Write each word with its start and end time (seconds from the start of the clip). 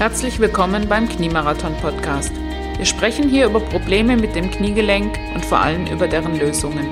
Herzlich 0.00 0.40
willkommen 0.40 0.88
beim 0.88 1.06
Kniemarathon 1.06 1.76
Podcast. 1.76 2.32
Wir 2.78 2.86
sprechen 2.86 3.28
hier 3.28 3.44
über 3.44 3.60
Probleme 3.60 4.16
mit 4.16 4.34
dem 4.34 4.50
Kniegelenk 4.50 5.18
und 5.34 5.44
vor 5.44 5.58
allem 5.58 5.86
über 5.88 6.08
deren 6.08 6.38
Lösungen. 6.38 6.86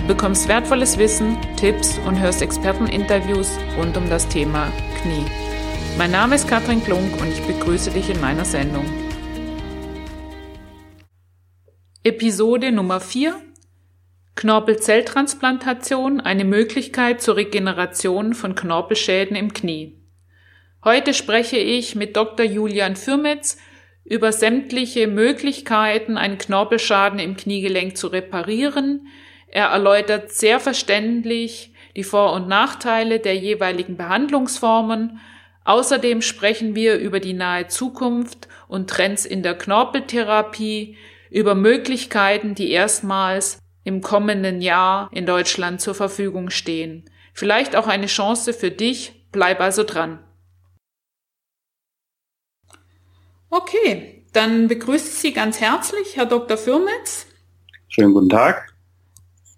Du 0.00 0.08
bekommst 0.08 0.46
wertvolles 0.46 0.98
Wissen, 0.98 1.38
Tipps 1.56 1.98
und 2.06 2.20
hörst 2.20 2.42
Experteninterviews 2.42 3.58
rund 3.78 3.96
um 3.96 4.10
das 4.10 4.28
Thema 4.28 4.70
Knie. 5.00 5.24
Mein 5.96 6.10
Name 6.10 6.34
ist 6.34 6.46
Katrin 6.46 6.84
Klunk 6.84 7.18
und 7.18 7.28
ich 7.28 7.40
begrüße 7.46 7.92
dich 7.92 8.10
in 8.10 8.20
meiner 8.20 8.44
Sendung. 8.44 8.84
Episode 12.02 12.72
Nummer 12.72 13.00
4 13.00 13.40
Knorpelzelltransplantation, 14.34 16.20
eine 16.20 16.44
Möglichkeit 16.44 17.22
zur 17.22 17.36
Regeneration 17.36 18.34
von 18.34 18.54
Knorpelschäden 18.54 19.34
im 19.34 19.54
Knie. 19.54 20.03
Heute 20.84 21.14
spreche 21.14 21.56
ich 21.56 21.94
mit 21.94 22.14
Dr. 22.14 22.44
Julian 22.44 22.94
Fürmetz 22.94 23.56
über 24.04 24.32
sämtliche 24.32 25.06
Möglichkeiten, 25.06 26.18
einen 26.18 26.36
Knorpelschaden 26.36 27.18
im 27.18 27.38
Kniegelenk 27.38 27.96
zu 27.96 28.08
reparieren. 28.08 29.08
Er 29.48 29.68
erläutert 29.68 30.30
sehr 30.30 30.60
verständlich 30.60 31.72
die 31.96 32.04
Vor- 32.04 32.34
und 32.34 32.48
Nachteile 32.48 33.18
der 33.18 33.34
jeweiligen 33.34 33.96
Behandlungsformen. 33.96 35.20
Außerdem 35.64 36.20
sprechen 36.20 36.74
wir 36.74 36.98
über 36.98 37.18
die 37.18 37.32
nahe 37.32 37.66
Zukunft 37.68 38.48
und 38.68 38.90
Trends 38.90 39.24
in 39.24 39.42
der 39.42 39.56
Knorpeltherapie, 39.56 40.98
über 41.30 41.54
Möglichkeiten, 41.54 42.54
die 42.54 42.70
erstmals 42.70 43.58
im 43.84 44.02
kommenden 44.02 44.60
Jahr 44.60 45.08
in 45.12 45.24
Deutschland 45.24 45.80
zur 45.80 45.94
Verfügung 45.94 46.50
stehen. 46.50 47.04
Vielleicht 47.32 47.74
auch 47.74 47.86
eine 47.86 48.06
Chance 48.06 48.52
für 48.52 48.70
dich. 48.70 49.24
Bleib 49.32 49.60
also 49.60 49.82
dran. 49.82 50.18
Okay, 53.56 54.24
dann 54.32 54.66
begrüße 54.66 55.06
ich 55.06 55.14
Sie 55.14 55.32
ganz 55.32 55.60
herzlich, 55.60 56.16
Herr 56.16 56.26
Dr. 56.26 56.56
Firmitz. 56.56 57.26
Schönen 57.86 58.12
guten 58.12 58.28
Tag. 58.28 58.74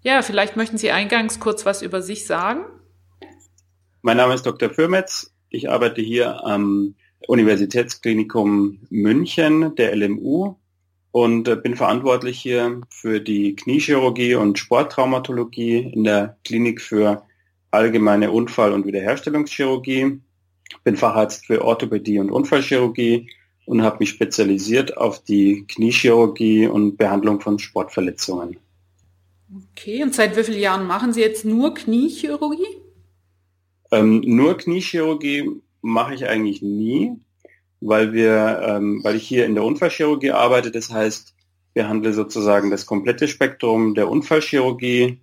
Ja, 0.03 0.21
vielleicht 0.21 0.55
möchten 0.55 0.77
Sie 0.77 0.91
eingangs 0.91 1.39
kurz 1.39 1.65
was 1.65 1.81
über 1.81 2.03
sich 2.03 2.27
sagen. 2.27 2.65
Mein 4.03 4.17
Name 4.17 4.35
ist 4.35 4.45
Dr. 4.45 4.69
Firmetz. 4.69 5.33
Ich 5.49 5.71
arbeite 5.71 6.01
hier 6.01 6.45
am 6.45 6.93
Universitätsklinikum 7.25 8.81
München, 8.91 9.73
der 9.73 9.95
LMU, 9.95 10.53
und 11.09 11.47
äh, 11.47 11.55
bin 11.55 11.75
verantwortlich 11.75 12.39
hier 12.39 12.81
für 12.91 13.19
die 13.19 13.55
Kniechirurgie 13.55 14.35
und 14.35 14.59
Sporttraumatologie 14.59 15.91
in 15.91 16.03
der 16.03 16.37
Klinik 16.45 16.83
für 16.83 17.23
allgemeine 17.71 18.29
Unfall- 18.29 18.73
und 18.73 18.85
Wiederherstellungschirurgie. 18.85 20.21
Bin 20.83 20.97
Facharzt 20.97 21.47
für 21.47 21.65
Orthopädie 21.65 22.19
und 22.19 22.29
Unfallchirurgie 22.29 23.31
und 23.67 23.83
habe 23.83 23.97
mich 23.99 24.09
spezialisiert 24.09 24.97
auf 24.97 25.21
die 25.21 25.65
Kniechirurgie 25.67 26.67
und 26.67 26.95
Behandlung 26.95 27.41
von 27.41 27.59
Sportverletzungen. 27.59 28.57
Okay, 29.71 30.01
und 30.03 30.15
seit 30.15 30.37
wie 30.37 30.43
vielen 30.43 30.59
Jahren 30.59 30.87
machen 30.87 31.11
Sie 31.11 31.19
jetzt 31.19 31.43
nur 31.43 31.73
Kniechirurgie? 31.73 32.77
Ähm, 33.91 34.21
nur 34.25 34.57
Kniechirurgie 34.57 35.51
mache 35.81 36.15
ich 36.15 36.27
eigentlich 36.27 36.61
nie, 36.61 37.11
weil 37.81 38.13
wir, 38.13 38.61
ähm, 38.63 39.01
weil 39.03 39.17
ich 39.17 39.27
hier 39.27 39.45
in 39.45 39.53
der 39.53 39.65
Unfallchirurgie 39.65 40.31
arbeite. 40.31 40.71
Das 40.71 40.89
heißt, 40.89 41.35
behandle 41.73 42.13
sozusagen 42.13 42.71
das 42.71 42.85
komplette 42.85 43.27
Spektrum 43.27 43.95
der 43.95 44.09
Unfallchirurgie, 44.09 45.19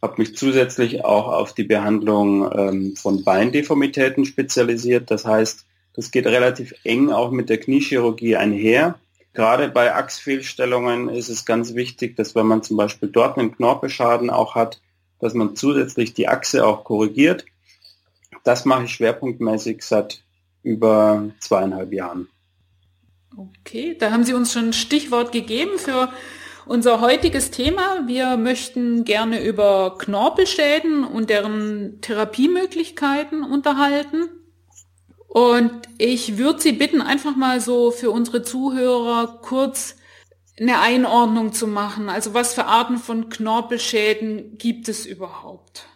habe 0.00 0.14
mich 0.18 0.36
zusätzlich 0.36 1.04
auch 1.04 1.26
auf 1.26 1.54
die 1.54 1.64
Behandlung 1.64 2.48
ähm, 2.54 2.94
von 2.96 3.24
Beindeformitäten 3.24 4.24
spezialisiert. 4.24 5.10
Das 5.10 5.26
heißt, 5.26 5.66
das 5.94 6.10
geht 6.10 6.26
relativ 6.26 6.74
eng 6.84 7.10
auch 7.10 7.30
mit 7.30 7.48
der 7.48 7.58
Kniechirurgie 7.58 8.36
einher. 8.36 8.98
Gerade 9.32 9.68
bei 9.68 9.94
Achsfehlstellungen 9.94 11.08
ist 11.08 11.28
es 11.28 11.44
ganz 11.44 11.74
wichtig, 11.74 12.16
dass 12.16 12.34
wenn 12.34 12.46
man 12.46 12.62
zum 12.62 12.76
Beispiel 12.76 13.08
dort 13.08 13.38
einen 13.38 13.54
Knorpelschaden 13.54 14.30
auch 14.30 14.54
hat, 14.54 14.80
dass 15.20 15.34
man 15.34 15.54
zusätzlich 15.54 16.14
die 16.14 16.28
Achse 16.28 16.66
auch 16.66 16.84
korrigiert. 16.84 17.44
Das 18.44 18.64
mache 18.64 18.84
ich 18.84 18.92
schwerpunktmäßig 18.92 19.82
seit 19.82 20.22
über 20.62 21.30
zweieinhalb 21.40 21.92
Jahren. 21.92 22.28
Okay, 23.36 23.96
da 23.98 24.10
haben 24.10 24.24
Sie 24.24 24.34
uns 24.34 24.52
schon 24.52 24.66
ein 24.66 24.72
Stichwort 24.72 25.30
gegeben 25.30 25.78
für 25.78 26.08
unser 26.66 27.00
heutiges 27.00 27.50
Thema. 27.50 28.06
Wir 28.06 28.36
möchten 28.36 29.04
gerne 29.04 29.44
über 29.44 29.96
Knorpelschäden 29.98 31.04
und 31.04 31.30
deren 31.30 32.00
Therapiemöglichkeiten 32.00 33.44
unterhalten. 33.44 34.28
Und 35.30 35.82
ich 35.96 36.38
würde 36.38 36.60
Sie 36.60 36.72
bitten, 36.72 37.00
einfach 37.00 37.36
mal 37.36 37.60
so 37.60 37.92
für 37.92 38.10
unsere 38.10 38.42
Zuhörer 38.42 39.38
kurz 39.42 39.94
eine 40.58 40.80
Einordnung 40.80 41.52
zu 41.52 41.68
machen. 41.68 42.08
Also 42.08 42.34
was 42.34 42.54
für 42.54 42.66
Arten 42.66 42.98
von 42.98 43.28
Knorpelschäden 43.28 44.58
gibt 44.58 44.88
es 44.88 45.06
überhaupt? 45.06 45.86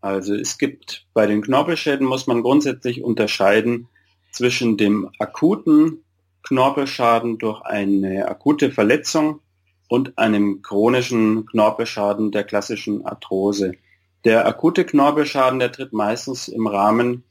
Also 0.00 0.36
es 0.36 0.56
gibt 0.56 1.06
bei 1.14 1.26
den 1.26 1.42
Knorpelschäden 1.42 2.06
muss 2.06 2.28
man 2.28 2.42
grundsätzlich 2.42 3.02
unterscheiden 3.02 3.88
zwischen 4.30 4.76
dem 4.76 5.10
akuten 5.18 6.04
Knorpelschaden 6.44 7.38
durch 7.38 7.62
eine 7.62 8.28
akute 8.28 8.70
Verletzung 8.70 9.40
und 9.88 10.16
einem 10.16 10.62
chronischen 10.62 11.44
Knorpelschaden 11.46 12.30
der 12.30 12.44
klassischen 12.44 13.04
Arthrose. 13.04 13.72
Der 14.24 14.46
akute 14.46 14.84
Knorpelschaden, 14.84 15.58
der 15.58 15.72
tritt 15.72 15.92
meistens 15.92 16.46
im 16.46 16.68
Rahmen 16.68 17.24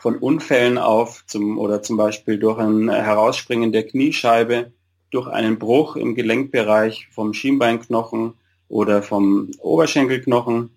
von 0.00 0.16
Unfällen 0.16 0.78
auf 0.78 1.24
zum, 1.26 1.58
oder 1.58 1.82
zum 1.82 1.96
Beispiel 1.96 2.38
durch 2.38 2.58
ein 2.58 2.88
Herausspringen 2.88 3.72
der 3.72 3.86
Kniescheibe, 3.86 4.72
durch 5.10 5.28
einen 5.28 5.58
Bruch 5.58 5.96
im 5.96 6.14
Gelenkbereich 6.14 7.08
vom 7.10 7.32
Schienbeinknochen 7.32 8.34
oder 8.68 9.02
vom 9.02 9.50
Oberschenkelknochen. 9.58 10.70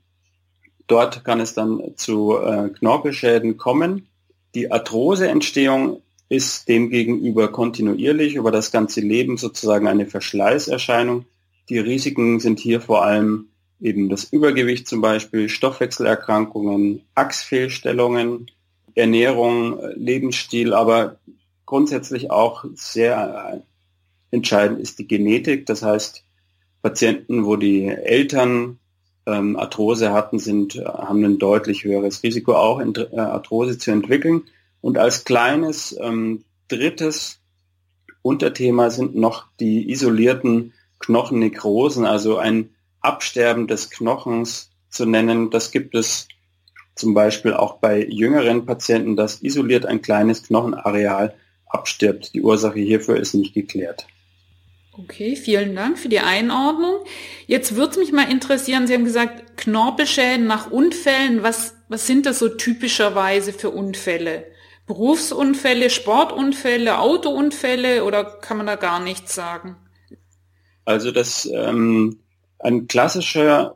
Dort 0.88 1.24
kann 1.24 1.40
es 1.40 1.54
dann 1.54 1.82
zu 1.96 2.38
äh, 2.38 2.70
Knorpelschäden 2.70 3.58
kommen. 3.58 4.08
Die 4.56 4.72
Arthroseentstehung 4.72 6.02
ist 6.30 6.68
demgegenüber 6.68 7.52
kontinuierlich 7.52 8.36
über 8.36 8.52
das 8.52 8.72
ganze 8.72 9.02
Leben 9.02 9.38
sozusagen 9.38 9.88
eine 9.88 10.06
Verschleißerscheinung. 10.06 11.26
Die 11.70 11.80
Risiken 11.80 12.40
sind 12.40 12.60
hier 12.60 12.82
vor 12.82 13.04
allem 13.04 13.50
eben 13.80 14.10
das 14.10 14.26
Übergewicht 14.26 14.88
zum 14.88 15.02
Beispiel, 15.02 15.50
Stoffwechselerkrankungen, 15.50 17.02
Achsfehlstellungen, 17.16 18.48
Ernährung, 18.96 19.80
Lebensstil, 19.96 20.74
aber 20.74 21.18
grundsätzlich 21.66 22.32
auch 22.32 22.66
sehr 22.74 23.64
entscheidend 24.32 24.80
ist 24.80 25.00
die 25.00 25.08
Genetik. 25.08 25.66
Das 25.66 25.84
heißt, 25.84 26.24
Patienten, 26.82 27.46
wo 27.46 27.56
die 27.56 27.86
Eltern 27.88 28.80
ähm, 29.26 29.58
Arthrose 29.58 30.12
hatten, 30.12 30.40
sind, 30.40 30.76
haben 30.76 31.24
ein 31.24 31.38
deutlich 31.38 31.84
höheres 31.84 32.24
Risiko, 32.24 32.56
auch 32.56 32.80
äh, 32.80 33.18
Arthrose 33.18 33.78
zu 33.78 33.92
entwickeln. 33.92 34.44
Und 34.82 34.98
als 34.98 35.26
kleines 35.26 35.98
ähm, 36.00 36.46
drittes 36.68 37.40
Unterthema 38.22 38.90
sind 38.90 39.16
noch 39.16 39.46
die 39.60 39.90
isolierten 39.92 40.74
Knochennekrosen, 41.00 42.06
also 42.06 42.38
ein 42.38 42.70
Absterben 43.02 43.68
des 43.68 43.90
Knochens 43.90 44.72
zu 44.90 45.06
nennen. 45.06 45.50
Das 45.50 45.72
gibt 45.72 45.96
es 45.96 46.28
zum 47.00 47.14
Beispiel 47.14 47.54
auch 47.54 47.78
bei 47.78 48.06
jüngeren 48.06 48.66
Patienten, 48.66 49.16
dass 49.16 49.42
isoliert 49.42 49.86
ein 49.86 50.02
kleines 50.02 50.44
Knochenareal 50.44 51.34
abstirbt. 51.66 52.34
Die 52.34 52.42
Ursache 52.42 52.80
hierfür 52.80 53.18
ist 53.18 53.34
nicht 53.34 53.54
geklärt. 53.54 54.06
Okay, 54.92 55.38
vielen 55.38 55.76
Dank 55.76 55.98
für 55.98 56.10
die 56.10 56.20
Einordnung. 56.20 57.06
Jetzt 57.48 57.76
würde 57.76 57.92
es 57.92 57.98
mich 57.98 58.12
mal 58.12 58.30
interessieren, 58.30 58.86
Sie 58.86 58.94
haben 58.94 59.06
gesagt, 59.06 59.56
Knorpelschäden 59.56 60.46
nach 60.46 60.72
Unfällen. 60.72 61.42
Was, 61.42 61.76
was 61.88 62.06
sind 62.06 62.26
das 62.26 62.40
so 62.40 62.50
typischerweise 62.50 63.54
für 63.54 63.70
Unfälle? 63.70 64.46
Berufsunfälle, 64.88 65.90
Sportunfälle, 65.90 67.00
Autounfälle 67.00 68.04
oder 68.04 68.26
kann 68.26 68.58
man 68.58 68.66
da 68.66 68.76
gar 68.76 69.00
nichts 69.00 69.36
sagen? 69.36 69.78
Also 70.84 71.12
das 71.12 71.48
ähm, 71.54 72.20
ein 72.58 72.88
klassischer 72.88 73.76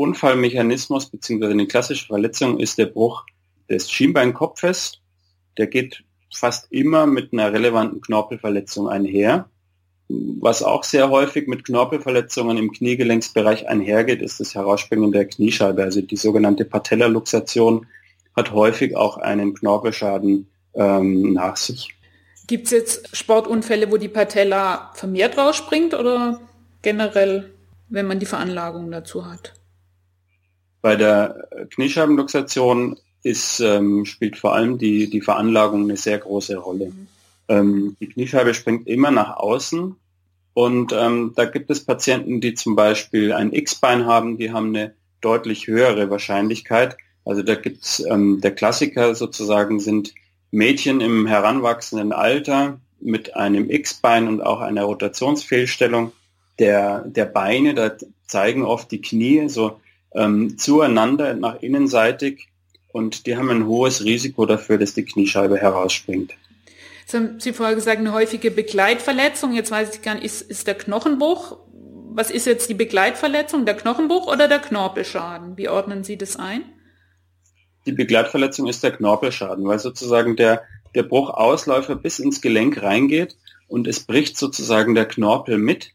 Unfallmechanismus 0.00 1.10
bzw. 1.10 1.50
eine 1.50 1.66
klassische 1.66 2.06
Verletzung 2.06 2.58
ist 2.58 2.78
der 2.78 2.86
Bruch 2.86 3.26
des 3.68 3.90
Schienbeinkopfes. 3.90 4.94
Der 5.58 5.66
geht 5.66 6.04
fast 6.34 6.72
immer 6.72 7.06
mit 7.06 7.34
einer 7.34 7.52
relevanten 7.52 8.00
Knorpelverletzung 8.00 8.88
einher. 8.88 9.50
Was 10.08 10.62
auch 10.62 10.84
sehr 10.84 11.10
häufig 11.10 11.48
mit 11.48 11.64
Knorpelverletzungen 11.64 12.56
im 12.56 12.72
Kniegelenksbereich 12.72 13.68
einhergeht, 13.68 14.22
ist 14.22 14.40
das 14.40 14.54
Herausspringen 14.54 15.12
der 15.12 15.26
Kniescheibe. 15.26 15.82
Also 15.82 16.00
die 16.00 16.16
sogenannte 16.16 16.64
Patellaluxation 16.64 17.86
hat 18.34 18.52
häufig 18.52 18.96
auch 18.96 19.18
einen 19.18 19.54
Knorpelschaden 19.54 20.48
ähm, 20.74 21.34
nach 21.34 21.58
sich. 21.58 21.94
Gibt 22.46 22.64
es 22.66 22.70
jetzt 22.70 23.14
Sportunfälle, 23.14 23.92
wo 23.92 23.98
die 23.98 24.08
Patella 24.08 24.92
vermehrt 24.94 25.36
rausspringt 25.36 25.92
oder 25.92 26.40
generell, 26.80 27.52
wenn 27.90 28.06
man 28.06 28.18
die 28.18 28.26
Veranlagung 28.26 28.90
dazu 28.90 29.26
hat? 29.26 29.59
Bei 30.82 30.96
der 30.96 31.48
Kniescheibenluxation 31.70 32.98
ist, 33.22 33.60
ähm, 33.60 34.04
spielt 34.04 34.38
vor 34.38 34.54
allem 34.54 34.78
die, 34.78 35.10
die 35.10 35.20
Veranlagung 35.20 35.84
eine 35.84 35.96
sehr 35.96 36.18
große 36.18 36.56
Rolle. 36.56 36.86
Mhm. 36.86 37.08
Ähm, 37.48 37.96
die 38.00 38.08
Kniescheibe 38.08 38.54
springt 38.54 38.86
immer 38.86 39.10
nach 39.10 39.36
außen 39.36 39.96
und 40.54 40.92
ähm, 40.92 41.32
da 41.36 41.44
gibt 41.44 41.70
es 41.70 41.84
Patienten, 41.84 42.40
die 42.40 42.54
zum 42.54 42.76
Beispiel 42.76 43.32
ein 43.32 43.52
X-Bein 43.52 44.06
haben, 44.06 44.38
die 44.38 44.52
haben 44.52 44.68
eine 44.68 44.94
deutlich 45.20 45.66
höhere 45.66 46.10
Wahrscheinlichkeit. 46.10 46.96
Also 47.24 47.42
da 47.42 47.54
gibt 47.54 47.84
es 47.84 48.04
ähm, 48.08 48.40
der 48.40 48.52
Klassiker 48.52 49.14
sozusagen 49.14 49.80
sind 49.80 50.14
Mädchen 50.50 51.00
im 51.00 51.26
heranwachsenden 51.26 52.12
Alter 52.12 52.80
mit 53.00 53.36
einem 53.36 53.70
X-Bein 53.70 54.28
und 54.28 54.40
auch 54.40 54.60
einer 54.60 54.84
Rotationsfehlstellung 54.84 56.12
der, 56.58 57.04
der 57.06 57.26
Beine. 57.26 57.74
Da 57.74 57.92
zeigen 58.26 58.64
oft 58.64 58.90
die 58.90 59.00
Knie 59.00 59.48
so 59.48 59.80
ähm, 60.14 60.58
zueinander 60.58 61.34
nach 61.34 61.62
innenseitig 61.62 62.48
und 62.92 63.26
die 63.26 63.36
haben 63.36 63.50
ein 63.50 63.66
hohes 63.66 64.04
Risiko 64.04 64.46
dafür, 64.46 64.78
dass 64.78 64.94
die 64.94 65.04
Kniescheibe 65.04 65.56
herausspringt. 65.56 66.34
Jetzt 67.00 67.14
haben 67.14 67.40
Sie 67.40 67.52
vorher 67.52 67.74
gesagt, 67.74 67.98
eine 67.98 68.12
häufige 68.12 68.50
Begleitverletzung. 68.50 69.52
Jetzt 69.52 69.70
weiß 69.70 69.96
ich 69.96 70.02
gar 70.02 70.14
nicht, 70.14 70.24
ist, 70.24 70.42
ist 70.42 70.66
der 70.66 70.74
Knochenbruch? 70.74 71.58
Was 72.12 72.30
ist 72.30 72.46
jetzt 72.46 72.68
die 72.68 72.74
Begleitverletzung? 72.74 73.66
Der 73.66 73.76
Knochenbruch 73.76 74.26
oder 74.26 74.48
der 74.48 74.58
Knorpelschaden? 74.58 75.56
Wie 75.56 75.68
ordnen 75.68 76.04
Sie 76.04 76.16
das 76.16 76.36
ein? 76.36 76.62
Die 77.86 77.92
Begleitverletzung 77.92 78.68
ist 78.68 78.82
der 78.82 78.92
Knorpelschaden, 78.92 79.66
weil 79.66 79.78
sozusagen 79.78 80.36
der, 80.36 80.62
der 80.94 81.02
Bruchausläufer 81.02 81.96
bis 81.96 82.18
ins 82.18 82.40
Gelenk 82.40 82.82
reingeht 82.82 83.36
und 83.68 83.86
es 83.86 84.00
bricht 84.00 84.36
sozusagen 84.36 84.94
der 84.94 85.06
Knorpel 85.06 85.58
mit. 85.58 85.92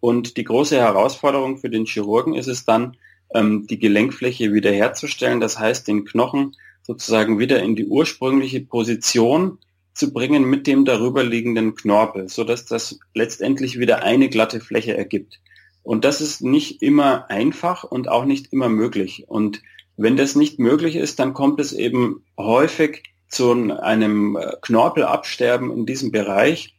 Und 0.00 0.36
die 0.36 0.44
große 0.44 0.76
Herausforderung 0.76 1.58
für 1.58 1.70
den 1.70 1.84
Chirurgen 1.84 2.34
ist 2.34 2.46
es 2.46 2.64
dann, 2.64 2.96
ähm, 3.34 3.66
die 3.66 3.78
Gelenkfläche 3.78 4.52
wiederherzustellen, 4.52 5.40
das 5.40 5.58
heißt 5.58 5.88
den 5.88 6.04
Knochen 6.04 6.56
sozusagen 6.82 7.38
wieder 7.38 7.62
in 7.62 7.76
die 7.76 7.86
ursprüngliche 7.86 8.60
Position 8.60 9.58
zu 9.92 10.12
bringen 10.12 10.44
mit 10.44 10.66
dem 10.66 10.84
darüber 10.84 11.24
liegenden 11.24 11.74
Knorpel, 11.74 12.28
so 12.28 12.44
dass 12.44 12.64
das 12.64 12.98
letztendlich 13.14 13.78
wieder 13.78 14.02
eine 14.02 14.28
glatte 14.28 14.60
Fläche 14.60 14.96
ergibt. 14.96 15.40
Und 15.82 16.04
das 16.04 16.20
ist 16.20 16.42
nicht 16.42 16.82
immer 16.82 17.30
einfach 17.30 17.84
und 17.84 18.08
auch 18.08 18.24
nicht 18.24 18.52
immer 18.52 18.68
möglich. 18.68 19.24
Und 19.26 19.62
wenn 19.96 20.16
das 20.16 20.36
nicht 20.36 20.58
möglich 20.58 20.96
ist, 20.96 21.18
dann 21.18 21.34
kommt 21.34 21.60
es 21.60 21.72
eben 21.72 22.24
häufig 22.38 23.02
zu 23.28 23.50
einem 23.52 24.36
äh, 24.36 24.52
Knorpelabsterben 24.62 25.70
in 25.70 25.86
diesem 25.86 26.12
Bereich 26.12 26.74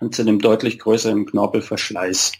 und 0.00 0.14
zu 0.14 0.22
einem 0.22 0.38
deutlich 0.38 0.78
größeren 0.78 1.26
Knorpelverschleiß. 1.26 2.32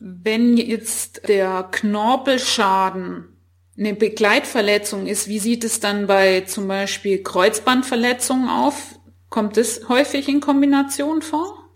Wenn 0.00 0.56
jetzt 0.56 1.28
der 1.28 1.68
Knorpelschaden 1.70 3.36
eine 3.78 3.94
Begleitverletzung 3.94 5.06
ist, 5.06 5.28
wie 5.28 5.38
sieht 5.38 5.64
es 5.64 5.80
dann 5.80 6.06
bei 6.06 6.42
zum 6.42 6.68
Beispiel 6.68 7.22
Kreuzbandverletzungen 7.22 8.48
auf? 8.48 8.98
Kommt 9.28 9.56
es 9.56 9.88
häufig 9.88 10.28
in 10.28 10.40
Kombination 10.40 11.20
vor? 11.20 11.66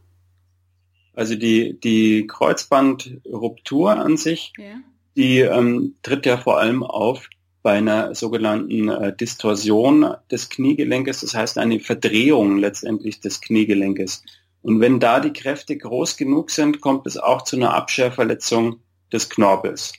Also 1.15 1.35
die, 1.35 1.79
die 1.79 2.27
Kreuzbandruptur 2.27 3.91
an 3.91 4.17
sich, 4.17 4.53
ja. 4.57 4.77
die 5.17 5.41
ähm, 5.41 5.97
tritt 6.03 6.25
ja 6.25 6.39
vor 6.39 6.59
allem 6.59 6.83
auf 6.83 7.29
bei 7.63 7.73
einer 7.73 8.15
sogenannten 8.15 8.89
äh, 8.89 9.15
Distorsion 9.15 10.15
des 10.31 10.49
Kniegelenkes, 10.49 11.21
das 11.21 11.35
heißt 11.35 11.59
eine 11.59 11.81
Verdrehung 11.81 12.57
letztendlich 12.57 13.21
des 13.21 13.41
Kniegelenkes. 13.41 14.23
Und 14.63 14.81
wenn 14.81 15.01
da 15.01 15.21
die 15.21 15.33
Kräfte 15.33 15.77
groß 15.77 16.17
genug 16.17 16.51
sind, 16.51 16.81
kommt 16.81 17.07
es 17.07 17.17
auch 17.17 17.43
zu 17.43 17.57
einer 17.57 17.75
Abscherverletzung 17.75 18.81
des 19.13 19.31
Knorpels. 19.31 19.93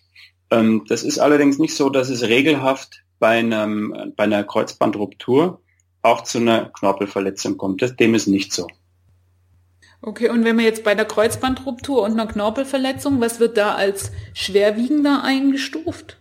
Ähm, 0.52 0.86
das 0.88 1.04
ist 1.04 1.20
allerdings 1.20 1.58
nicht 1.58 1.76
so, 1.76 1.90
dass 1.90 2.10
es 2.10 2.24
regelhaft 2.24 3.04
bei, 3.20 3.40
einem, 3.40 4.14
bei 4.16 4.26
einer 4.26 4.44
Kreuzbandruptur 4.44 5.62
auch 6.02 6.24
zu 6.24 6.40
einer 6.40 6.70
Knorpelverletzung 6.70 7.58
kommt. 7.58 7.82
Das, 7.82 7.96
dem 7.96 8.16
ist 8.16 8.28
nicht 8.28 8.54
so. 8.54 8.68
Okay, 10.04 10.30
und 10.30 10.44
wenn 10.44 10.58
wir 10.58 10.66
jetzt 10.66 10.84
bei 10.84 10.96
der 10.96 11.06
Kreuzbandruptur 11.06 12.02
und 12.02 12.14
einer 12.14 12.26
Knorpelverletzung, 12.26 13.22
was 13.22 13.40
wird 13.40 13.56
da 13.58 13.76
als 13.76 14.12
schwerwiegender 14.34 15.24
eingestuft? 15.24 16.20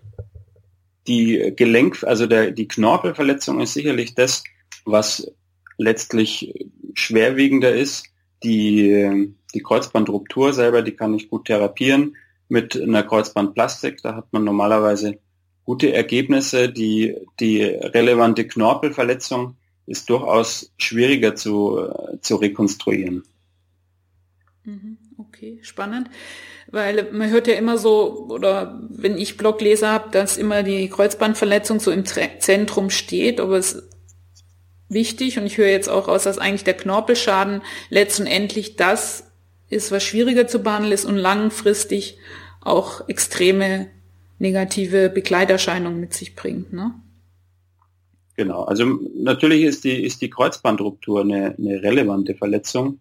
Die 1.07 1.55
Gelenk, 1.57 2.05
also 2.05 2.27
der, 2.27 2.51
die 2.51 2.69
Knorpelverletzung 2.69 3.59
ist 3.61 3.73
sicherlich 3.73 4.15
das, 4.15 4.45
was 4.85 5.33
letztlich 5.79 6.53
schwerwiegender 6.93 7.75
ist. 7.75 8.05
Die, 8.43 9.35
die 9.55 9.63
Kreuzbandruptur 9.63 10.53
selber, 10.53 10.83
die 10.83 10.93
kann 10.93 11.15
ich 11.15 11.29
gut 11.29 11.47
therapieren 11.47 12.17
mit 12.49 12.81
einer 12.81 13.03
Kreuzbandplastik. 13.03 14.03
Da 14.03 14.15
hat 14.15 14.33
man 14.33 14.45
normalerweise 14.45 15.19
gute 15.65 15.93
Ergebnisse. 15.93 16.69
Die, 16.69 17.17
die 17.39 17.63
relevante 17.63 18.47
Knorpelverletzung 18.47 19.57
ist 19.87 20.09
durchaus 20.09 20.73
schwieriger 20.79 21.35
zu, 21.35 21.89
zu 22.21 22.37
rekonstruieren. 22.37 23.25
Mhm, 24.65 24.99
okay, 25.19 25.59
spannend. 25.63 26.11
Weil 26.69 27.11
man 27.13 27.31
hört 27.31 27.49
ja 27.49 27.55
immer 27.55 27.79
so, 27.79 28.29
oder 28.29 28.81
wenn 28.89 29.19
ich 29.19 29.37
Blogleser 29.37 29.91
habe, 29.91 30.11
dass 30.11 30.37
immer 30.37 30.63
die 30.63 30.89
Kreuzbandverletzung 30.89 31.81
so 31.81 31.91
im 31.91 32.05
Zentrum 32.05 32.91
steht, 32.91 33.41
aber 33.41 33.57
es 33.57 33.89
wichtig 34.91 35.39
und 35.39 35.47
ich 35.47 35.57
höre 35.57 35.69
jetzt 35.69 35.89
auch 35.89 36.09
aus, 36.09 36.25
dass 36.25 36.39
eigentlich 36.39 36.65
der 36.65 36.75
Knorpelschaden 36.77 37.63
letztendlich 37.89 38.77
das 38.77 39.25
ist, 39.69 39.93
was 39.93 40.03
schwieriger 40.03 40.47
zu 40.47 40.63
behandeln 40.63 40.93
ist 40.93 41.05
und 41.05 41.17
langfristig 41.17 42.19
auch 42.61 43.09
extreme 43.09 43.89
negative 44.39 45.09
Begleiterscheinungen 45.09 46.01
mit 46.01 46.13
sich 46.13 46.35
bringt. 46.35 46.73
Ne? 46.73 46.95
Genau, 48.37 48.65
also 48.65 48.85
natürlich 49.15 49.63
ist 49.65 49.85
die, 49.85 50.03
ist 50.03 50.23
die 50.23 50.31
Kreuzbandruptur 50.31 51.21
eine, 51.21 51.55
eine 51.57 51.83
relevante 51.83 52.35
Verletzung, 52.35 52.99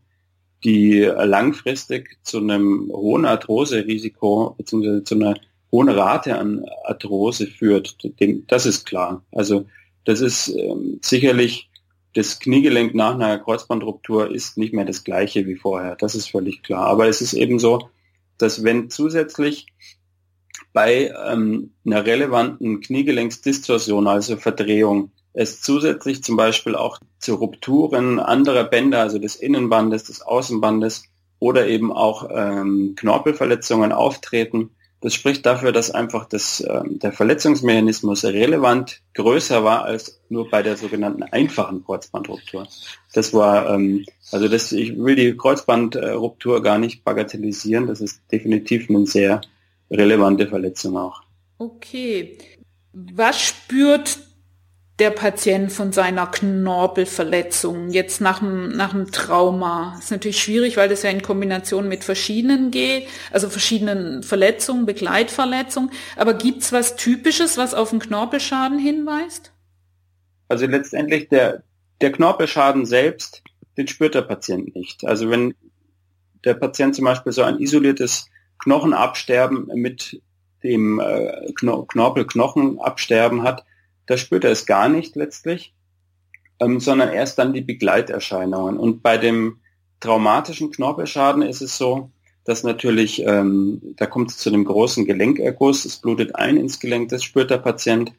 die 0.63 1.01
langfristig 1.01 2.17
zu 2.23 2.39
einem 2.39 2.91
hohen 2.91 3.25
Arthrose-Risiko 3.25 4.55
bzw. 4.57 5.03
zu 5.03 5.15
einer 5.15 5.35
hohen 5.71 5.89
Rate 5.89 6.37
an 6.37 6.65
Arthrose 6.83 7.47
führt. 7.47 7.97
Das 8.47 8.65
ist 8.65 8.85
klar. 8.85 9.23
Also 9.31 9.65
das 10.03 10.21
ist 10.21 10.49
ähm, 10.49 10.99
sicherlich 11.01 11.68
das 12.15 12.39
Kniegelenk 12.39 12.95
nach 12.95 13.15
einer 13.15 13.39
Kreuzbandruptur 13.39 14.31
ist 14.31 14.57
nicht 14.57 14.73
mehr 14.73 14.85
das 14.85 15.03
gleiche 15.03 15.45
wie 15.45 15.55
vorher. 15.55 15.95
Das 15.95 16.15
ist 16.15 16.29
völlig 16.29 16.63
klar. 16.63 16.87
Aber 16.87 17.07
es 17.07 17.21
ist 17.21 17.33
eben 17.33 17.59
so, 17.59 17.89
dass 18.37 18.63
wenn 18.63 18.89
zusätzlich 18.89 19.67
bei 20.73 21.11
ähm, 21.27 21.73
einer 21.85 22.05
relevanten 22.05 22.81
Kniegelenksdistorsion, 22.81 24.07
also 24.07 24.37
Verdrehung, 24.37 25.11
es 25.33 25.61
zusätzlich 25.61 26.23
zum 26.23 26.35
Beispiel 26.35 26.75
auch 26.75 26.99
zu 27.19 27.35
Rupturen 27.35 28.19
anderer 28.19 28.63
Bänder, 28.63 29.01
also 29.01 29.19
des 29.19 29.35
Innenbandes, 29.35 30.05
des 30.05 30.21
Außenbandes 30.21 31.03
oder 31.39 31.67
eben 31.67 31.91
auch 31.93 32.29
ähm, 32.33 32.95
Knorpelverletzungen 32.95 33.91
auftreten, 33.91 34.71
das 35.01 35.13
spricht 35.13 35.45
dafür, 35.45 35.71
dass 35.71 35.91
einfach 35.91 36.25
das, 36.25 36.59
äh, 36.61 36.81
der 36.85 37.11
Verletzungsmechanismus 37.11 38.25
relevant 38.25 39.01
größer 39.13 39.63
war 39.63 39.85
als 39.85 40.19
nur 40.29 40.49
bei 40.49 40.61
der 40.61 40.75
sogenannten 40.77 41.23
einfachen 41.23 41.83
Kreuzbandruptur. 41.85 42.67
Das 43.13 43.33
war, 43.33 43.69
ähm, 43.69 44.05
also 44.31 44.47
das, 44.47 44.71
ich 44.71 44.97
will 44.97 45.15
die 45.15 45.37
Kreuzbandruptur 45.37 46.61
gar 46.61 46.79
nicht 46.79 47.03
bagatellisieren. 47.03 47.87
Das 47.87 48.01
ist 48.01 48.21
definitiv 48.31 48.89
eine 48.89 49.05
sehr 49.05 49.41
relevante 49.89 50.47
Verletzung 50.47 50.97
auch. 50.97 51.21
Okay. 51.57 52.37
Was 52.93 53.39
spürt 53.41 54.19
der 54.99 55.11
Patient 55.11 55.71
von 55.71 55.91
seiner 55.93 56.27
Knorpelverletzung 56.27 57.89
jetzt 57.89 58.19
nach 58.19 58.39
dem, 58.39 58.69
nach 58.69 58.91
dem 58.91 59.11
Trauma. 59.11 59.95
Ist 59.97 60.11
natürlich 60.11 60.41
schwierig, 60.41 60.77
weil 60.77 60.89
das 60.89 61.03
ja 61.03 61.09
in 61.09 61.21
Kombination 61.21 61.87
mit 61.87 62.03
verschiedenen 62.03 62.69
geht, 62.71 63.07
also 63.31 63.49
verschiedenen 63.49 64.23
Verletzungen, 64.23 64.85
Begleitverletzungen. 64.85 65.91
Aber 66.17 66.33
gibt's 66.33 66.73
was 66.73 66.97
Typisches, 66.97 67.57
was 67.57 67.73
auf 67.73 67.91
einen 67.91 68.01
Knorpelschaden 68.01 68.77
hinweist? 68.77 69.53
Also 70.49 70.65
letztendlich 70.65 71.29
der, 71.29 71.63
der 72.01 72.11
Knorpelschaden 72.11 72.85
selbst, 72.85 73.43
den 73.77 73.87
spürt 73.87 74.15
der 74.15 74.23
Patient 74.23 74.75
nicht. 74.75 75.05
Also 75.05 75.29
wenn 75.29 75.55
der 76.43 76.55
Patient 76.55 76.95
zum 76.95 77.05
Beispiel 77.05 77.31
so 77.31 77.43
ein 77.43 77.59
isoliertes 77.59 78.27
Knochenabsterben 78.59 79.67
mit 79.75 80.21
dem 80.63 80.99
äh, 80.99 81.53
Knorpelknochenabsterben 81.53 83.43
hat, 83.43 83.63
da 84.09 84.17
spürt 84.17 84.43
er 84.43 84.51
es 84.51 84.65
gar 84.65 84.89
nicht 84.89 85.15
letztlich, 85.15 85.75
ähm, 86.59 86.79
sondern 86.79 87.13
erst 87.13 87.37
dann 87.37 87.53
die 87.53 87.61
Begleiterscheinungen. 87.61 88.77
Und 88.77 89.03
bei 89.03 89.19
dem 89.19 89.59
traumatischen 89.99 90.71
Knorpelschaden 90.71 91.43
ist 91.43 91.61
es 91.61 91.77
so, 91.77 92.09
dass 92.43 92.63
natürlich, 92.63 93.23
ähm, 93.23 93.93
da 93.97 94.07
kommt 94.07 94.31
es 94.31 94.39
zu 94.39 94.49
einem 94.49 94.65
großen 94.65 95.05
Gelenkerguss, 95.05 95.85
es 95.85 95.97
blutet 95.97 96.35
ein 96.35 96.57
ins 96.57 96.79
Gelenk, 96.79 97.09
das 97.09 97.23
spürt 97.23 97.51
der 97.51 97.59
Patient. 97.59 98.11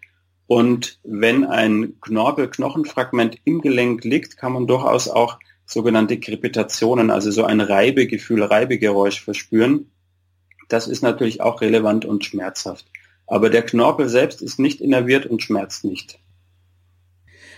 Und 0.47 1.01
wenn 1.03 1.45
ein 1.45 2.01
Knorpel-Knochenfragment 2.01 3.39
im 3.45 3.61
Gelenk 3.61 4.05
liegt, 4.05 4.37
kann 4.37 4.53
man 4.53 4.69
durchaus 4.69 5.09
auch 5.09 5.41
sogenannte 5.67 6.21
Krepitationen, 6.21 7.11
also 7.11 7.33
so 7.33 7.43
ein 7.43 7.61
Reibegefühl, 7.61 8.45
Reibegeräusch 8.45 9.21
verspüren. 9.21 9.91
Das 10.69 10.87
ist 10.87 11.03
natürlich 11.03 11.41
auch 11.41 11.63
relevant 11.63 12.05
und 12.05 12.25
schmerzhaft. 12.25 12.87
Aber 13.31 13.49
der 13.49 13.63
Knorpel 13.63 14.09
selbst 14.09 14.43
ist 14.43 14.59
nicht 14.59 14.81
innerviert 14.81 15.25
und 15.25 15.41
schmerzt 15.41 15.85
nicht. 15.85 16.19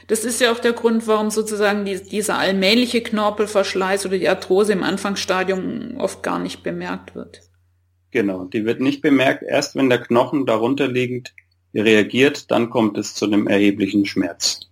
Das 0.07 0.23
ist 0.23 0.39
ja 0.39 0.53
auch 0.53 0.59
der 0.59 0.75
Grund, 0.75 1.07
warum 1.07 1.31
sozusagen 1.31 1.87
die, 1.87 1.99
dieser 1.99 2.37
allmähliche 2.37 3.03
Knorpelverschleiß 3.03 4.05
oder 4.05 4.19
die 4.19 4.29
Arthrose 4.29 4.75
im 4.75 4.83
Anfangsstadium 4.83 5.97
oft 5.97 6.23
gar 6.23 6.39
nicht 6.39 6.63
bemerkt 6.63 7.15
wird. 7.15 7.41
Genau, 8.11 8.45
die 8.45 8.67
wird 8.67 8.81
nicht 8.81 9.01
bemerkt. 9.01 9.43
Erst 9.43 9.75
wenn 9.75 9.89
der 9.89 10.03
Knochen 10.03 10.45
darunter 10.45 10.89
liegend 10.89 11.33
reagiert, 11.75 12.51
dann 12.51 12.69
kommt 12.69 12.99
es 12.99 13.15
zu 13.15 13.25
einem 13.25 13.47
erheblichen 13.47 14.05
Schmerz. 14.05 14.69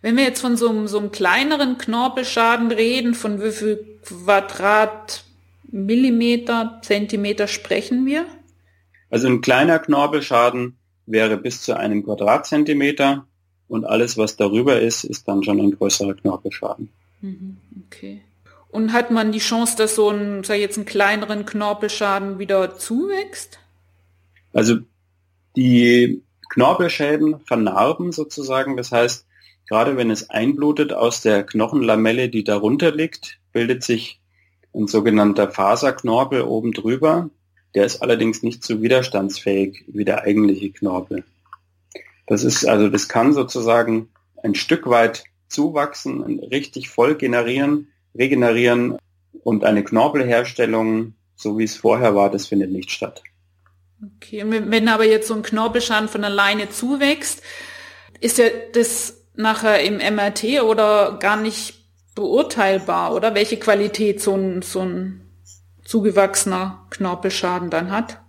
Wenn 0.00 0.16
wir 0.16 0.24
jetzt 0.24 0.40
von 0.40 0.56
so 0.56 0.70
einem, 0.70 0.88
so 0.88 0.98
einem 0.98 1.12
kleineren 1.12 1.76
Knorpelschaden 1.76 2.72
reden, 2.72 3.12
von 3.12 3.42
wie 3.42 3.50
viel 3.50 3.98
Quadratmillimeter, 4.06 6.80
Zentimeter 6.82 7.48
sprechen 7.48 8.06
wir? 8.06 8.24
Also 9.10 9.26
ein 9.26 9.40
kleiner 9.40 9.78
Knorpelschaden 9.78 10.78
wäre 11.06 11.36
bis 11.36 11.62
zu 11.62 11.76
einem 11.76 12.04
Quadratzentimeter 12.04 13.26
und 13.68 13.84
alles, 13.84 14.16
was 14.16 14.36
darüber 14.36 14.80
ist, 14.80 15.04
ist 15.04 15.28
dann 15.28 15.44
schon 15.44 15.60
ein 15.60 15.72
größerer 15.72 16.14
Knorpelschaden. 16.14 16.88
Mhm, 17.20 17.56
okay. 17.86 18.22
Und 18.68 18.92
hat 18.92 19.10
man 19.10 19.32
die 19.32 19.38
Chance, 19.38 19.76
dass 19.76 19.96
so 19.96 20.10
ein, 20.10 20.44
sag 20.44 20.56
ich 20.56 20.62
jetzt, 20.62 20.76
einen 20.76 20.86
kleineren 20.86 21.44
Knorpelschaden 21.44 22.38
wieder 22.38 22.78
zuwächst? 22.78 23.58
Also 24.52 24.78
die 25.56 26.22
Knorpelschäden 26.50 27.40
vernarben 27.40 28.12
sozusagen. 28.12 28.76
Das 28.76 28.92
heißt, 28.92 29.26
gerade 29.68 29.96
wenn 29.96 30.10
es 30.10 30.30
einblutet 30.30 30.92
aus 30.92 31.20
der 31.20 31.44
Knochenlamelle, 31.44 32.28
die 32.28 32.44
darunter 32.44 32.92
liegt, 32.92 33.38
bildet 33.52 33.82
sich 33.82 34.20
ein 34.74 34.86
sogenannter 34.86 35.50
Faserknorpel 35.50 36.42
oben 36.42 36.72
drüber. 36.72 37.30
Der 37.74 37.84
ist 37.84 38.02
allerdings 38.02 38.42
nicht 38.42 38.64
so 38.64 38.82
widerstandsfähig 38.82 39.84
wie 39.86 40.04
der 40.04 40.22
eigentliche 40.22 40.70
Knorpel. 40.70 41.24
Das 42.26 42.44
ist 42.44 42.64
also, 42.64 42.88
das 42.88 43.08
kann 43.08 43.32
sozusagen 43.32 44.08
ein 44.42 44.54
Stück 44.54 44.88
weit 44.88 45.24
zuwachsen, 45.48 46.40
richtig 46.40 46.88
voll 46.88 47.16
generieren, 47.16 47.88
regenerieren 48.16 48.96
und 49.42 49.64
eine 49.64 49.84
Knorpelherstellung, 49.84 51.14
so 51.36 51.58
wie 51.58 51.64
es 51.64 51.76
vorher 51.76 52.14
war, 52.14 52.30
das 52.30 52.46
findet 52.46 52.70
nicht 52.70 52.90
statt. 52.90 53.22
Okay, 54.16 54.44
wenn 54.46 54.88
aber 54.88 55.04
jetzt 55.04 55.28
so 55.28 55.34
ein 55.34 55.42
Knorpelschaden 55.42 56.08
von 56.08 56.24
alleine 56.24 56.70
zuwächst, 56.70 57.42
ist 58.20 58.38
ja 58.38 58.46
das 58.72 59.24
nachher 59.34 59.82
im 59.82 59.96
MRT 59.96 60.62
oder 60.62 61.18
gar 61.18 61.36
nicht 61.36 61.74
beurteilbar, 62.14 63.14
oder? 63.14 63.34
Welche 63.34 63.58
Qualität 63.58 64.20
so 64.20 64.34
ein, 64.34 64.62
so 64.62 64.80
ein 64.80 65.29
zugewachsener 65.90 66.86
Knorpelschaden 66.90 67.68
dann 67.68 67.90
hat? 67.90 68.20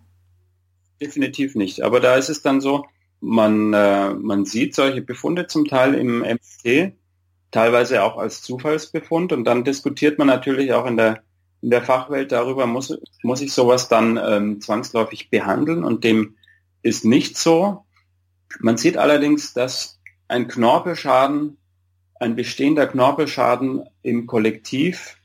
Definitiv 0.99 1.53
nicht. 1.53 1.83
Aber 1.83 1.99
da 1.99 2.15
ist 2.15 2.29
es 2.29 2.41
dann 2.41 2.59
so, 2.59 2.85
man, 3.19 3.71
äh, 3.73 4.13
man 4.15 4.45
sieht 4.45 4.73
solche 4.73 5.03
Befunde 5.03 5.45
zum 5.45 5.67
Teil 5.67 5.93
im 5.93 6.19
MRT, 6.21 6.93
teilweise 7.51 8.03
auch 8.03 8.17
als 8.17 8.41
Zufallsbefund 8.41 9.31
und 9.31 9.43
dann 9.45 9.63
diskutiert 9.63 10.17
man 10.17 10.27
natürlich 10.27 10.73
auch 10.73 10.87
in 10.87 10.97
der 10.97 11.21
in 11.61 11.69
der 11.69 11.83
Fachwelt 11.83 12.31
darüber, 12.31 12.65
muss, 12.65 12.97
muss 13.21 13.41
ich 13.41 13.53
sowas 13.53 13.87
dann 13.87 14.17
ähm, 14.17 14.61
zwangsläufig 14.61 15.29
behandeln 15.29 15.83
und 15.83 16.03
dem 16.03 16.35
ist 16.81 17.05
nicht 17.05 17.37
so. 17.37 17.85
Man 18.59 18.77
sieht 18.77 18.97
allerdings, 18.97 19.53
dass 19.53 19.99
ein 20.27 20.47
Knorpelschaden, 20.47 21.57
ein 22.19 22.35
bestehender 22.35 22.87
Knorpelschaden 22.87 23.83
im 24.01 24.25
Kollektiv 24.25 25.17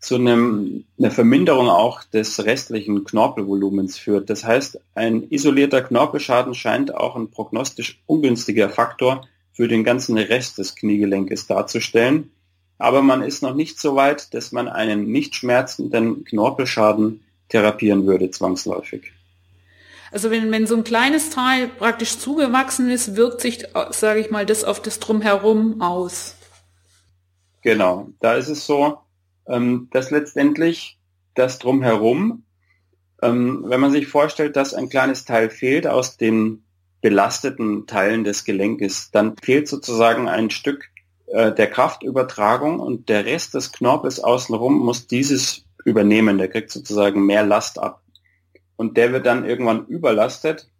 zu 0.00 0.14
einem, 0.14 0.84
einer 0.98 1.10
Verminderung 1.10 1.68
auch 1.68 2.04
des 2.04 2.44
restlichen 2.44 3.04
Knorpelvolumens 3.04 3.98
führt. 3.98 4.30
Das 4.30 4.44
heißt, 4.44 4.80
ein 4.94 5.28
isolierter 5.30 5.82
Knorpelschaden 5.82 6.54
scheint 6.54 6.94
auch 6.94 7.16
ein 7.16 7.30
prognostisch 7.30 8.00
ungünstiger 8.06 8.70
Faktor 8.70 9.26
für 9.52 9.66
den 9.66 9.82
ganzen 9.82 10.16
Rest 10.16 10.58
des 10.58 10.76
Kniegelenkes 10.76 11.46
darzustellen 11.46 12.30
aber 12.78 13.02
man 13.02 13.22
ist 13.22 13.42
noch 13.42 13.54
nicht 13.54 13.80
so 13.80 13.96
weit, 13.96 14.32
dass 14.34 14.52
man 14.52 14.68
einen 14.68 15.10
nicht 15.10 15.34
schmerzenden 15.34 16.24
Knorpelschaden 16.24 17.24
therapieren 17.48 18.06
würde 18.06 18.30
zwangsläufig. 18.30 19.12
Also 20.10 20.30
wenn, 20.30 20.50
wenn 20.50 20.66
so 20.66 20.76
ein 20.76 20.84
kleines 20.84 21.30
Teil 21.30 21.68
praktisch 21.68 22.18
zugewachsen 22.18 22.88
ist, 22.88 23.16
wirkt 23.16 23.40
sich, 23.40 23.64
sage 23.90 24.20
ich 24.20 24.30
mal, 24.30 24.46
das 24.46 24.64
auf 24.64 24.80
das 24.80 25.00
Drumherum 25.00 25.82
aus. 25.82 26.36
Genau, 27.62 28.08
da 28.20 28.34
ist 28.34 28.48
es 28.48 28.64
so, 28.64 28.98
ähm, 29.48 29.88
dass 29.92 30.10
letztendlich 30.10 30.98
das 31.34 31.58
Drumherum, 31.58 32.44
ähm, 33.22 33.64
wenn 33.66 33.80
man 33.80 33.92
sich 33.92 34.06
vorstellt, 34.06 34.56
dass 34.56 34.74
ein 34.74 34.88
kleines 34.88 35.24
Teil 35.24 35.50
fehlt 35.50 35.86
aus 35.86 36.16
den 36.16 36.64
belasteten 37.00 37.86
Teilen 37.86 38.24
des 38.24 38.44
Gelenkes, 38.44 39.10
dann 39.10 39.36
fehlt 39.36 39.68
sozusagen 39.68 40.28
ein 40.28 40.50
Stück 40.50 40.90
äh, 41.26 41.52
der 41.52 41.68
Kraftübertragung 41.68 42.80
und 42.80 43.08
der 43.08 43.24
Rest 43.24 43.54
des 43.54 43.72
Knorpels 43.72 44.20
außenrum 44.20 44.78
muss 44.78 45.06
dieses 45.06 45.64
übernehmen. 45.84 46.38
Der 46.38 46.48
kriegt 46.48 46.70
sozusagen 46.70 47.24
mehr 47.24 47.44
Last 47.44 47.78
ab. 47.78 48.02
Und 48.76 48.96
der 48.96 49.12
wird 49.12 49.26
dann 49.26 49.44
irgendwann 49.44 49.86
überlastet, 49.86 50.70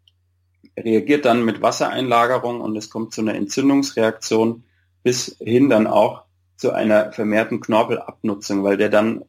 reagiert 0.78 1.24
dann 1.24 1.44
mit 1.44 1.62
Wassereinlagerung 1.62 2.60
und 2.60 2.76
es 2.76 2.90
kommt 2.90 3.12
zu 3.12 3.20
einer 3.20 3.34
Entzündungsreaktion 3.34 4.64
bis 5.02 5.36
hin 5.40 5.68
dann 5.68 5.86
auch 5.86 6.22
zu 6.58 6.72
einer 6.72 7.12
vermehrten 7.12 7.60
Knorpelabnutzung, 7.60 8.64
weil 8.64 8.76
der 8.76 8.90
dann 8.90 9.24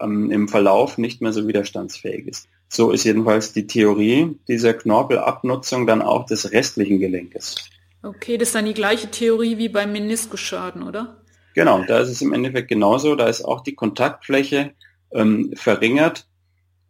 ähm, 0.00 0.30
im 0.30 0.48
Verlauf 0.48 0.98
nicht 0.98 1.22
mehr 1.22 1.32
so 1.32 1.46
widerstandsfähig 1.48 2.26
ist. 2.26 2.48
So 2.68 2.90
ist 2.90 3.04
jedenfalls 3.04 3.52
die 3.52 3.66
Theorie 3.66 4.38
dieser 4.46 4.74
Knorpelabnutzung 4.74 5.86
dann 5.86 6.02
auch 6.02 6.26
des 6.26 6.52
restlichen 6.52 6.98
Gelenkes. 6.98 7.70
Okay, 8.02 8.36
das 8.36 8.48
ist 8.48 8.54
dann 8.54 8.66
die 8.66 8.74
gleiche 8.74 9.10
Theorie 9.10 9.56
wie 9.58 9.68
beim 9.68 9.92
Meniskusschaden, 9.92 10.82
oder? 10.82 11.22
Genau, 11.54 11.82
da 11.84 12.00
ist 12.00 12.10
es 12.10 12.22
im 12.22 12.32
Endeffekt 12.32 12.68
genauso. 12.68 13.14
Da 13.14 13.26
ist 13.26 13.42
auch 13.42 13.62
die 13.62 13.74
Kontaktfläche 13.74 14.72
ähm, 15.12 15.52
verringert 15.54 16.28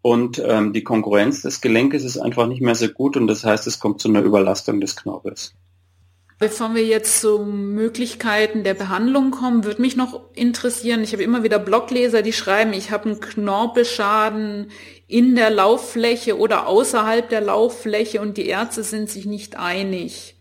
und 0.02 0.42
ähm, 0.44 0.72
die 0.72 0.84
Konkurrenz 0.84 1.42
des 1.42 1.60
Gelenkes 1.60 2.04
ist 2.04 2.18
einfach 2.18 2.46
nicht 2.46 2.62
mehr 2.62 2.74
so 2.74 2.88
gut 2.88 3.16
und 3.16 3.26
das 3.26 3.44
heißt, 3.44 3.66
es 3.66 3.78
kommt 3.78 4.00
zu 4.00 4.08
einer 4.08 4.22
Überlastung 4.22 4.80
des 4.80 4.96
Knorpels. 4.96 5.54
Bevor 6.40 6.76
wir 6.76 6.84
jetzt 6.84 7.20
zu 7.20 7.40
Möglichkeiten 7.40 8.62
der 8.62 8.74
Behandlung 8.74 9.32
kommen, 9.32 9.64
würde 9.64 9.82
mich 9.82 9.96
noch 9.96 10.20
interessieren, 10.34 11.02
ich 11.02 11.12
habe 11.12 11.24
immer 11.24 11.42
wieder 11.42 11.58
Blogleser, 11.58 12.22
die 12.22 12.32
schreiben, 12.32 12.72
ich 12.72 12.92
habe 12.92 13.10
einen 13.10 13.20
Knorpelschaden 13.20 14.70
in 15.08 15.34
der 15.34 15.50
Lauffläche 15.50 16.38
oder 16.38 16.68
außerhalb 16.68 17.28
der 17.28 17.40
Lauffläche 17.40 18.20
und 18.20 18.36
die 18.36 18.46
Ärzte 18.46 18.84
sind 18.84 19.10
sich 19.10 19.26
nicht 19.26 19.58
einig. 19.58 20.36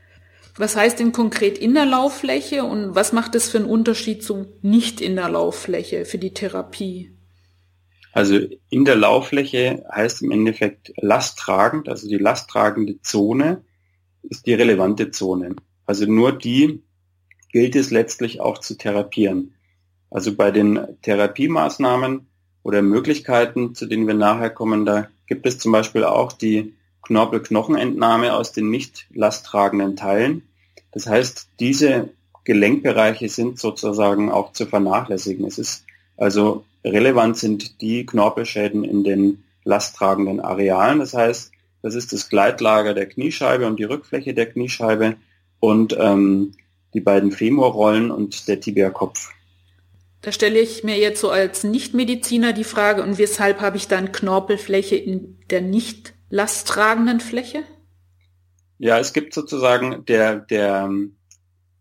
Was 0.56 0.76
heißt 0.76 1.00
denn 1.00 1.14
konkret 1.14 1.58
in 1.58 1.74
der 1.74 1.86
Lauffläche 1.88 2.64
und 2.64 2.94
was 2.94 3.12
macht 3.12 3.34
es 3.34 3.50
für 3.50 3.58
einen 3.58 3.68
Unterschied 3.68 4.24
zum 4.24 4.46
nicht 4.62 5.02
in 5.02 5.16
der 5.16 5.30
Lauffläche 5.30 6.06
für 6.06 6.20
die 6.20 6.34
Therapie? 6.34 7.12
Also 8.12 8.40
in 8.70 8.86
der 8.86 8.96
Lauffläche 8.96 9.84
heißt 9.92 10.22
im 10.22 10.32
Endeffekt 10.32 10.94
lasttragend, 10.98 11.90
also 11.90 12.08
die 12.08 12.18
lasttragende 12.18 13.02
Zone 13.02 13.64
ist 14.24 14.46
die 14.46 14.54
relevante 14.54 15.10
Zone. 15.10 15.56
Also 15.88 16.06
nur 16.06 16.32
die 16.32 16.84
gilt 17.52 17.76
es 17.76 17.90
letztlich 17.90 18.40
auch 18.40 18.60
zu 18.60 18.78
therapieren. 18.78 19.56
Also 20.12 20.36
bei 20.36 20.52
den 20.52 20.80
Therapiemaßnahmen 21.02 22.28
oder 22.62 22.82
Möglichkeiten, 22.82 23.74
zu 23.74 23.88
denen 23.88 24.06
wir 24.06 24.14
nachher 24.14 24.50
kommen, 24.50 24.86
da 24.86 25.08
gibt 25.26 25.48
es 25.48 25.58
zum 25.58 25.72
Beispiel 25.72 26.04
auch 26.04 26.34
die 26.34 26.74
Knorpelknochenentnahme 27.02 28.36
aus 28.36 28.52
den 28.52 28.70
nicht 28.70 29.08
lasttragenden 29.14 29.96
Teilen. 29.96 30.44
Das 30.92 31.08
heißt, 31.08 31.50
diese 31.60 32.10
Gelenkbereiche 32.44 33.30
sind 33.30 33.60
sozusagen 33.60 34.32
auch 34.32 34.52
zu 34.54 34.66
vernachlässigen. 34.66 35.46
Es 35.46 35.58
ist 35.58 35.86
also 36.18 36.66
relevant 36.84 37.38
sind 37.38 37.82
die 37.82 38.06
Knorpelschäden 38.06 38.84
in 38.84 39.04
den 39.04 39.44
lasttragenden 39.64 40.40
Arealen. 40.40 41.00
Das 41.00 41.14
heißt, 41.14 41.52
das 41.82 41.96
ist 41.96 42.12
das 42.12 42.30
Gleitlager 42.30 42.94
der 42.94 43.08
Kniescheibe 43.08 43.68
und 43.68 43.78
die 43.78 43.84
Rückfläche 43.84 44.34
der 44.34 44.48
Kniescheibe 44.48 45.16
und 45.60 45.96
ähm, 46.00 46.54
die 46.94 47.02
beiden 47.02 47.32
Femorrollen 47.32 48.12
und 48.12 48.48
der 48.48 48.60
Tibiakopf. 48.60 49.32
Da 50.22 50.32
stelle 50.32 50.60
ich 50.60 50.84
mir 50.84 50.98
jetzt 50.98 51.22
so 51.22 51.30
als 51.30 51.64
Nichtmediziner 51.64 52.54
die 52.54 52.64
Frage, 52.64 53.04
und 53.04 53.18
weshalb 53.18 53.62
habe 53.62 53.78
ich 53.78 53.88
dann 53.88 54.12
Knorpelfläche 54.12 54.96
in 54.96 55.38
der 55.50 55.62
nicht 55.62 56.14
lasttragenden 56.30 57.20
Fläche? 57.20 57.64
Ja, 58.80 59.00
es 59.00 59.14
gibt 59.14 59.34
sozusagen 59.34 60.06
der, 60.06 60.36
der 60.38 60.86
ähm, 60.86 61.16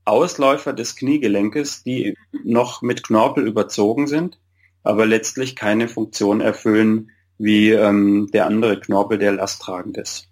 Ausläufer 0.04 0.73
des 0.73 0.97
Kniegelenkes, 0.97 1.83
die 1.83 2.16
noch 2.45 2.83
mit 2.83 3.02
Knorpel 3.02 3.47
überzogen 3.47 4.06
sind, 4.06 4.38
aber 4.83 5.04
letztlich 5.04 5.56
keine 5.56 5.88
Funktion 5.88 6.40
erfüllen 6.40 7.11
wie 7.38 7.73
ähm, 7.73 8.28
der 8.33 8.47
andere 8.47 8.80
Knorpel, 8.80 9.18
der 9.18 9.33
lasttragend 9.33 9.99
ist. 9.99 10.28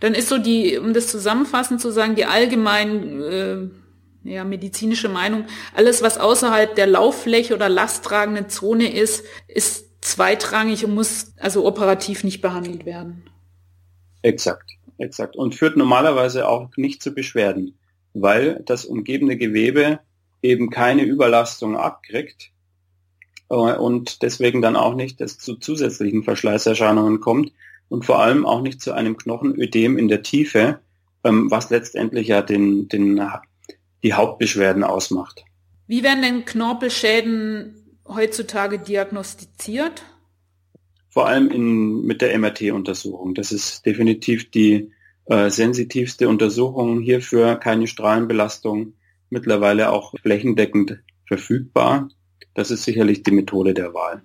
Dann 0.00 0.14
ist 0.14 0.28
so 0.28 0.38
die, 0.38 0.78
um 0.78 0.92
das 0.94 1.06
zusammenfassend 1.08 1.80
zu 1.80 1.90
sagen, 1.90 2.14
die 2.16 2.24
allgemein 2.24 3.22
äh, 3.22 3.56
ja, 4.24 4.44
medizinische 4.44 5.08
Meinung, 5.08 5.44
alles, 5.74 6.02
was 6.02 6.18
außerhalb 6.18 6.74
der 6.74 6.86
Lauffläche 6.86 7.54
oder 7.54 7.68
lasttragenden 7.68 8.48
Zone 8.48 8.94
ist, 8.94 9.24
ist 9.48 10.04
zweitrangig 10.04 10.84
und 10.84 10.94
muss 10.94 11.32
also 11.38 11.66
operativ 11.66 12.24
nicht 12.24 12.40
behandelt 12.40 12.86
werden. 12.86 13.24
Exakt, 14.22 14.72
exakt. 14.98 15.36
Und 15.36 15.54
führt 15.54 15.76
normalerweise 15.76 16.48
auch 16.48 16.70
nicht 16.76 17.02
zu 17.02 17.14
Beschwerden. 17.14 17.74
weil 18.12 18.62
das 18.66 18.84
umgebende 18.84 19.36
Gewebe 19.36 20.00
eben 20.42 20.70
keine 20.70 21.02
Überlastung 21.02 21.76
abkriegt 21.76 22.50
äh, 23.50 23.54
und 23.54 24.22
deswegen 24.22 24.62
dann 24.62 24.76
auch 24.76 24.94
nicht 24.94 25.20
dass 25.20 25.38
zu 25.38 25.56
zusätzlichen 25.56 26.24
Verschleißerscheinungen 26.24 27.20
kommt 27.20 27.52
und 27.90 28.06
vor 28.06 28.20
allem 28.20 28.46
auch 28.46 28.62
nicht 28.62 28.80
zu 28.80 28.92
einem 28.92 29.18
Knochenödem 29.18 29.98
in 29.98 30.08
der 30.08 30.22
Tiefe, 30.22 30.80
ähm, 31.24 31.50
was 31.50 31.68
letztendlich 31.68 32.28
ja 32.28 32.40
den, 32.40 32.88
den, 32.88 33.20
die 34.02 34.14
Hauptbeschwerden 34.14 34.84
ausmacht. 34.84 35.44
Wie 35.86 36.02
werden 36.02 36.22
denn 36.22 36.44
Knorpelschäden 36.44 37.98
heutzutage 38.08 38.78
diagnostiziert? 38.78 40.04
Vor 41.08 41.26
allem 41.26 41.50
in, 41.50 42.02
mit 42.02 42.22
der 42.22 42.38
MRT-Untersuchung. 42.38 43.34
Das 43.34 43.50
ist 43.50 43.84
definitiv 43.84 44.50
die 44.52 44.92
äh, 45.26 45.50
sensitivste 45.50 46.28
Untersuchung 46.28 47.00
hierfür, 47.00 47.56
keine 47.56 47.88
Strahlenbelastung, 47.88 48.94
mittlerweile 49.30 49.90
auch 49.90 50.14
flächendeckend 50.22 51.00
verfügbar. 51.26 52.08
Das 52.54 52.70
ist 52.70 52.84
sicherlich 52.84 53.24
die 53.24 53.32
Methode 53.32 53.74
der 53.74 53.92
Wahl. 53.94 54.22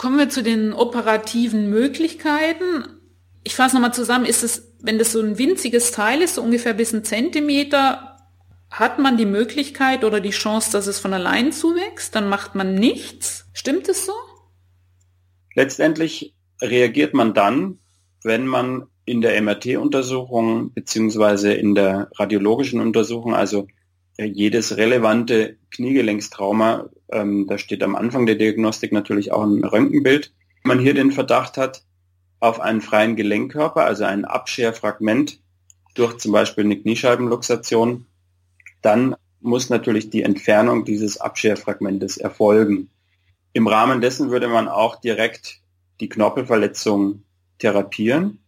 Kommen 0.00 0.16
wir 0.16 0.30
zu 0.30 0.42
den 0.42 0.72
operativen 0.72 1.68
Möglichkeiten. 1.68 2.84
Ich 3.44 3.54
fasse 3.54 3.74
nochmal 3.74 3.92
zusammen, 3.92 4.24
ist 4.24 4.42
es, 4.42 4.72
wenn 4.80 4.98
das 4.98 5.12
so 5.12 5.20
ein 5.20 5.36
winziges 5.36 5.92
Teil 5.92 6.22
ist, 6.22 6.36
so 6.36 6.42
ungefähr 6.42 6.72
bis 6.72 6.94
ein 6.94 7.04
Zentimeter, 7.04 8.16
hat 8.70 8.98
man 8.98 9.18
die 9.18 9.26
Möglichkeit 9.26 10.02
oder 10.02 10.20
die 10.20 10.30
Chance, 10.30 10.72
dass 10.72 10.86
es 10.86 10.98
von 10.98 11.12
allein 11.12 11.52
zuwächst, 11.52 12.14
dann 12.14 12.30
macht 12.30 12.54
man 12.54 12.76
nichts. 12.76 13.50
Stimmt 13.52 13.90
es 13.90 14.06
so? 14.06 14.14
Letztendlich 15.54 16.34
reagiert 16.62 17.12
man 17.12 17.34
dann, 17.34 17.78
wenn 18.22 18.46
man 18.46 18.86
in 19.04 19.20
der 19.20 19.38
MRT-Untersuchung 19.42 20.72
beziehungsweise 20.72 21.52
in 21.52 21.74
der 21.74 22.10
radiologischen 22.14 22.80
Untersuchung, 22.80 23.34
also 23.34 23.66
jedes 24.18 24.76
relevante 24.76 25.56
Kniegelenkstrauma, 25.70 26.90
ähm, 27.10 27.46
da 27.48 27.58
steht 27.58 27.82
am 27.82 27.96
Anfang 27.96 28.26
der 28.26 28.36
Diagnostik 28.36 28.92
natürlich 28.92 29.32
auch 29.32 29.42
ein 29.42 29.64
Röntgenbild, 29.64 30.32
wenn 30.62 30.76
man 30.76 30.84
hier 30.84 30.94
den 30.94 31.12
Verdacht 31.12 31.56
hat 31.56 31.82
auf 32.38 32.60
einen 32.60 32.80
freien 32.80 33.16
Gelenkkörper, 33.16 33.84
also 33.84 34.04
ein 34.04 34.24
Abscherfragment 34.24 35.38
durch 35.94 36.18
zum 36.18 36.32
Beispiel 36.32 36.64
eine 36.64 36.78
Kniescheibenluxation, 36.78 38.06
dann 38.82 39.16
muss 39.40 39.70
natürlich 39.70 40.10
die 40.10 40.22
Entfernung 40.22 40.84
dieses 40.84 41.18
Abscherfragmentes 41.18 42.16
erfolgen. 42.16 42.90
Im 43.52 43.66
Rahmen 43.66 44.00
dessen 44.00 44.30
würde 44.30 44.48
man 44.48 44.68
auch 44.68 44.96
direkt 44.96 45.60
die 46.00 46.08
Knorpelverletzung 46.08 47.22
therapieren, 47.58 48.38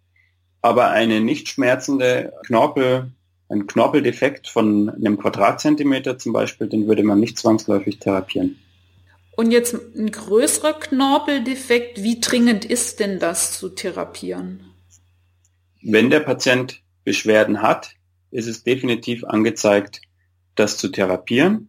aber 0.61 0.91
eine 0.91 1.21
nicht 1.21 1.49
schmerzende 1.49 2.33
Knorpel, 2.47 3.11
ein 3.53 3.67
Knorpeldefekt 3.67 4.49
von 4.49 4.89
einem 4.89 5.19
Quadratzentimeter 5.19 6.19
zum 6.19 6.33
Beispiel, 6.33 6.69
den 6.69 6.89
würde 6.89 7.03
man 7.03 7.21
nicht 7.21 7.39
zwangsläufig 7.39 7.99
therapieren. 7.99 8.59
Und 9.37 9.51
jetzt 9.51 9.75
ein 9.75 10.11
größerer 10.11 10.75
Knorpeldefekt, 10.75 12.03
wie 12.03 12.21
dringend 12.21 12.65
ist 12.65 13.01
denn 13.01 13.19
das 13.19 13.59
zu 13.59 13.69
therapieren? 13.69 14.61
Wenn 15.83 16.11
der 16.11 16.21
Patient 16.21 16.83
Beschwerden 17.05 17.63
hat, 17.63 17.95
ist 18.31 18.47
es 18.47 18.63
definitiv 18.63 19.25
angezeigt, 19.25 20.01
das 20.55 20.79
zu 20.79 20.89
therapieren. 20.89 21.69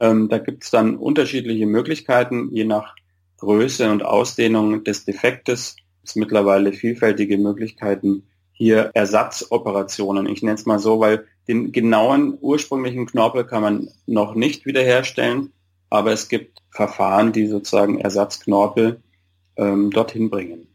Ähm, 0.00 0.28
da 0.28 0.38
gibt 0.38 0.64
es 0.64 0.70
dann 0.70 0.96
unterschiedliche 0.96 1.66
Möglichkeiten, 1.66 2.50
je 2.52 2.64
nach 2.64 2.94
Größe 3.38 3.90
und 3.90 4.04
Ausdehnung 4.04 4.84
des 4.84 5.04
Defektes. 5.04 5.76
Es 6.02 6.16
mittlerweile 6.16 6.72
vielfältige 6.72 7.38
Möglichkeiten, 7.38 8.24
hier 8.56 8.90
Ersatzoperationen, 8.94 10.26
ich 10.26 10.42
nenne 10.42 10.54
es 10.54 10.64
mal 10.64 10.78
so, 10.78 10.98
weil 10.98 11.26
den 11.46 11.72
genauen 11.72 12.38
ursprünglichen 12.40 13.06
Knorpel 13.06 13.44
kann 13.44 13.62
man 13.62 13.88
noch 14.06 14.34
nicht 14.34 14.64
wiederherstellen, 14.64 15.52
aber 15.90 16.12
es 16.12 16.28
gibt 16.28 16.62
Verfahren, 16.70 17.32
die 17.32 17.46
sozusagen 17.46 18.00
Ersatzknorpel 18.00 19.00
ähm, 19.56 19.90
dorthin 19.90 20.30
bringen. 20.30 20.66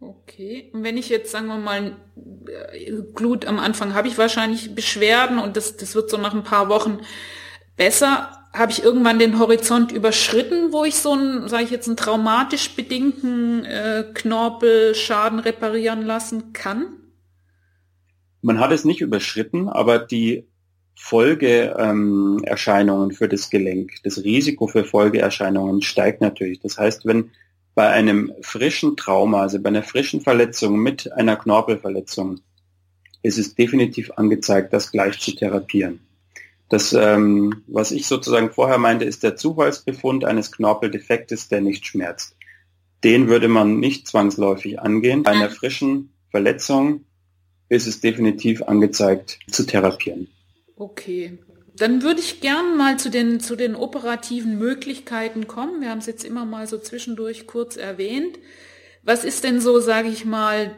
Okay, 0.00 0.70
und 0.72 0.82
wenn 0.82 0.96
ich 0.96 1.08
jetzt, 1.08 1.30
sagen 1.30 1.46
wir 1.46 1.58
mal, 1.58 1.96
Glut 3.14 3.46
am 3.46 3.58
Anfang 3.58 3.94
habe 3.94 4.08
ich 4.08 4.18
wahrscheinlich 4.18 4.74
Beschwerden 4.74 5.38
und 5.38 5.56
das, 5.56 5.76
das 5.76 5.94
wird 5.94 6.10
so 6.10 6.18
nach 6.18 6.34
ein 6.34 6.44
paar 6.44 6.68
Wochen 6.68 6.98
besser, 7.76 8.43
habe 8.54 8.70
ich 8.70 8.82
irgendwann 8.82 9.18
den 9.18 9.38
Horizont 9.38 9.92
überschritten, 9.92 10.72
wo 10.72 10.84
ich 10.84 10.94
so 10.94 11.12
einen, 11.12 11.48
sage 11.48 11.64
ich 11.64 11.70
jetzt, 11.70 11.88
einen 11.88 11.96
traumatisch 11.96 12.76
bedingten 12.76 13.64
äh, 13.64 14.04
Knorpelschaden 14.14 15.40
reparieren 15.40 16.06
lassen 16.06 16.52
kann? 16.52 16.86
Man 18.42 18.60
hat 18.60 18.72
es 18.72 18.84
nicht 18.84 19.00
überschritten, 19.00 19.68
aber 19.68 19.98
die 19.98 20.46
Folgeerscheinungen 20.94 23.10
für 23.10 23.28
das 23.28 23.50
Gelenk, 23.50 23.94
das 24.04 24.22
Risiko 24.22 24.68
für 24.68 24.84
Folgeerscheinungen 24.84 25.82
steigt 25.82 26.20
natürlich. 26.20 26.60
Das 26.60 26.78
heißt, 26.78 27.06
wenn 27.06 27.32
bei 27.74 27.88
einem 27.88 28.32
frischen 28.42 28.96
Trauma, 28.96 29.42
also 29.42 29.60
bei 29.60 29.70
einer 29.70 29.82
frischen 29.82 30.20
Verletzung 30.20 30.78
mit 30.78 31.12
einer 31.12 31.34
Knorpelverletzung, 31.34 32.38
ist 33.22 33.38
es 33.38 33.56
definitiv 33.56 34.12
angezeigt, 34.12 34.72
das 34.72 34.92
gleich 34.92 35.18
zu 35.18 35.34
therapieren. 35.34 35.98
Das, 36.68 36.92
ähm, 36.92 37.62
was 37.66 37.90
ich 37.90 38.06
sozusagen 38.06 38.50
vorher 38.50 38.78
meinte, 38.78 39.04
ist 39.04 39.22
der 39.22 39.36
Zufallsbefund 39.36 40.24
eines 40.24 40.50
Knorpeldefektes, 40.50 41.48
der 41.48 41.60
nicht 41.60 41.86
schmerzt. 41.86 42.36
Den 43.04 43.28
würde 43.28 43.48
man 43.48 43.78
nicht 43.78 44.08
zwangsläufig 44.08 44.80
angehen. 44.80 45.22
Bei 45.22 45.32
einer 45.32 45.50
frischen 45.50 46.14
Verletzung 46.30 47.04
ist 47.68 47.86
es 47.86 48.00
definitiv 48.00 48.62
angezeigt 48.62 49.38
zu 49.50 49.64
therapieren. 49.64 50.28
Okay. 50.76 51.38
Dann 51.76 52.02
würde 52.02 52.20
ich 52.20 52.40
gern 52.40 52.76
mal 52.76 52.98
zu 52.98 53.10
den, 53.10 53.40
zu 53.40 53.56
den 53.56 53.74
operativen 53.74 54.58
Möglichkeiten 54.58 55.46
kommen. 55.46 55.80
Wir 55.80 55.90
haben 55.90 55.98
es 55.98 56.06
jetzt 56.06 56.24
immer 56.24 56.44
mal 56.44 56.66
so 56.66 56.78
zwischendurch 56.78 57.46
kurz 57.46 57.76
erwähnt. 57.76 58.38
Was 59.02 59.24
ist 59.24 59.44
denn 59.44 59.60
so, 59.60 59.80
sage 59.80 60.08
ich 60.08 60.24
mal, 60.24 60.74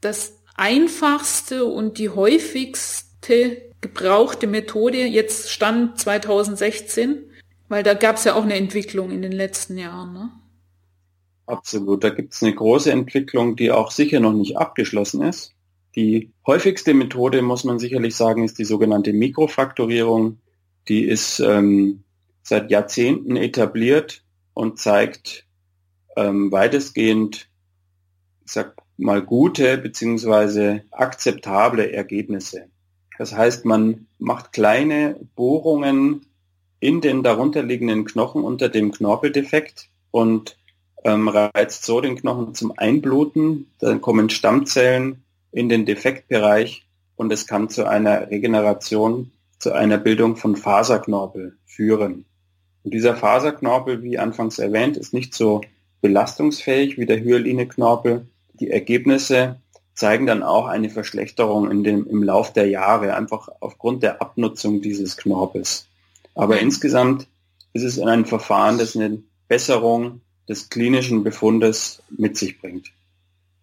das 0.00 0.36
einfachste 0.56 1.64
und 1.64 1.98
die 1.98 2.10
häufigste 2.10 3.62
gebrauchte 3.84 4.46
Methode 4.46 5.04
jetzt 5.04 5.50
Stand 5.50 6.00
2016? 6.00 7.30
Weil 7.68 7.82
da 7.82 7.92
gab 7.92 8.16
es 8.16 8.24
ja 8.24 8.34
auch 8.34 8.42
eine 8.42 8.54
Entwicklung 8.54 9.10
in 9.10 9.20
den 9.20 9.32
letzten 9.32 9.76
Jahren. 9.76 10.14
Ne? 10.14 10.30
Absolut, 11.44 12.02
da 12.02 12.08
gibt 12.08 12.32
es 12.32 12.42
eine 12.42 12.54
große 12.54 12.90
Entwicklung, 12.90 13.56
die 13.56 13.70
auch 13.70 13.90
sicher 13.90 14.20
noch 14.20 14.32
nicht 14.32 14.56
abgeschlossen 14.56 15.22
ist. 15.22 15.52
Die 15.96 16.32
häufigste 16.46 16.94
Methode, 16.94 17.42
muss 17.42 17.64
man 17.64 17.78
sicherlich 17.78 18.16
sagen, 18.16 18.42
ist 18.42 18.58
die 18.58 18.64
sogenannte 18.64 19.12
Mikrofrakturierung. 19.12 20.38
Die 20.88 21.04
ist 21.04 21.40
ähm, 21.40 22.02
seit 22.42 22.70
Jahrzehnten 22.70 23.36
etabliert 23.36 24.24
und 24.54 24.78
zeigt 24.78 25.46
ähm, 26.16 26.50
weitestgehend, 26.50 27.50
ich 28.46 28.52
sag 28.52 28.76
mal, 28.96 29.20
gute 29.20 29.76
beziehungsweise 29.76 30.84
akzeptable 30.90 31.92
Ergebnisse. 31.92 32.68
Das 33.18 33.34
heißt, 33.34 33.64
man 33.64 34.06
macht 34.18 34.52
kleine 34.52 35.16
Bohrungen 35.36 36.26
in 36.80 37.00
den 37.00 37.22
darunterliegenden 37.22 38.04
Knochen 38.04 38.42
unter 38.42 38.68
dem 38.68 38.92
Knorpeldefekt 38.92 39.88
und 40.10 40.56
ähm, 41.04 41.28
reizt 41.28 41.84
so 41.84 42.00
den 42.00 42.16
Knochen 42.16 42.54
zum 42.54 42.72
Einbluten. 42.76 43.70
Dann 43.78 44.00
kommen 44.00 44.30
Stammzellen 44.30 45.24
in 45.52 45.68
den 45.68 45.86
Defektbereich 45.86 46.86
und 47.16 47.32
es 47.32 47.46
kann 47.46 47.68
zu 47.68 47.88
einer 47.88 48.30
Regeneration, 48.30 49.30
zu 49.58 49.72
einer 49.72 49.98
Bildung 49.98 50.36
von 50.36 50.56
Faserknorpel 50.56 51.56
führen. 51.64 52.24
Und 52.82 52.92
dieser 52.92 53.16
Faserknorpel, 53.16 54.02
wie 54.02 54.18
anfangs 54.18 54.58
erwähnt, 54.58 54.96
ist 54.96 55.14
nicht 55.14 55.34
so 55.34 55.62
belastungsfähig 56.02 56.98
wie 56.98 57.06
der 57.06 57.20
Hyaline-Knorpel. 57.20 58.26
Die 58.60 58.70
Ergebnisse 58.70 59.60
zeigen 59.94 60.26
dann 60.26 60.42
auch 60.42 60.66
eine 60.66 60.90
Verschlechterung 60.90 61.70
in 61.70 61.84
dem, 61.84 62.06
im 62.08 62.22
Lauf 62.22 62.52
der 62.52 62.68
Jahre, 62.68 63.14
einfach 63.14 63.48
aufgrund 63.60 64.02
der 64.02 64.20
Abnutzung 64.20 64.82
dieses 64.82 65.16
Knorpels. 65.16 65.86
Aber 66.34 66.58
insgesamt 66.60 67.28
ist 67.72 67.84
es 67.84 67.98
ein 67.98 68.26
Verfahren, 68.26 68.78
das 68.78 68.96
eine 68.96 69.22
Besserung 69.48 70.20
des 70.48 70.68
klinischen 70.68 71.22
Befundes 71.22 72.02
mit 72.10 72.36
sich 72.36 72.60
bringt. 72.60 72.90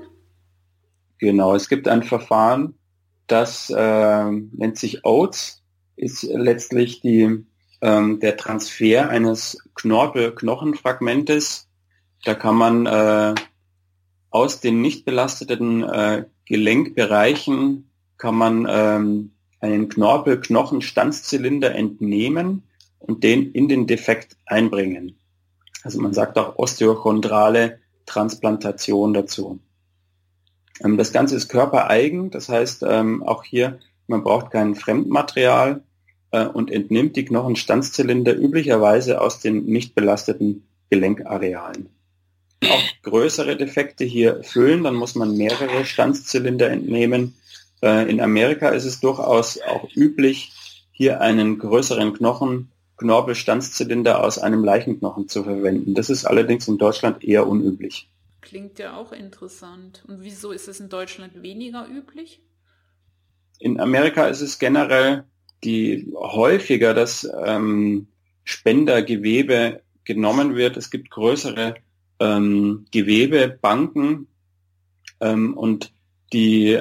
Genau, 1.20 1.56
es 1.56 1.70
gibt 1.70 1.88
ein 1.88 2.04
Verfahren, 2.04 2.76
das 3.28 3.70
äh, 3.70 4.32
nennt 4.32 4.78
sich 4.78 5.06
Oats, 5.06 5.62
ist 5.96 6.24
letztlich 6.24 7.02
die, 7.02 7.46
ähm, 7.82 8.20
der 8.20 8.38
Transfer 8.38 9.10
eines 9.10 9.58
Knorpel-Knochenfragmentes. 9.76 11.68
Da 12.24 12.34
kann 12.36 12.56
man 12.56 12.86
äh, 12.86 13.36
aus 14.32 14.62
den 14.62 14.82
nicht 14.82 15.06
belasteten 15.06 15.84
äh, 15.84 16.26
Gelenkbereichen 16.46 17.90
kann 18.18 18.36
man 18.36 18.68
ähm, 18.70 19.32
einen 19.62 19.90
Knorpel-Knochenstandszylinder 19.90 21.74
entnehmen 21.74 22.64
und 23.00 23.24
den 23.24 23.52
in 23.52 23.68
den 23.68 23.88
Defekt 23.88 24.36
einbringen. 24.46 25.18
Also 25.84 26.02
man 26.02 26.14
sagt 26.14 26.38
auch 26.38 26.58
osteochondrale 26.58 27.80
Transplantation 28.06 29.14
dazu. 29.14 29.60
Ähm, 30.84 30.98
das 30.98 31.12
Ganze 31.12 31.36
ist 31.36 31.50
körpereigen, 31.50 32.32
das 32.32 32.50
heißt 32.50 32.84
ähm, 32.88 33.24
auch 33.24 33.44
hier, 33.44 33.80
man 34.08 34.24
braucht 34.24 34.52
kein 34.52 34.76
Fremdmaterial 34.76 35.84
äh, 36.32 36.46
und 36.46 36.72
entnimmt 36.72 37.16
die 37.16 37.26
Knochenstandszylinder 37.26 38.36
üblicherweise 38.36 39.22
aus 39.22 39.40
den 39.40 39.66
nicht 39.66 39.96
belasteten 39.96 40.68
Gelenkarealen. 40.90 41.90
Auch 42.64 42.84
größere 43.04 43.56
Defekte 43.56 44.04
hier 44.04 44.44
füllen, 44.44 44.84
dann 44.84 44.96
muss 44.96 45.16
man 45.16 45.38
mehrere 45.38 45.86
Stanzzylinder 45.86 46.70
entnehmen. 46.70 47.36
Äh, 47.82 48.10
in 48.10 48.20
Amerika 48.20 48.70
ist 48.70 48.86
es 48.86 49.00
durchaus 49.00 49.60
auch 49.62 49.88
üblich, 49.96 50.52
hier 50.92 51.22
einen 51.22 51.60
größeren 51.60 52.14
Knochen, 52.14 52.72
Knorpelstandszylinder 52.98 54.22
aus 54.22 54.40
einem 54.40 54.66
Leichenknochen 54.66 55.30
zu 55.30 55.44
verwenden. 55.44 55.94
Das 55.94 56.10
ist 56.10 56.26
allerdings 56.26 56.68
in 56.68 56.78
Deutschland 56.78 57.24
eher 57.24 57.48
unüblich. 57.48 58.10
Klingt 58.42 58.80
ja 58.80 58.96
auch 58.96 59.12
interessant. 59.12 60.04
Und 60.08 60.24
wieso 60.24 60.52
ist 60.52 60.68
es 60.68 60.80
in 60.80 60.90
Deutschland 60.90 61.42
weniger 61.42 61.88
üblich? 61.88 62.42
In 63.60 63.80
Amerika 63.80 64.28
ist 64.28 64.42
es 64.42 64.60
generell 64.60 65.26
die 65.64 66.14
häufiger, 66.16 66.94
dass 66.94 67.30
ähm, 67.46 68.08
Spendergewebe 68.46 69.82
genommen 70.06 70.56
wird. 70.56 70.78
Es 70.78 70.90
gibt 70.90 71.10
größere 71.10 71.76
ähm, 72.20 72.86
Gewebebanken 72.92 74.28
ähm, 75.20 75.58
und 75.58 75.92
die 76.32 76.80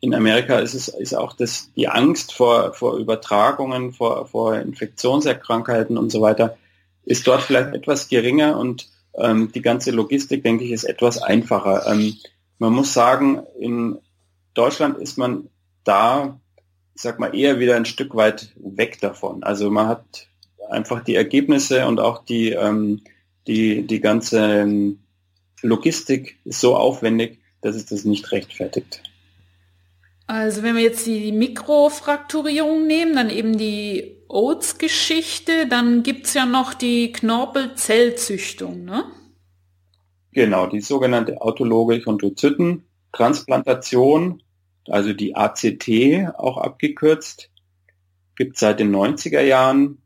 in 0.00 0.14
Amerika 0.14 0.58
ist 0.58 0.74
es 0.74 0.88
ist 0.88 1.14
auch 1.14 1.32
das, 1.32 1.72
die 1.74 1.88
Angst 1.88 2.34
vor, 2.34 2.74
vor 2.74 2.98
Übertragungen, 2.98 3.92
vor, 3.92 4.26
vor 4.26 4.56
Infektionserkrankheiten 4.56 5.96
und 5.96 6.10
so 6.10 6.20
weiter, 6.20 6.58
ist 7.04 7.26
dort 7.26 7.42
vielleicht 7.42 7.74
etwas 7.74 8.08
geringer 8.08 8.58
und 8.58 8.88
ähm, 9.18 9.52
die 9.52 9.62
ganze 9.62 9.90
Logistik, 9.90 10.42
denke 10.42 10.64
ich, 10.64 10.72
ist 10.72 10.84
etwas 10.84 11.22
einfacher. 11.22 11.86
Ähm, 11.86 12.14
man 12.58 12.72
muss 12.72 12.92
sagen, 12.92 13.42
in 13.58 13.98
Deutschland 14.54 14.98
ist 14.98 15.18
man 15.18 15.48
da, 15.84 16.40
ich 16.94 17.02
sag 17.02 17.18
mal, 17.18 17.34
eher 17.34 17.58
wieder 17.58 17.76
ein 17.76 17.84
Stück 17.84 18.14
weit 18.14 18.52
weg 18.56 19.00
davon. 19.00 19.42
Also 19.42 19.70
man 19.70 19.88
hat 19.88 20.28
einfach 20.70 21.02
die 21.02 21.14
Ergebnisse 21.14 21.86
und 21.86 22.00
auch 22.00 22.24
die, 22.24 22.50
ähm, 22.50 23.02
die, 23.46 23.86
die 23.86 24.00
ganze 24.00 24.96
Logistik 25.62 26.38
ist 26.44 26.60
so 26.60 26.76
aufwendig, 26.76 27.38
dass 27.60 27.76
es 27.76 27.86
das 27.86 28.04
nicht 28.04 28.32
rechtfertigt. 28.32 29.02
Also 30.26 30.62
wenn 30.62 30.76
wir 30.76 30.82
jetzt 30.82 31.06
die 31.06 31.32
Mikrofrakturierung 31.32 32.86
nehmen, 32.86 33.14
dann 33.14 33.28
eben 33.28 33.58
die 33.58 34.16
Oats-Geschichte, 34.34 35.66
dann 35.68 36.02
gibt 36.02 36.26
es 36.26 36.34
ja 36.34 36.44
noch 36.44 36.74
die 36.74 37.12
Knorpelzellzüchtung, 37.12 38.84
ne? 38.84 39.04
Genau, 40.32 40.66
die 40.66 40.80
sogenannte 40.80 41.40
autologe 41.40 42.02
Chondrozytentransplantation, 42.02 44.42
also 44.88 45.12
die 45.12 45.36
ACT 45.36 45.88
auch 46.36 46.58
abgekürzt, 46.58 47.52
gibt 48.36 48.58
seit 48.58 48.80
den 48.80 48.92
90er 48.92 49.42
Jahren, 49.42 49.98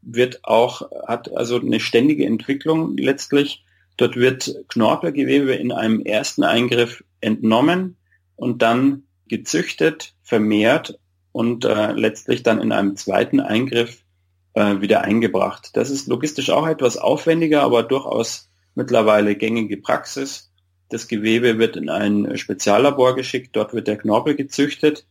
wird 0.00 0.42
auch, 0.44 0.90
hat 1.06 1.36
also 1.36 1.60
eine 1.60 1.80
ständige 1.80 2.24
Entwicklung 2.24 2.96
letztlich. 2.96 3.66
Dort 3.98 4.16
wird 4.16 4.64
Knorpelgewebe 4.68 5.52
in 5.54 5.72
einem 5.72 6.00
ersten 6.00 6.42
Eingriff 6.42 7.04
entnommen 7.20 7.98
und 8.36 8.62
dann 8.62 9.02
gezüchtet, 9.28 10.14
vermehrt 10.22 10.98
und 11.34 11.64
äh, 11.64 11.90
letztlich 11.90 12.44
dann 12.44 12.60
in 12.60 12.70
einem 12.70 12.94
zweiten 12.94 13.40
Eingriff 13.40 14.04
äh, 14.52 14.80
wieder 14.80 15.02
eingebracht. 15.02 15.70
Das 15.74 15.90
ist 15.90 16.06
logistisch 16.06 16.50
auch 16.50 16.68
etwas 16.68 16.96
aufwendiger, 16.96 17.62
aber 17.62 17.82
durchaus 17.82 18.48
mittlerweile 18.76 19.34
gängige 19.34 19.76
Praxis. 19.76 20.52
Das 20.90 21.08
Gewebe 21.08 21.58
wird 21.58 21.74
in 21.74 21.88
ein 21.88 22.38
Speziallabor 22.38 23.16
geschickt, 23.16 23.56
dort 23.56 23.74
wird 23.74 23.88
der 23.88 23.98
Knorpel 23.98 24.36
gezüchtet, 24.36 25.08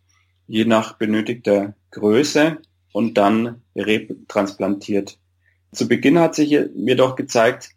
je 0.47 0.63
nach 0.63 0.93
benötigter 0.93 1.75
Größe 1.91 2.59
und 2.93 3.17
dann 3.17 3.61
retransplantiert. 3.75 5.19
Zu 5.73 5.89
Beginn 5.89 6.19
hat 6.19 6.35
sich 6.35 6.51
jedoch 6.51 7.17
gezeigt, 7.17 7.71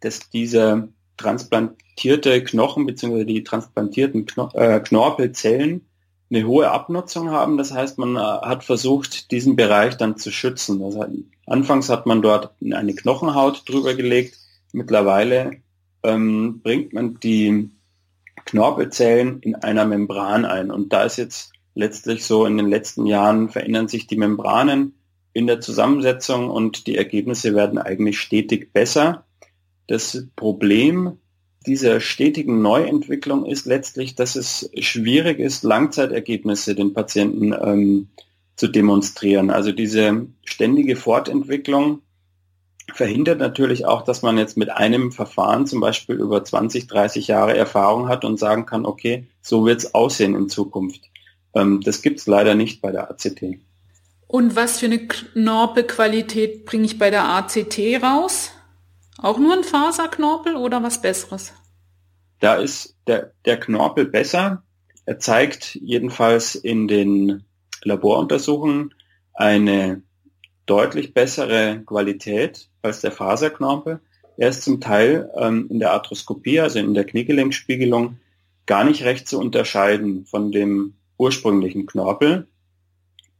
dass 0.00 0.30
dieser 0.30 0.88
transplantierte 1.18 2.42
Knochen 2.44 2.86
bzw. 2.86 3.26
die 3.26 3.44
transplantierten 3.44 4.26
äh, 4.54 4.80
Knorpelzellen 4.80 5.87
eine 6.30 6.46
hohe 6.46 6.70
Abnutzung 6.70 7.30
haben. 7.30 7.56
Das 7.56 7.72
heißt, 7.72 7.98
man 7.98 8.16
äh, 8.16 8.20
hat 8.20 8.64
versucht, 8.64 9.30
diesen 9.30 9.56
Bereich 9.56 9.96
dann 9.96 10.16
zu 10.16 10.30
schützen. 10.30 10.82
Also, 10.82 11.04
anfangs 11.46 11.88
hat 11.88 12.06
man 12.06 12.22
dort 12.22 12.52
eine 12.62 12.94
Knochenhaut 12.94 13.68
drüber 13.68 13.94
gelegt. 13.94 14.38
Mittlerweile 14.72 15.62
ähm, 16.02 16.60
bringt 16.62 16.92
man 16.92 17.18
die 17.20 17.70
Knorpelzellen 18.44 19.40
in 19.40 19.54
einer 19.56 19.84
Membran 19.86 20.44
ein. 20.44 20.70
Und 20.70 20.92
da 20.92 21.04
ist 21.04 21.16
jetzt 21.16 21.52
letztlich 21.74 22.24
so, 22.24 22.44
in 22.44 22.56
den 22.56 22.68
letzten 22.68 23.06
Jahren 23.06 23.48
verändern 23.48 23.88
sich 23.88 24.06
die 24.06 24.16
Membranen 24.16 24.94
in 25.32 25.46
der 25.46 25.60
Zusammensetzung 25.60 26.50
und 26.50 26.86
die 26.86 26.96
Ergebnisse 26.96 27.54
werden 27.54 27.78
eigentlich 27.78 28.18
stetig 28.18 28.72
besser. 28.72 29.24
Das 29.86 30.26
Problem 30.34 31.18
dieser 31.68 32.00
stetigen 32.00 32.62
Neuentwicklung 32.62 33.44
ist 33.44 33.66
letztlich, 33.66 34.14
dass 34.14 34.36
es 34.36 34.70
schwierig 34.78 35.38
ist, 35.38 35.62
Langzeitergebnisse 35.62 36.74
den 36.74 36.94
Patienten 36.94 37.52
ähm, 37.52 38.08
zu 38.56 38.68
demonstrieren. 38.68 39.50
Also 39.50 39.70
diese 39.70 40.26
ständige 40.44 40.96
Fortentwicklung 40.96 42.00
verhindert 42.94 43.38
natürlich 43.38 43.84
auch, 43.84 44.02
dass 44.02 44.22
man 44.22 44.38
jetzt 44.38 44.56
mit 44.56 44.70
einem 44.70 45.12
Verfahren 45.12 45.66
zum 45.66 45.80
Beispiel 45.80 46.16
über 46.16 46.42
20, 46.42 46.86
30 46.86 47.28
Jahre 47.28 47.56
Erfahrung 47.56 48.08
hat 48.08 48.24
und 48.24 48.38
sagen 48.38 48.64
kann, 48.64 48.86
okay, 48.86 49.26
so 49.42 49.66
wird 49.66 49.80
es 49.80 49.94
aussehen 49.94 50.34
in 50.34 50.48
Zukunft. 50.48 51.02
Ähm, 51.54 51.82
das 51.82 52.00
gibt 52.00 52.20
es 52.20 52.26
leider 52.26 52.54
nicht 52.54 52.80
bei 52.80 52.90
der 52.90 53.10
ACT. 53.10 53.42
Und 54.26 54.56
was 54.56 54.80
für 54.80 54.86
eine 54.86 55.06
Knorpelqualität 55.06 56.64
bringe 56.64 56.86
ich 56.86 56.98
bei 56.98 57.10
der 57.10 57.24
ACT 57.24 57.78
raus? 58.02 58.52
Auch 59.18 59.38
nur 59.38 59.52
ein 59.52 59.64
Faserknorpel 59.64 60.56
oder 60.56 60.82
was 60.82 61.02
Besseres? 61.02 61.52
Da 62.40 62.54
ist 62.56 62.96
der, 63.06 63.32
der 63.44 63.58
Knorpel 63.58 64.06
besser. 64.06 64.62
Er 65.06 65.18
zeigt 65.18 65.74
jedenfalls 65.76 66.54
in 66.54 66.88
den 66.88 67.44
Laboruntersuchungen 67.82 68.94
eine 69.34 70.02
deutlich 70.66 71.14
bessere 71.14 71.82
Qualität 71.86 72.68
als 72.82 73.00
der 73.00 73.12
Faserknorpel. 73.12 74.00
Er 74.36 74.48
ist 74.50 74.62
zum 74.62 74.80
Teil 74.80 75.30
ähm, 75.36 75.66
in 75.70 75.80
der 75.80 75.92
Arthroskopie, 75.92 76.60
also 76.60 76.78
in 76.78 76.94
der 76.94 77.04
Kniegelenkspiegelung, 77.04 78.18
gar 78.66 78.84
nicht 78.84 79.02
recht 79.02 79.26
zu 79.26 79.38
unterscheiden 79.40 80.26
von 80.26 80.52
dem 80.52 80.94
ursprünglichen 81.16 81.86
Knorpel. 81.86 82.46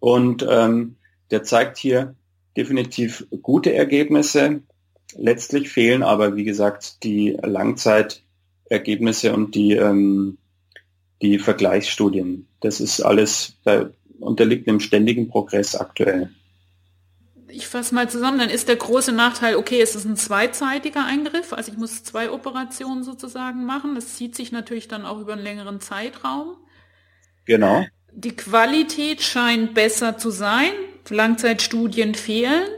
Und 0.00 0.44
ähm, 0.48 0.96
der 1.30 1.44
zeigt 1.44 1.76
hier 1.76 2.16
definitiv 2.56 3.26
gute 3.42 3.72
Ergebnisse. 3.74 4.62
Letztlich 5.16 5.68
fehlen 5.68 6.02
aber, 6.02 6.34
wie 6.34 6.44
gesagt, 6.44 7.04
die 7.04 7.38
Langzeitergebnisse 8.68 9.32
und 9.32 9.54
die, 9.54 9.72
ähm, 9.72 10.38
die 11.22 11.38
Vergleichsstudien. 11.38 12.46
Das 12.60 12.80
ist 12.80 13.00
alles 13.00 13.54
bei, 13.64 13.86
unterliegt 14.20 14.68
einem 14.68 14.80
ständigen 14.80 15.28
Progress 15.28 15.74
aktuell. 15.74 16.30
Ich 17.50 17.66
fasse 17.66 17.94
mal 17.94 18.10
zusammen, 18.10 18.38
dann 18.38 18.50
ist 18.50 18.68
der 18.68 18.76
große 18.76 19.12
Nachteil, 19.12 19.56
okay, 19.56 19.80
es 19.80 19.94
ist 19.94 20.04
ein 20.04 20.16
zweizeitiger 20.16 21.06
Eingriff, 21.06 21.54
also 21.54 21.72
ich 21.72 21.78
muss 21.78 22.04
zwei 22.04 22.30
Operationen 22.30 23.04
sozusagen 23.04 23.64
machen. 23.64 23.94
Das 23.94 24.16
zieht 24.16 24.34
sich 24.34 24.52
natürlich 24.52 24.86
dann 24.86 25.06
auch 25.06 25.18
über 25.18 25.32
einen 25.32 25.42
längeren 25.42 25.80
Zeitraum. 25.80 26.56
Genau. 27.46 27.86
Die 28.12 28.36
Qualität 28.36 29.22
scheint 29.22 29.72
besser 29.72 30.18
zu 30.18 30.30
sein, 30.30 30.70
Langzeitstudien 31.08 32.14
fehlen 32.14 32.68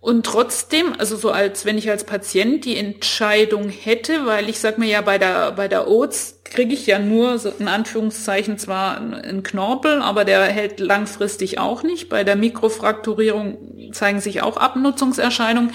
Und 0.00 0.24
trotzdem, 0.24 0.94
also 0.96 1.16
so 1.16 1.30
als 1.30 1.64
wenn 1.64 1.76
ich 1.76 1.90
als 1.90 2.04
Patient 2.04 2.64
die 2.64 2.76
Entscheidung 2.76 3.68
hätte, 3.68 4.26
weil 4.26 4.48
ich 4.48 4.60
sag 4.60 4.78
mir 4.78 4.86
ja 4.86 5.00
bei 5.00 5.18
der 5.18 5.52
bei 5.52 5.66
der 5.66 5.88
Oats 5.88 6.40
kriege 6.44 6.72
ich 6.72 6.86
ja 6.86 6.98
nur 6.98 7.38
so 7.38 7.50
in 7.58 7.68
Anführungszeichen 7.68 8.58
zwar 8.58 8.98
einen 9.00 9.42
Knorpel, 9.42 10.00
aber 10.00 10.24
der 10.24 10.44
hält 10.44 10.78
langfristig 10.80 11.58
auch 11.58 11.82
nicht. 11.82 12.08
Bei 12.08 12.24
der 12.24 12.36
Mikrofrakturierung 12.36 13.92
zeigen 13.92 14.20
sich 14.20 14.40
auch 14.42 14.56
Abnutzungserscheinungen. 14.56 15.72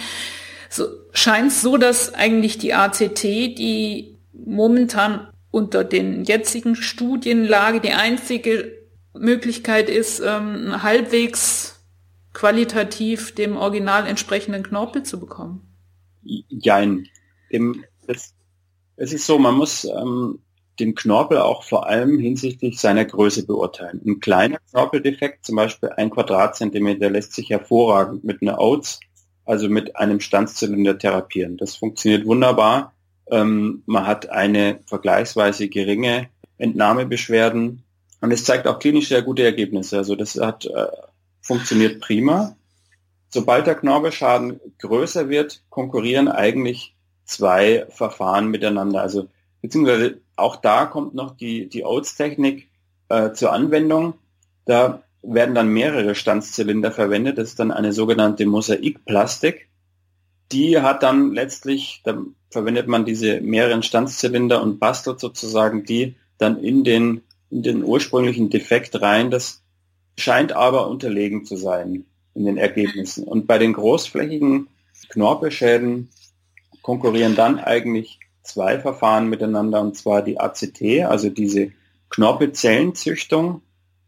So 0.70 0.86
scheint 1.12 1.52
es 1.52 1.62
so, 1.62 1.78
dass 1.78 2.14
eigentlich 2.14 2.58
die 2.58 2.74
ACT, 2.74 3.24
die 3.24 4.18
momentan 4.34 5.28
unter 5.52 5.84
den 5.84 6.24
jetzigen 6.24 6.76
Studienlage 6.76 7.80
die 7.80 7.92
einzige 7.92 8.72
Möglichkeit 9.14 9.90
ist, 9.90 10.22
ähm, 10.26 10.82
halbwegs 10.82 11.73
qualitativ 12.34 13.36
dem 13.36 13.56
Original 13.56 14.08
entsprechenden 14.08 14.64
Knorpel 14.64 15.04
zu 15.04 15.20
bekommen? 15.20 15.62
Jein. 16.24 17.08
Es, 18.08 18.34
es 18.96 19.14
ist 19.14 19.26
so, 19.26 19.38
man 19.38 19.56
muss 19.56 19.86
ähm, 19.86 20.40
den 20.80 20.96
Knorpel 20.96 21.38
auch 21.38 21.64
vor 21.64 21.88
allem 21.88 22.20
hinsichtlich 22.20 22.80
seiner 22.80 23.06
Größe 23.06 23.46
beurteilen. 23.46 24.02
Ein 24.06 24.20
kleiner 24.20 24.58
Knorpeldefekt, 24.72 25.46
zum 25.46 25.56
Beispiel 25.56 25.90
ein 25.90 26.10
Quadratzentimeter, 26.10 27.10
lässt 27.10 27.34
sich 27.34 27.50
hervorragend 27.50 28.24
mit 28.24 28.42
einer 28.42 28.60
Oats, 28.60 29.00
also 29.46 29.70
mit 29.70 29.96
einem 29.96 30.20
Stanzzylinder 30.20 30.98
therapieren. 30.98 31.58
Das 31.58 31.76
funktioniert 31.76 32.26
wunderbar. 32.26 32.94
Ähm, 33.30 33.84
man 33.86 34.08
hat 34.08 34.30
eine 34.30 34.80
vergleichsweise 34.86 35.68
geringe 35.68 36.30
Entnahmebeschwerden 36.58 37.84
und 38.22 38.32
es 38.32 38.46
zeigt 38.46 38.68
auch 38.68 38.80
klinisch 38.80 39.10
sehr 39.10 39.22
gute 39.22 39.44
Ergebnisse. 39.44 39.98
Also 39.98 40.16
das 40.16 40.40
hat 40.40 40.66
äh, 40.66 40.88
funktioniert 41.44 42.02
prima. 42.02 42.56
Sobald 43.30 43.68
der 43.68 43.76
Knorpelschaden 43.76 44.60
größer 44.80 45.30
wird, 45.30 45.64
konkurrieren 45.70 46.28
eigentlich 46.28 46.96
zwei 47.26 47.86
Verfahren 47.90 48.48
miteinander. 48.48 49.02
Also 49.02 49.28
beziehungsweise 49.62 50.22
auch 50.36 50.56
da 50.56 50.86
kommt 50.86 51.14
noch 51.14 51.38
die, 51.38 51.70
die 51.70 51.86
Oats-Technik 51.86 52.70
äh, 53.10 53.34
zur 53.34 53.54
Anwendung. 53.54 54.16
Da 54.66 55.04
werden 55.22 55.56
dann 55.56 55.70
mehrere 55.70 56.16
Stanzzylinder 56.16 56.92
verwendet. 56.92 57.38
Das 57.38 57.50
ist 57.50 57.60
dann 57.60 57.72
eine 57.72 57.94
sogenannte 57.94 58.46
Mosaikplastik. 58.46 59.70
Die 60.52 60.80
hat 60.80 61.02
dann 61.04 61.34
letztlich, 61.34 62.02
da 62.04 62.18
verwendet 62.52 62.88
man 62.88 63.06
diese 63.06 63.42
mehreren 63.42 63.84
Stanzzylinder 63.84 64.62
und 64.62 64.80
bastelt 64.80 65.20
sozusagen 65.20 65.86
die 65.86 66.16
dann 66.38 66.60
in 66.60 66.84
den, 66.84 67.22
in 67.50 67.64
den 67.64 67.84
ursprünglichen 67.84 68.50
Defekt 68.50 69.02
rein. 69.02 69.32
Das 69.32 69.63
scheint 70.18 70.54
aber 70.54 70.88
unterlegen 70.88 71.46
zu 71.46 71.56
sein 71.56 72.06
in 72.36 72.46
den 72.46 72.58
Ergebnissen. 72.58 73.26
Und 73.26 73.48
bei 73.48 73.58
den 73.58 73.74
großflächigen 73.74 74.68
Knorpelschäden 75.10 76.10
konkurrieren 76.82 77.36
dann 77.36 77.60
eigentlich 77.60 78.20
zwei 78.44 78.80
Verfahren 78.80 79.30
miteinander, 79.30 79.82
und 79.82 79.96
zwar 79.96 80.22
die 80.22 80.40
ACT, 80.40 81.06
also 81.08 81.30
diese 81.30 81.72
Knorpelzellenzüchtung 82.10 83.62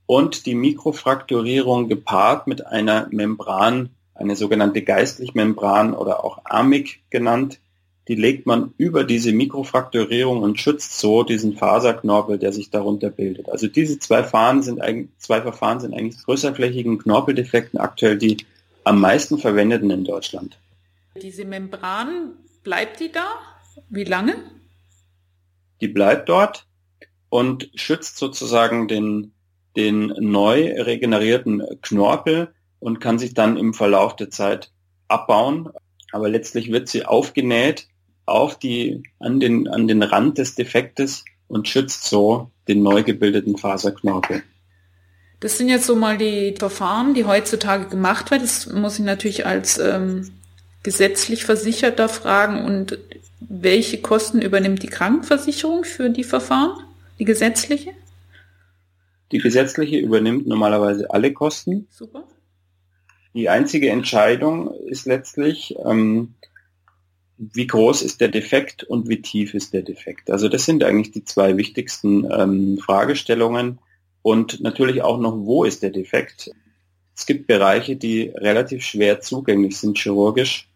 und 0.05 0.45
die 0.45 0.55
Mikrofrakturierung 0.55 1.87
gepaart 1.87 2.47
mit 2.47 2.65
einer 2.65 3.07
Membran, 3.11 3.89
eine 4.13 4.35
sogenannte 4.35 4.81
Geistlichmembran 4.81 5.93
oder 5.93 6.23
auch 6.23 6.39
Amik 6.45 7.01
genannt, 7.09 7.59
die 8.07 8.15
legt 8.15 8.45
man 8.45 8.73
über 8.77 9.03
diese 9.03 9.31
Mikrofrakturierung 9.31 10.43
und 10.43 10.59
schützt 10.59 10.99
so 10.99 11.23
diesen 11.23 11.57
Faserknorpel, 11.57 12.37
der 12.37 12.53
sich 12.53 12.69
darunter 12.69 13.09
bildet. 13.09 13.49
Also 13.49 13.67
diese 13.67 13.97
zwei, 13.99 14.21
Verfahren 14.21 14.61
sind 14.61 14.81
eigentlich, 14.81 15.09
zwei 15.17 15.41
Verfahren 15.41 15.79
sind 15.79 15.93
eigentlich 15.93 16.23
größerflächigen 16.23 16.99
Knorpeldefekten 16.99 17.79
aktuell 17.79 18.17
die 18.17 18.37
am 18.83 19.01
meisten 19.01 19.39
verwendeten 19.39 19.89
in 19.89 20.03
Deutschland. 20.03 20.59
Diese 21.19 21.45
Membran, 21.45 22.33
bleibt 22.63 22.99
die 22.99 23.11
da? 23.11 23.25
Wie 23.89 24.03
lange? 24.03 24.35
Die 25.81 25.87
bleibt 25.87 26.29
dort 26.29 26.67
und 27.29 27.69
schützt 27.73 28.17
sozusagen 28.17 28.87
den, 28.87 29.33
den 29.75 30.13
neu 30.19 30.81
regenerierten 30.81 31.63
Knorpel 31.81 32.53
und 32.79 32.99
kann 32.99 33.17
sich 33.17 33.33
dann 33.33 33.57
im 33.57 33.73
Verlauf 33.73 34.15
der 34.15 34.29
Zeit 34.29 34.71
abbauen. 35.07 35.69
Aber 36.11 36.29
letztlich 36.29 36.71
wird 36.71 36.87
sie 36.87 37.05
aufgenäht 37.05 37.87
auf 38.25 38.57
die, 38.57 39.03
an 39.19 39.39
den, 39.39 39.67
an 39.67 39.87
den 39.87 40.03
Rand 40.03 40.37
des 40.37 40.55
Defektes 40.55 41.25
und 41.47 41.67
schützt 41.67 42.05
so 42.05 42.49
den 42.67 42.81
neu 42.83 43.03
gebildeten 43.03 43.57
Faserknorpel. 43.57 44.43
Das 45.39 45.57
sind 45.57 45.69
jetzt 45.69 45.85
so 45.85 45.95
mal 45.95 46.17
die 46.17 46.55
Verfahren, 46.57 47.13
die 47.13 47.25
heutzutage 47.25 47.87
gemacht 47.87 48.31
werden. 48.31 48.43
Das 48.43 48.71
muss 48.71 48.97
ich 48.97 49.05
natürlich 49.05 49.45
als 49.45 49.77
ähm, 49.77 50.31
gesetzlich 50.81 51.45
Versicherter 51.45 52.09
fragen. 52.09 52.65
Und 52.65 52.97
welche 53.41 54.01
Kosten 54.01 54.41
übernimmt 54.41 54.81
die 54.81 54.87
Krankenversicherung 54.87 55.83
für 55.83 56.09
die 56.09 56.23
Verfahren, 56.23 56.77
die 57.19 57.25
gesetzliche? 57.25 57.91
Die 59.31 59.39
gesetzliche 59.39 59.97
übernimmt 59.97 60.47
normalerweise 60.47 61.11
alle 61.11 61.33
Kosten. 61.33 61.87
Super. 61.91 62.23
Die 63.33 63.49
einzige 63.49 63.89
Entscheidung 63.89 64.73
ist 64.85 65.05
letztlich, 65.05 65.75
ähm, 65.83 66.35
wie 67.37 67.67
groß 67.67 68.01
ist 68.01 68.21
der 68.21 68.29
Defekt 68.29 68.83
und 68.83 69.09
wie 69.09 69.21
tief 69.21 69.53
ist 69.53 69.73
der 69.73 69.81
Defekt. 69.81 70.29
Also 70.29 70.47
das 70.47 70.65
sind 70.65 70.83
eigentlich 70.83 71.11
die 71.11 71.25
zwei 71.25 71.57
wichtigsten 71.57 72.29
ähm, 72.31 72.77
Fragestellungen 72.77 73.79
und 74.21 74.61
natürlich 74.61 75.01
auch 75.01 75.19
noch, 75.19 75.35
wo 75.37 75.63
ist 75.63 75.83
der 75.83 75.89
Defekt. 75.89 76.51
Es 77.15 77.25
gibt 77.25 77.47
Bereiche, 77.47 77.95
die 77.95 78.31
relativ 78.35 78.83
schwer 78.83 79.21
zugänglich 79.21 79.77
sind 79.77 79.97
chirurgisch, 79.97 80.69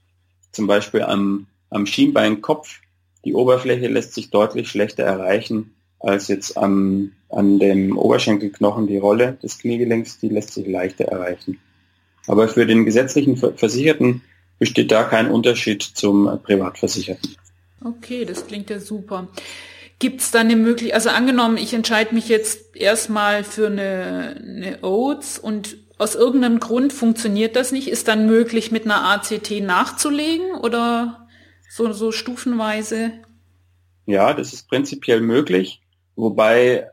zum 0.52 0.68
Beispiel 0.68 1.04
am, 1.04 1.48
am 1.70 1.86
Schienbeinkopf. 1.86 2.80
Die 3.26 3.34
Oberfläche 3.34 3.88
lässt 3.88 4.14
sich 4.14 4.30
deutlich 4.30 4.70
schlechter 4.70 5.04
erreichen 5.04 5.74
als 6.00 6.30
jetzt 6.30 6.58
am, 6.58 7.12
an 7.30 7.60
dem 7.60 7.98
Oberschenkelknochen. 7.98 8.88
Die 8.88 8.98
Rolle 8.98 9.38
des 9.44 9.60
Kniegelenks, 9.60 10.20
die 10.20 10.30
lässt 10.30 10.54
sich 10.54 10.68
leichter 10.68 11.06
erreichen. 11.06 11.60
Aber 12.28 12.48
für 12.48 12.66
den 12.66 12.86
gesetzlichen 12.86 13.38
Versicherten 13.38 14.22
besteht 14.60 14.92
da 14.92 15.04
kein 15.04 15.32
Unterschied 15.32 15.82
zum 15.82 16.40
Privatversicherten. 16.44 17.36
Okay, 17.84 18.26
das 18.26 18.46
klingt 18.46 18.70
ja 18.70 18.80
super. 18.80 19.28
Gibt 20.00 20.22
es 20.22 20.32
da 20.32 20.40
eine 20.40 20.56
Möglichkeit, 20.56 20.96
also 20.96 21.10
angenommen, 21.10 21.58
ich 21.58 21.74
entscheide 21.74 22.14
mich 22.14 22.30
jetzt 22.30 22.76
erstmal 22.76 23.44
für 23.44 23.68
eine, 23.68 24.36
eine 24.42 24.84
Oats 24.84 25.40
und 25.40 25.78
aus 25.98 26.16
irgendeinem 26.16 26.62
Grund 26.62 26.94
funktioniert 26.94 27.58
das 27.58 27.74
nicht, 27.74 27.90
ist 27.90 28.08
dann 28.08 28.26
möglich, 28.26 28.72
mit 28.72 28.86
einer 28.86 29.04
ACT 29.04 29.62
nachzulegen 29.62 30.56
oder 30.56 31.28
so, 31.70 31.92
so 31.92 32.14
stufenweise? 32.14 33.12
Ja, 34.06 34.34
das 34.34 34.54
ist 34.54 34.70
prinzipiell 34.70 35.20
möglich, 35.20 35.82
wobei 36.16 36.90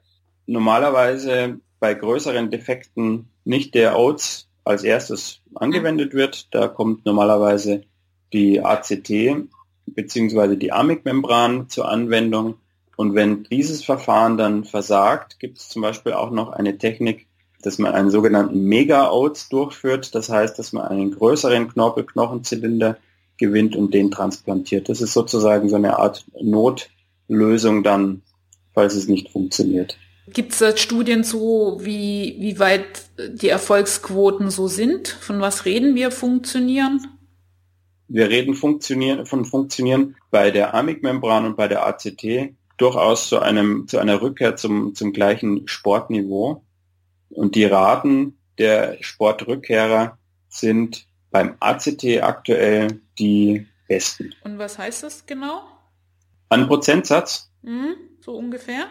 normalerweise 0.47 1.61
bei 1.79 1.95
größeren 1.95 2.51
Defekten 2.51 3.29
nicht 3.45 3.75
der 3.75 3.97
Oats 3.97 4.49
als 4.65 4.83
erstes 4.83 5.41
angewendet 5.57 6.15
wird. 6.15 6.55
Da 6.55 6.69
kommt 6.69 7.05
normalerweise 7.07 7.83
die 8.33 8.61
ACT 8.61 9.11
bzw. 9.87 10.57
die 10.57 10.73
AMIC-Membran 10.73 11.69
zur 11.69 11.89
Anwendung. 11.89 12.55
Und 12.97 13.15
wenn 13.15 13.45
dieses 13.45 13.85
Verfahren 13.85 14.39
dann 14.39 14.65
versagt, 14.65 15.39
gibt 15.39 15.59
es 15.59 15.69
zum 15.69 15.83
Beispiel 15.83 16.13
auch 16.13 16.31
noch 16.31 16.51
eine 16.51 16.79
Technik, 16.79 17.27
dass 17.63 17.79
man 17.79 17.93
einen 17.93 18.11
sogenannten 18.11 18.61
Mega-Oats 18.65 19.49
durchführt. 19.49 20.15
Das 20.15 20.29
heißt, 20.29 20.59
dass 20.59 20.73
man 20.73 20.87
einen 20.87 21.11
größeren 21.11 21.69
Knorpel-Knochenzylinder 21.69 22.97
gewinnt 23.39 23.77
und 23.77 23.93
den 23.93 24.11
transplantiert. 24.11 24.89
Das 24.89 25.01
ist 25.01 25.13
sozusagen 25.13 25.69
so 25.69 25.77
eine 25.77 25.99
Art 25.99 26.25
Notlösung 26.41 27.83
dann, 27.83 28.23
falls 28.73 28.95
es 28.95 29.09
nicht 29.09 29.31
funktioniert. 29.31 29.99
Gibt 30.29 30.53
es 30.53 30.59
da 30.59 30.77
Studien 30.77 31.23
zu, 31.23 31.79
wie, 31.81 32.37
wie 32.39 32.59
weit 32.59 32.85
die 33.17 33.49
Erfolgsquoten 33.49 34.51
so 34.51 34.67
sind? 34.67 35.09
Von 35.09 35.41
was 35.41 35.65
reden 35.65 35.95
wir 35.95 36.11
funktionieren? 36.11 37.07
Wir 38.09 38.29
reden 38.29 38.55
funktionieren, 38.55 39.27
von 39.27 39.45
funktionieren 39.45 40.17
bei 40.31 40.51
der 40.51 40.75
Amigmembran 40.75 41.45
und 41.45 41.57
bei 41.57 41.69
der 41.69 41.87
ACT 41.87 42.55
durchaus 42.77 43.29
zu 43.29 43.41
einem, 43.41 43.89
zu 43.89 43.99
einer 43.99 44.21
Rückkehr 44.21 44.57
zum, 44.57 44.95
zum 44.95 45.13
gleichen 45.13 45.67
Sportniveau. 45.69 46.63
Und 47.31 47.55
die 47.55 47.65
Raten 47.65 48.39
der 48.59 48.99
Sportrückkehrer 49.01 50.19
sind 50.49 51.07
beim 51.31 51.57
ACT 51.61 52.23
aktuell 52.23 53.01
die 53.19 53.67
besten. 53.89 54.35
Und 54.43 54.59
was 54.59 54.79
heißt 54.79 55.03
das 55.03 55.27
genau? 55.27 55.63
Ein 56.49 56.67
Prozentsatz? 56.67 57.51
Mhm, 57.63 57.97
so 58.21 58.37
ungefähr. 58.37 58.87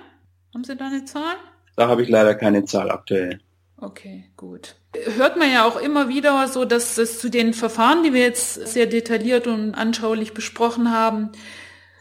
Haben 0.55 0.63
Sie 0.63 0.77
da 0.77 0.87
eine 0.87 1.03
Zahl? 1.03 1.35
Da 1.75 1.89
habe 1.89 2.01
ich 2.01 2.07
leider 2.07 2.33
keine 2.33 2.63
Zahl 2.63 2.89
aktuell. 2.89 3.41
Okay, 3.75 4.23
gut. 4.37 4.77
Hört 5.17 5.35
man 5.35 5.51
ja 5.51 5.65
auch 5.65 5.75
immer 5.75 6.07
wieder 6.07 6.47
so, 6.47 6.63
dass 6.63 6.97
es 6.97 7.19
zu 7.19 7.29
den 7.29 7.53
Verfahren, 7.53 8.03
die 8.03 8.13
wir 8.13 8.21
jetzt 8.21 8.65
sehr 8.65 8.85
detailliert 8.85 9.47
und 9.47 9.75
anschaulich 9.75 10.33
besprochen 10.33 10.91
haben, 10.91 11.33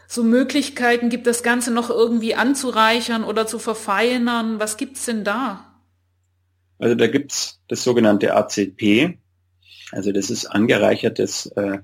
so 0.07 0.23
Möglichkeiten 0.23 1.09
gibt, 1.09 1.27
das 1.27 1.43
Ganze 1.43 1.69
noch 1.73 1.89
irgendwie 1.89 2.35
anzureichern 2.35 3.25
oder 3.25 3.45
zu 3.45 3.59
verfeinern. 3.59 4.57
Was 4.57 4.77
gibt's 4.77 5.03
denn 5.03 5.25
da? 5.25 5.75
Also 6.79 6.95
da 6.95 7.07
gibt's 7.07 7.59
das 7.67 7.83
sogenannte 7.83 8.33
ACP. 8.35 9.17
Also 9.91 10.13
das 10.13 10.29
ist 10.29 10.45
angereichertes 10.45 11.47
äh, 11.57 11.79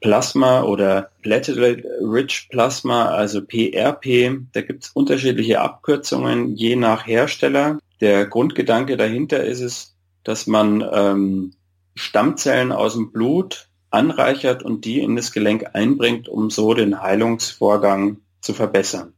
Plasma 0.00 0.62
oder 0.62 1.10
Platelet-Rich 1.22 2.48
Plasma, 2.50 3.06
also 3.06 3.42
PRP. 3.42 4.40
Da 4.52 4.60
gibt 4.62 4.84
es 4.84 4.90
unterschiedliche 4.90 5.60
Abkürzungen 5.60 6.54
je 6.54 6.76
nach 6.76 7.06
Hersteller. 7.06 7.78
Der 8.00 8.26
Grundgedanke 8.26 8.96
dahinter 8.96 9.44
ist 9.44 9.60
es, 9.60 9.96
dass 10.22 10.46
man 10.46 10.86
ähm, 10.92 11.52
Stammzellen 11.94 12.70
aus 12.70 12.94
dem 12.94 13.10
Blut 13.10 13.68
anreichert 13.90 14.62
und 14.62 14.84
die 14.84 15.00
in 15.00 15.16
das 15.16 15.32
Gelenk 15.32 15.70
einbringt, 15.72 16.28
um 16.28 16.50
so 16.50 16.74
den 16.74 17.02
Heilungsvorgang 17.02 18.18
zu 18.40 18.54
verbessern. 18.54 19.14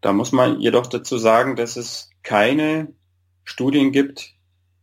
Da 0.00 0.12
muss 0.12 0.32
man 0.32 0.60
jedoch 0.60 0.86
dazu 0.86 1.18
sagen, 1.18 1.56
dass 1.56 1.76
es 1.76 2.10
keine 2.22 2.92
Studien 3.44 3.92
gibt, 3.92 4.34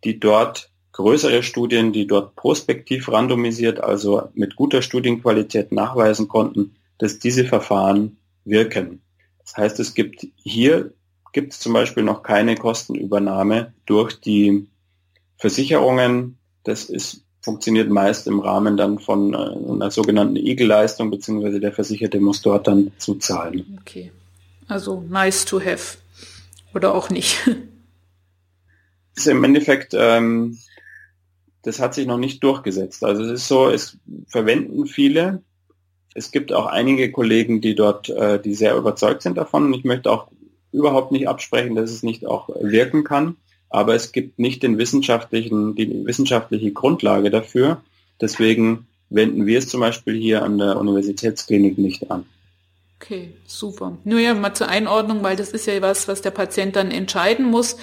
die 0.03 0.19
dort 0.19 0.71
größere 0.95 1.43
Studien, 1.43 1.91
die 1.91 2.07
dort 2.07 2.37
prospektiv 2.37 3.11
randomisiert, 3.11 3.83
also 3.83 4.29
mit 4.33 4.55
guter 4.55 4.81
Studienqualität 4.81 5.73
nachweisen 5.73 6.29
konnten, 6.29 6.75
dass 6.97 7.19
diese 7.19 7.43
Verfahren 7.43 8.17
wirken. 8.45 9.01
Das 9.39 9.57
heißt, 9.57 9.79
es 9.81 9.93
gibt 9.93 10.25
hier 10.41 10.93
gibt 11.35 11.51
es 11.51 11.59
zum 11.59 11.73
Beispiel 11.73 12.01
noch 12.01 12.23
keine 12.23 12.55
Kostenübernahme 12.55 13.73
durch 13.85 14.21
die 14.21 14.67
Versicherungen. 15.37 16.37
Das 16.63 16.85
ist, 16.85 17.25
funktioniert 17.41 17.89
meist 17.89 18.25
im 18.27 18.39
Rahmen 18.39 18.77
dann 18.77 18.99
von 18.99 19.33
äh, 19.33 19.37
einer 19.37 19.91
sogenannten 19.91 20.37
Eagle-Leistung, 20.37 21.11
beziehungsweise 21.11 21.59
der 21.59 21.73
Versicherte 21.73 22.21
muss 22.21 22.41
dort 22.41 22.67
dann 22.67 22.93
zuzahlen. 22.99 23.79
Okay. 23.81 24.13
Also 24.69 25.03
nice 25.09 25.43
to 25.43 25.59
have. 25.59 25.97
Oder 26.73 26.95
auch 26.95 27.09
nicht. 27.09 27.37
ist 29.15 29.27
im 29.27 29.43
Endeffekt 29.43 29.93
ähm, 29.93 30.57
das 31.65 31.79
hat 31.79 31.95
sich 31.95 32.05
noch 32.05 32.19
nicht 32.19 32.43
durchgesetzt. 32.43 33.03
Also 33.03 33.23
es 33.23 33.31
ist 33.31 33.47
so, 33.47 33.69
es 33.69 33.97
verwenden 34.27 34.85
viele. 34.85 35.41
Es 36.13 36.31
gibt 36.31 36.53
auch 36.53 36.67
einige 36.67 37.11
Kollegen, 37.11 37.59
die 37.59 37.73
dort, 37.73 38.07
äh, 38.09 38.39
die 38.39 38.53
sehr 38.53 38.77
überzeugt 38.77 39.23
sind 39.23 39.35
davon. 39.35 39.65
Und 39.65 39.73
ich 39.73 39.83
möchte 39.83 40.11
auch 40.11 40.27
überhaupt 40.71 41.11
nicht 41.11 41.27
absprechen, 41.27 41.75
dass 41.75 41.89
es 41.89 42.03
nicht 42.03 42.27
auch 42.27 42.49
wirken 42.61 43.03
kann. 43.03 43.37
Aber 43.69 43.95
es 43.95 44.11
gibt 44.11 44.37
nicht 44.37 44.61
den 44.61 44.77
wissenschaftlichen, 44.77 45.73
die 45.73 46.05
wissenschaftliche 46.05 46.71
Grundlage 46.71 47.31
dafür. 47.31 47.81
Deswegen 48.21 48.85
wenden 49.09 49.47
wir 49.47 49.57
es 49.57 49.67
zum 49.67 49.79
Beispiel 49.79 50.15
hier 50.15 50.43
an 50.43 50.59
der 50.59 50.77
Universitätsklinik 50.77 51.79
nicht 51.79 52.11
an. 52.11 52.25
Okay, 53.01 53.33
super. 53.47 53.97
Nur 54.03 54.19
ja 54.19 54.35
mal 54.35 54.53
zur 54.53 54.69
Einordnung, 54.69 55.23
weil 55.23 55.35
das 55.35 55.49
ist 55.49 55.65
ja 55.65 55.81
was, 55.81 56.07
was 56.07 56.21
der 56.21 56.31
Patient 56.31 56.75
dann 56.75 56.91
entscheiden 56.91 57.45
muss 57.45 57.77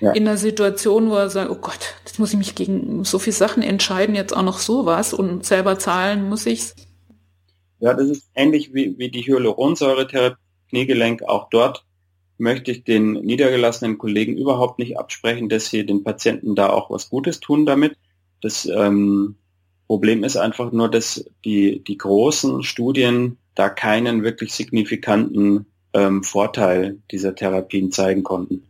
ja. 0.00 0.12
in 0.12 0.26
einer 0.26 0.36
Situation, 0.36 1.10
wo 1.10 1.16
er 1.16 1.30
sagt, 1.30 1.50
oh 1.50 1.58
Gott, 1.60 1.94
jetzt 2.04 2.18
muss 2.18 2.32
ich 2.32 2.38
mich 2.38 2.54
gegen 2.54 3.04
so 3.04 3.18
viele 3.18 3.34
Sachen 3.34 3.62
entscheiden, 3.62 4.14
jetzt 4.14 4.36
auch 4.36 4.42
noch 4.42 4.58
sowas 4.58 5.12
und 5.12 5.44
selber 5.44 5.78
zahlen 5.78 6.28
muss 6.28 6.46
ich's. 6.46 6.74
Ja, 7.80 7.94
das 7.94 8.08
ist 8.08 8.30
ähnlich 8.34 8.74
wie, 8.74 8.98
wie 8.98 9.10
die 9.10 9.22
Hyaluronsäure-Therapie 9.22 10.36
Kniegelenk. 10.68 11.22
Auch 11.22 11.48
dort 11.50 11.84
möchte 12.38 12.70
ich 12.70 12.84
den 12.84 13.12
niedergelassenen 13.12 13.98
Kollegen 13.98 14.36
überhaupt 14.36 14.78
nicht 14.78 14.98
absprechen, 14.98 15.48
dass 15.48 15.70
sie 15.70 15.84
den 15.84 16.04
Patienten 16.04 16.54
da 16.54 16.70
auch 16.70 16.90
was 16.90 17.10
Gutes 17.10 17.40
tun 17.40 17.66
damit. 17.66 17.96
Das 18.40 18.66
ähm, 18.66 19.36
Problem 19.86 20.22
ist 20.22 20.36
einfach 20.36 20.70
nur, 20.70 20.88
dass 20.90 21.24
die, 21.44 21.82
die 21.82 21.98
großen 21.98 22.62
Studien 22.62 23.38
da 23.54 23.68
keinen 23.68 24.22
wirklich 24.22 24.52
signifikanten 24.52 25.66
ähm, 25.92 26.22
Vorteil 26.22 26.98
dieser 27.10 27.34
Therapien 27.34 27.90
zeigen 27.90 28.22
konnten. 28.22 28.62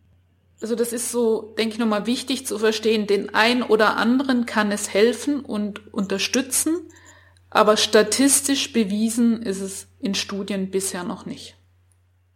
Also 0.61 0.75
das 0.75 0.93
ist 0.93 1.13
so, 1.13 1.55
denke 1.57 1.75
ich 1.75 1.79
nochmal 1.79 2.07
wichtig 2.07 2.47
zu 2.47 2.59
verstehen, 2.59 3.07
den 3.07 3.35
einen 3.35 3.63
oder 3.63 3.97
anderen 3.97 4.45
kann 4.45 4.73
es 4.73 4.93
helfen 4.93 5.41
und 5.41 5.93
unterstützen, 5.95 6.77
aber 7.51 7.77
statistisch 7.77 8.73
bewiesen 8.73 9.43
ist 9.43 9.61
es 9.61 9.89
in 10.01 10.15
Studien 10.15 10.71
bisher 10.71 11.05
noch 11.05 11.27
nicht. 11.27 11.57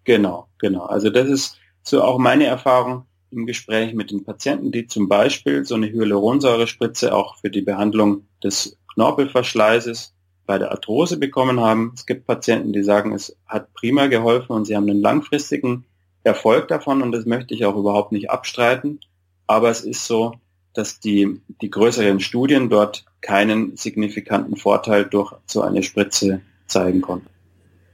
Genau, 0.05 0.49
genau. 0.59 0.85
Also 0.85 1.11
das 1.11 1.29
ist 1.29 1.59
so 1.83 2.03
auch 2.03 2.19
meine 2.19 2.47
Erfahrung 2.47 3.07
im 3.31 3.47
Gespräch 3.47 3.95
mit 3.95 4.11
den 4.11 4.25
Patienten, 4.25 4.73
die 4.73 4.87
zum 4.87 5.09
Beispiel 5.09 5.65
so 5.65 5.75
eine 5.75 5.91
Hyaluronsäurespritze 5.91 7.15
auch 7.15 7.37
für 7.39 7.51
die 7.51 7.63
Behandlung 7.63 8.27
des 8.43 8.79
Knorpelverschleißes 8.95 10.15
bei 10.47 10.59
der 10.59 10.71
Arthrose 10.71 11.17
bekommen 11.17 11.61
haben. 11.61 11.93
Es 11.95 12.07
gibt 12.07 12.27
Patienten, 12.27 12.73
die 12.73 12.83
sagen, 12.83 13.13
es 13.13 13.37
hat 13.47 13.73
prima 13.75 14.07
geholfen 14.07 14.53
und 14.53 14.67
sie 14.67 14.77
haben 14.77 14.89
einen 14.89 15.01
langfristigen 15.01 15.87
Erfolg 16.25 16.69
davon 16.69 17.03
und 17.03 17.13
das 17.13 17.27
möchte 17.27 17.55
ich 17.55 17.65
auch 17.65 17.77
überhaupt 17.77 18.13
nicht 18.13 18.31
abstreiten. 18.31 19.01
Aber 19.47 19.71
es 19.71 19.81
ist 19.83 20.07
so, 20.07 20.35
dass 20.75 21.01
die, 21.01 21.41
die 21.61 21.71
größeren 21.71 22.21
Studien 22.21 22.71
dort 22.71 23.05
keinen 23.21 23.77
signifikanten 23.77 24.57
Vorteil 24.57 25.05
durch 25.05 25.35
so 25.47 25.63
eine 25.63 25.83
Spritze 25.83 26.41
zeigen 26.67 27.03
konnten. 27.03 27.29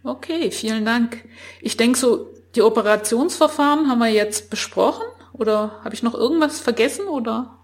Okay, 0.05 0.51
vielen 0.51 0.85
Dank. 0.85 1.25
Ich 1.61 1.77
denke 1.77 1.99
so, 1.99 2.29
die 2.55 2.63
Operationsverfahren 2.63 3.89
haben 3.89 3.99
wir 3.99 4.09
jetzt 4.09 4.51
besprochen 4.51 5.05
oder 5.33 5.81
habe 5.85 5.95
ich 5.95 6.03
noch 6.03 6.15
irgendwas 6.15 6.61
vergessen 6.61 7.09
oder? 7.09 7.59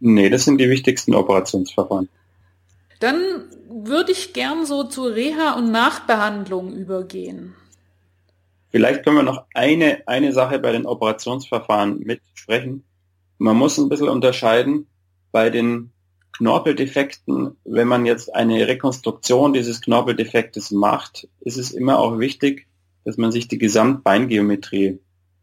Nee, 0.00 0.30
das 0.30 0.44
sind 0.44 0.58
die 0.58 0.70
wichtigsten 0.70 1.14
Operationsverfahren. 1.14 2.08
Dann 3.00 3.44
würde 3.68 4.12
ich 4.12 4.32
gern 4.32 4.66
so 4.66 4.84
zur 4.84 5.14
Reha- 5.14 5.56
und 5.56 5.70
Nachbehandlung 5.70 6.72
übergehen. 6.72 7.54
Vielleicht 8.70 9.04
können 9.04 9.16
wir 9.16 9.22
noch 9.22 9.44
eine, 9.54 10.02
eine 10.06 10.32
Sache 10.32 10.58
bei 10.58 10.72
den 10.72 10.86
Operationsverfahren 10.86 12.00
mitsprechen. 12.00 12.84
Man 13.38 13.56
muss 13.56 13.78
ein 13.78 13.88
bisschen 13.88 14.08
unterscheiden 14.08 14.86
bei 15.32 15.50
den 15.50 15.90
Knorpeldefekten. 16.32 17.56
Wenn 17.64 17.88
man 17.88 18.06
jetzt 18.06 18.34
eine 18.34 18.68
Rekonstruktion 18.68 19.52
dieses 19.52 19.80
Knorpeldefektes 19.80 20.70
macht, 20.70 21.28
ist 21.40 21.56
es 21.56 21.70
immer 21.70 21.98
auch 21.98 22.18
wichtig, 22.18 22.66
dass 23.04 23.16
man 23.16 23.32
sich 23.32 23.48
die 23.48 23.58
Gesamtbeingeometrie 23.58 24.98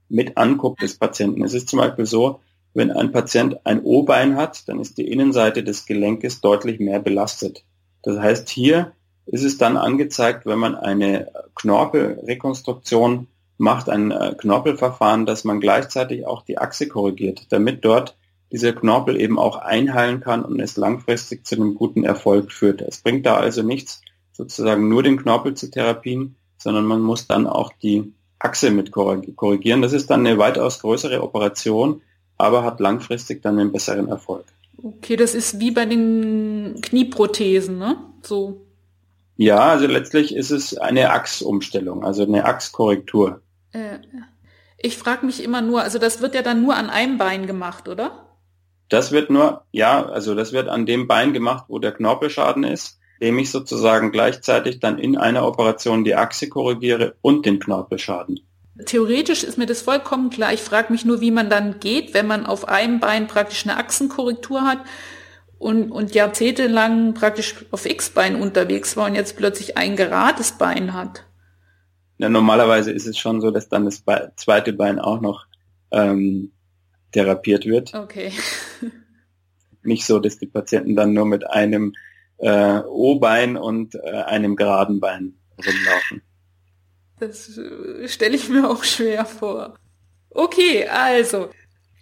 mit 0.09 0.37
anguckt 0.37 0.81
des 0.81 0.97
Patienten. 0.97 1.43
Es 1.43 1.53
ist 1.53 1.67
zum 1.67 1.79
Beispiel 1.79 2.05
so, 2.05 2.39
wenn 2.73 2.91
ein 2.91 3.11
Patient 3.11 3.65
ein 3.65 3.81
O-Bein 3.83 4.35
hat, 4.35 4.67
dann 4.67 4.79
ist 4.79 4.97
die 4.97 5.09
Innenseite 5.09 5.63
des 5.63 5.85
Gelenkes 5.85 6.41
deutlich 6.41 6.79
mehr 6.79 6.99
belastet. 6.99 7.63
Das 8.03 8.19
heißt, 8.19 8.49
hier 8.49 8.91
ist 9.25 9.43
es 9.43 9.57
dann 9.57 9.77
angezeigt, 9.77 10.45
wenn 10.45 10.59
man 10.59 10.75
eine 10.75 11.31
Knorpelrekonstruktion 11.55 13.27
macht, 13.57 13.89
ein 13.89 14.11
äh, 14.11 14.35
Knorpelverfahren, 14.37 15.25
dass 15.25 15.43
man 15.43 15.59
gleichzeitig 15.59 16.25
auch 16.25 16.43
die 16.43 16.57
Achse 16.57 16.87
korrigiert, 16.87 17.47
damit 17.49 17.85
dort 17.85 18.15
dieser 18.51 18.73
Knorpel 18.73 19.19
eben 19.19 19.39
auch 19.39 19.57
einheilen 19.57 20.19
kann 20.19 20.43
und 20.43 20.59
es 20.59 20.77
langfristig 20.77 21.45
zu 21.45 21.55
einem 21.55 21.75
guten 21.75 22.03
Erfolg 22.03 22.51
führt. 22.51 22.81
Es 22.81 22.99
bringt 22.99 23.25
da 23.25 23.35
also 23.35 23.63
nichts, 23.63 24.01
sozusagen 24.33 24.87
nur 24.89 25.03
den 25.03 25.17
Knorpel 25.17 25.55
zu 25.55 25.71
therapien, 25.71 26.35
sondern 26.57 26.85
man 26.85 27.01
muss 27.01 27.27
dann 27.27 27.47
auch 27.47 27.71
die 27.81 28.13
Achse 28.39 28.71
mit 28.71 28.91
korrigieren. 28.91 29.81
Das 29.81 29.93
ist 29.93 30.09
dann 30.09 30.25
eine 30.25 30.37
weitaus 30.37 30.79
größere 30.79 31.23
Operation, 31.23 32.01
aber 32.37 32.63
hat 32.63 32.79
langfristig 32.79 33.41
dann 33.41 33.59
einen 33.59 33.71
besseren 33.71 34.09
Erfolg. 34.09 34.45
Okay, 34.83 35.15
das 35.15 35.33
ist 35.33 35.59
wie 35.59 35.71
bei 35.71 35.85
den 35.85 36.79
Knieprothesen, 36.81 37.77
ne? 37.77 37.97
So 38.21 38.64
ja, 39.37 39.59
also 39.59 39.87
letztlich 39.87 40.35
ist 40.35 40.51
es 40.51 40.77
eine 40.77 41.11
Achsumstellung, 41.11 42.03
also 42.03 42.23
eine 42.23 42.45
Achskorrektur. 42.45 43.41
Äh, 43.71 43.99
ich 44.77 44.97
frage 44.97 45.25
mich 45.25 45.43
immer 45.43 45.61
nur, 45.61 45.81
also 45.81 45.99
das 45.99 46.21
wird 46.21 46.35
ja 46.35 46.41
dann 46.41 46.61
nur 46.61 46.75
an 46.75 46.89
einem 46.89 47.17
Bein 47.17 47.47
gemacht, 47.47 47.87
oder? 47.87 48.25
Das 48.89 49.11
wird 49.11 49.29
nur, 49.29 49.63
ja, 49.71 50.05
also 50.05 50.35
das 50.35 50.53
wird 50.53 50.69
an 50.69 50.85
dem 50.85 51.07
Bein 51.07 51.33
gemacht, 51.33 51.65
wo 51.67 51.79
der 51.79 51.91
Knorpelschaden 51.91 52.63
ist, 52.63 52.99
dem 53.21 53.39
ich 53.39 53.51
sozusagen 53.51 54.11
gleichzeitig 54.11 54.79
dann 54.79 54.99
in 54.99 55.17
einer 55.17 55.45
Operation 55.45 56.03
die 56.03 56.15
Achse 56.15 56.47
korrigiere 56.47 57.15
und 57.21 57.45
den 57.45 57.59
Knorpelschaden. 57.59 58.39
Theoretisch 58.85 59.43
ist 59.43 59.57
mir 59.57 59.65
das 59.65 59.81
vollkommen 59.81 60.29
klar. 60.29 60.53
Ich 60.53 60.61
frage 60.61 60.91
mich 60.91 61.05
nur, 61.05 61.21
wie 61.21 61.31
man 61.31 61.49
dann 61.49 61.79
geht, 61.79 62.13
wenn 62.13 62.27
man 62.27 62.45
auf 62.45 62.67
einem 62.67 62.99
Bein 62.99 63.27
praktisch 63.27 63.65
eine 63.65 63.77
Achsenkorrektur 63.77 64.63
hat 64.63 64.79
und, 65.57 65.91
und 65.91 66.13
jahrzehntelang 66.13 67.13
praktisch 67.13 67.65
auf 67.71 67.85
X-Bein 67.85 68.35
unterwegs 68.35 68.97
war 68.97 69.07
und 69.07 69.15
jetzt 69.15 69.37
plötzlich 69.37 69.77
ein 69.77 69.95
gerades 69.95 70.53
Bein 70.53 70.93
hat. 70.93 71.25
Ja, 72.17 72.29
normalerweise 72.29 72.91
ist 72.91 73.07
es 73.07 73.17
schon 73.17 73.41
so, 73.41 73.51
dass 73.51 73.67
dann 73.67 73.85
das 73.85 73.99
Be 73.99 74.31
zweite 74.35 74.73
Bein 74.73 74.99
auch 74.99 75.21
noch 75.21 75.45
ähm, 75.91 76.51
therapiert 77.11 77.65
wird. 77.65 77.93
Okay. 77.93 78.31
Nicht 79.83 80.05
so, 80.05 80.19
dass 80.19 80.37
die 80.37 80.47
Patienten 80.47 80.95
dann 80.95 81.13
nur 81.13 81.25
mit 81.25 81.47
einem 81.49 81.93
äh, 82.37 82.79
O-Bein 82.79 83.57
und 83.57 83.95
äh, 83.95 84.23
einem 84.23 84.55
geraden 84.55 84.99
Bein 84.99 85.35
rumlaufen. 85.57 86.21
Das 87.19 87.57
äh, 87.57 88.07
stelle 88.07 88.35
ich 88.35 88.49
mir 88.49 88.69
auch 88.69 88.83
schwer 88.83 89.25
vor. 89.25 89.77
Okay, 90.29 90.87
also, 90.87 91.49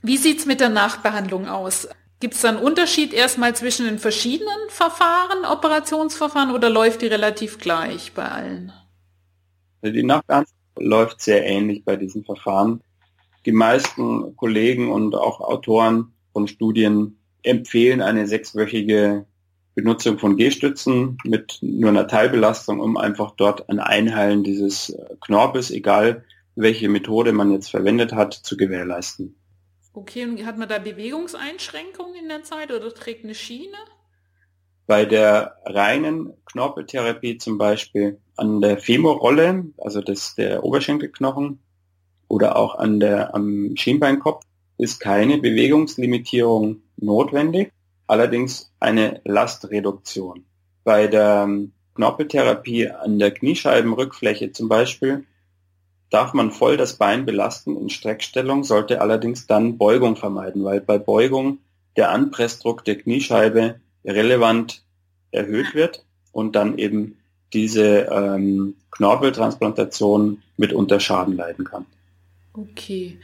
wie 0.01 0.17
sieht's 0.17 0.45
mit 0.45 0.59
der 0.59 0.69
Nachbehandlung 0.69 1.47
aus? 1.47 1.87
Gibt 2.23 2.35
es 2.35 2.41
da 2.41 2.47
einen 2.47 2.59
Unterschied 2.59 3.11
erstmal 3.11 3.53
zwischen 3.53 3.85
den 3.85 3.99
verschiedenen 3.99 4.69
Verfahren, 4.69 5.43
Operationsverfahren, 5.43 6.55
oder 6.55 6.69
läuft 6.69 7.01
die 7.01 7.07
relativ 7.07 7.57
gleich 7.59 8.13
bei 8.13 8.23
allen? 8.23 8.71
Die 9.83 10.03
Nachbehandlung 10.03 10.55
läuft 10.79 11.19
sehr 11.19 11.45
ähnlich 11.45 11.83
bei 11.83 11.97
diesen 11.97 12.23
Verfahren. 12.23 12.79
Die 13.45 13.51
meisten 13.51 14.37
Kollegen 14.37 14.89
und 14.89 15.15
auch 15.15 15.41
Autoren 15.41 16.13
von 16.31 16.47
Studien 16.47 17.19
empfehlen 17.41 18.01
eine 18.01 18.25
sechswöchige 18.25 19.25
Benutzung 19.75 20.17
von 20.17 20.37
G-Stützen 20.37 21.17
mit 21.25 21.57
nur 21.61 21.89
einer 21.89 22.07
Teilbelastung, 22.07 22.79
um 22.79 22.95
einfach 22.95 23.31
dort 23.35 23.67
ein 23.67 23.81
Einheilen 23.81 24.45
dieses 24.45 24.95
Knorpels, 25.19 25.71
egal 25.71 26.23
welche 26.55 26.87
Methode 26.87 27.33
man 27.33 27.51
jetzt 27.51 27.69
verwendet 27.69 28.13
hat, 28.13 28.33
zu 28.33 28.55
gewährleisten. 28.55 29.35
Okay, 29.93 30.25
und 30.25 30.43
hat 30.43 30.57
man 30.57 30.67
da 30.67 30.79
Bewegungseinschränkungen 30.79 32.15
in 32.15 32.27
der 32.27 32.43
Zeit 32.43 32.71
oder 32.71 32.91
trägt 32.93 33.23
eine 33.23 33.35
Schiene? 33.35 33.77
Bei 34.87 35.05
der 35.05 35.57
reinen 35.65 36.33
Knorpeltherapie 36.45 37.37
zum 37.37 37.59
Beispiel 37.59 38.19
an 38.35 38.59
der 38.59 38.79
Femorrolle, 38.79 39.65
also 39.77 40.01
das 40.01 40.33
der 40.35 40.63
Oberschenkelknochen 40.63 41.59
oder 42.27 42.55
auch 42.57 42.75
an 42.75 42.99
der 42.99 43.35
am 43.35 43.75
Schienbeinkopf 43.75 44.43
ist 44.79 44.99
keine 44.99 45.37
Bewegungslimitierung 45.37 46.81
notwendig, 46.97 47.71
allerdings 48.07 48.73
eine 48.79 49.21
Lastreduktion. 49.23 50.45
Bei 50.83 51.07
der 51.07 51.47
Knorpeltherapie 51.95 52.89
an 52.89 53.19
der 53.19 53.31
Kniescheibenrückfläche 53.31 54.51
zum 54.51 54.67
Beispiel 54.67 55.25
darf 56.13 56.33
man 56.33 56.51
voll 56.51 56.77
das 56.77 56.93
Bein 56.93 57.25
belasten 57.25 57.75
in 57.75 57.89
Streckstellung, 57.89 58.63
sollte 58.63 59.01
allerdings 59.01 59.47
dann 59.47 59.79
Beugung 59.79 60.15
vermeiden, 60.15 60.63
weil 60.63 60.79
bei 60.79 60.99
Beugung 60.99 61.57
der 61.95 62.11
Anpressdruck 62.11 62.85
der 62.85 62.97
Kniescheibe 62.99 63.79
relevant 64.05 64.83
erhöht 65.31 65.73
wird 65.73 66.05
und 66.31 66.55
dann 66.55 66.77
eben 66.77 67.17
diese 67.51 68.09
ähm, 68.11 68.75
Knorpeltransplantation 68.91 70.43
mitunter 70.57 70.99
Schaden 70.99 71.35
leiden 71.35 71.65
kann. 71.65 71.85
Okay. 72.53 73.17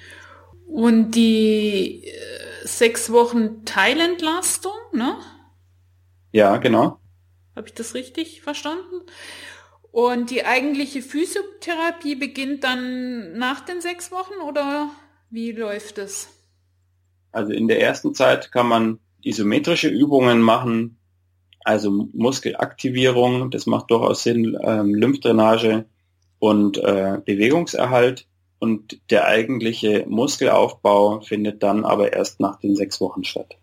Und 0.67 1.11
die 1.11 2.05
äh, 2.05 2.67
sechs 2.67 3.11
Wochen 3.11 3.65
Teilentlastung, 3.65 4.73
ne? 4.93 5.15
Ja, 6.31 6.57
genau. 6.57 6.99
Habe 7.55 7.67
ich 7.67 7.73
das 7.73 7.93
richtig 7.93 8.41
verstanden? 8.41 9.01
Und 9.91 10.29
die 10.29 10.45
eigentliche 10.45 11.01
Physiotherapie 11.01 12.15
beginnt 12.15 12.63
dann 12.63 13.37
nach 13.37 13.61
den 13.61 13.81
sechs 13.81 14.11
Wochen 14.11 14.35
oder 14.47 14.91
wie 15.29 15.51
läuft 15.51 15.97
es? 15.97 16.29
Also 17.31 17.53
in 17.53 17.67
der 17.67 17.81
ersten 17.81 18.13
Zeit 18.13 18.51
kann 18.51 18.67
man 18.67 18.99
isometrische 19.21 19.89
Übungen 19.89 20.41
machen, 20.41 20.97
also 21.63 21.91
Muskelaktivierung, 22.13 23.51
das 23.51 23.65
macht 23.65 23.91
durchaus 23.91 24.23
Sinn, 24.23 24.57
ähm, 24.61 24.95
Lymphdrainage 24.95 25.85
und 26.39 26.77
äh, 26.77 27.19
Bewegungserhalt. 27.23 28.25
Und 28.59 28.99
der 29.09 29.25
eigentliche 29.25 30.05
Muskelaufbau 30.07 31.21
findet 31.21 31.63
dann 31.63 31.85
aber 31.85 32.11
erst 32.11 32.39
nach 32.39 32.59
den 32.59 32.75
sechs 32.75 32.99
Wochen 32.99 33.23
statt. 33.23 33.57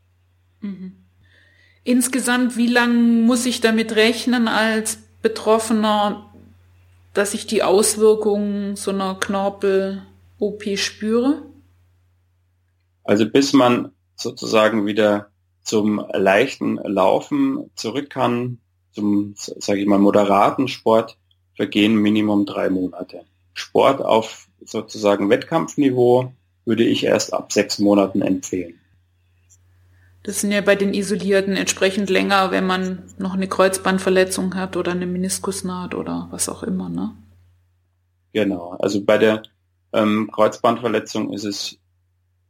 Mhm. 0.61 0.93
Insgesamt, 1.85 2.57
wie 2.57 2.67
lange 2.67 2.95
muss 2.95 3.45
ich 3.45 3.61
damit 3.61 3.95
rechnen 3.95 4.49
als 4.49 4.99
Betroffener, 5.27 6.31
dass 7.13 7.35
ich 7.35 7.49
die 7.49 7.65
Auswirkungen 7.65 8.77
so 8.77 8.93
einer 8.93 9.17
Knorpel-OP 9.17 10.79
spüre? 10.79 11.43
Also 13.03 13.29
bis 13.29 13.53
man 13.53 13.91
sozusagen 14.15 14.87
wieder 14.87 15.31
zum 15.65 15.99
leichten 16.13 16.77
Laufen 16.77 17.73
zurück 17.75 18.09
kann, 18.09 18.59
zum, 18.93 19.35
sage 19.35 19.81
ich 19.81 19.87
mal, 19.89 19.99
moderaten 19.99 20.69
Sport, 20.69 21.19
vergehen 21.57 21.97
Minimum 21.97 22.47
drei 22.47 22.71
Monate. 22.71 23.25
Sport 23.53 24.01
auf 24.03 24.47
sozusagen 24.65 25.29
Wettkampfniveau 25.29 26.33
würde 26.65 26.85
ich 26.85 27.03
erst 27.03 27.35
ab 27.35 27.53
sechs 27.53 27.81
Monaten 27.81 28.23
empfehlen. 28.23 28.79
Das 30.27 30.41
sind 30.41 30.51
ja 30.51 30.61
bei 30.61 30.75
den 30.75 30.93
Isolierten 30.93 31.55
entsprechend 31.55 32.11
länger, 32.11 32.51
wenn 32.51 32.67
man 32.67 33.05
noch 33.17 33.35
eine 33.35 33.47
Kreuzbandverletzung 33.47 34.57
hat 34.57 34.77
oder 34.77 34.91
eine 34.91 35.07
Meniskusnaht 35.07 35.95
oder 35.95 36.27
was 36.33 36.49
auch 36.49 36.65
immer, 36.65 36.89
ne? 36.89 37.15
Genau. 38.33 38.77
Also 38.81 39.05
bei 39.05 39.19
der 39.19 39.45
ähm, 39.93 40.29
Kreuzbandverletzung 40.33 41.33
ist 41.33 41.45
es 41.45 41.79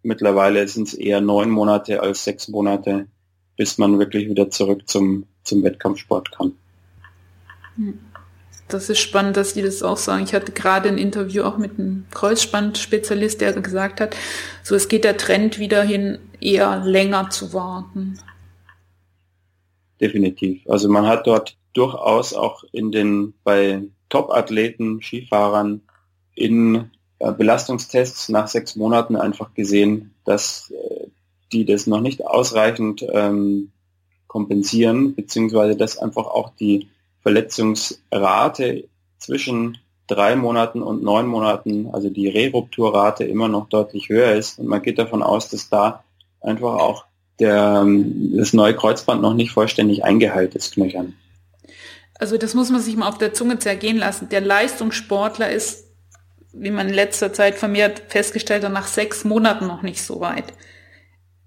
mittlerweile 0.03 0.66
sind 0.68 0.89
es 0.89 0.95
eher 0.95 1.20
neun 1.20 1.51
Monate 1.51 2.01
als 2.01 2.24
sechs 2.24 2.49
Monate, 2.49 3.09
bis 3.59 3.77
man 3.77 3.99
wirklich 3.99 4.27
wieder 4.27 4.49
zurück 4.49 4.89
zum, 4.89 5.27
zum 5.45 5.62
Wettkampfsport 5.62 6.33
kann. 6.33 6.53
Hm. 7.77 7.99
Das 8.68 8.91
ist 8.91 8.99
spannend, 8.99 9.37
dass 9.37 9.55
die 9.55 9.62
das 9.62 9.83
auch 9.85 9.97
sagen. 9.97 10.24
Ich 10.24 10.35
hatte 10.35 10.51
gerade 10.51 10.89
ein 10.89 10.99
Interview 10.99 11.45
auch 11.45 11.57
mit 11.57 11.79
einem 11.79 12.05
Kreuzspandspezialist, 12.11 13.41
der 13.41 13.53
gesagt 13.53 14.01
hat, 14.01 14.16
so 14.64 14.74
es 14.74 14.89
geht 14.89 15.05
der 15.05 15.16
Trend 15.16 15.61
wieder 15.61 15.85
hin, 15.85 16.18
eher 16.41 16.84
länger 16.84 17.30
zu 17.30 17.53
warten. 17.53 18.18
Definitiv. 20.01 20.68
Also 20.68 20.89
man 20.89 21.07
hat 21.07 21.26
dort 21.26 21.57
durchaus 21.72 22.34
auch 22.34 22.64
in 22.72 22.93
den 22.93 23.34
bei 23.45 23.82
Top-Athleten, 24.09 25.03
Skifahrern 25.03 25.82
in 26.34 26.91
äh, 27.18 27.32
Belastungstests 27.32 28.28
nach 28.28 28.49
sechs 28.49 28.76
Monaten 28.76 29.16
einfach 29.16 29.55
gesehen, 29.55 30.14
dass 30.24 30.70
äh, 30.70 31.07
die 31.53 31.64
das 31.64 31.87
noch 31.87 32.01
nicht 32.01 32.26
ausreichend 32.26 33.05
ähm, 33.11 33.72
kompensieren, 34.26 35.14
beziehungsweise 35.14 35.76
dass 35.76 35.99
einfach 35.99 36.26
auch 36.26 36.51
die 36.59 36.89
Verletzungsrate 37.22 38.89
zwischen 39.18 39.78
drei 40.07 40.37
Monaten 40.37 40.82
und 40.82 41.03
neun 41.03 41.26
Monaten, 41.26 41.89
also 41.93 42.11
die 42.11 42.28
Rerupturrate 42.28 43.24
immer 43.24 43.49
noch 43.49 43.68
deutlich 43.68 44.09
höher 44.09 44.32
ist. 44.32 44.59
Und 44.59 44.66
man 44.66 44.82
geht 44.82 44.99
davon 44.99 45.22
aus, 45.22 45.49
dass 45.49 45.68
da 45.68 46.05
einfach 46.47 46.75
auch 46.75 47.05
der, 47.39 47.83
ähm, 47.83 48.33
das 48.37 48.53
neue 48.53 48.75
Kreuzband 48.75 49.21
noch 49.21 49.35
nicht 49.35 49.51
vollständig 49.51 50.05
eingeheilt 50.05 50.55
ist, 50.55 50.75
knöchern. 50.75 51.15
Also 52.15 52.39
das 52.39 52.55
muss 52.55 52.71
man 52.71 52.81
sich 52.81 52.97
mal 52.97 53.09
auf 53.09 53.19
der 53.19 53.35
Zunge 53.35 53.59
zergehen 53.59 53.99
lassen. 53.99 54.31
Der 54.31 54.41
Leistungssportler 54.41 55.51
ist 55.51 55.87
wie 56.59 56.71
man 56.71 56.89
in 56.89 56.95
letzter 56.95 57.33
Zeit 57.33 57.57
vermehrt 57.57 58.03
festgestellt 58.09 58.65
hat, 58.65 58.73
nach 58.73 58.87
sechs 58.87 59.25
Monaten 59.25 59.67
noch 59.67 59.83
nicht 59.83 60.03
so 60.03 60.21
weit. 60.21 60.53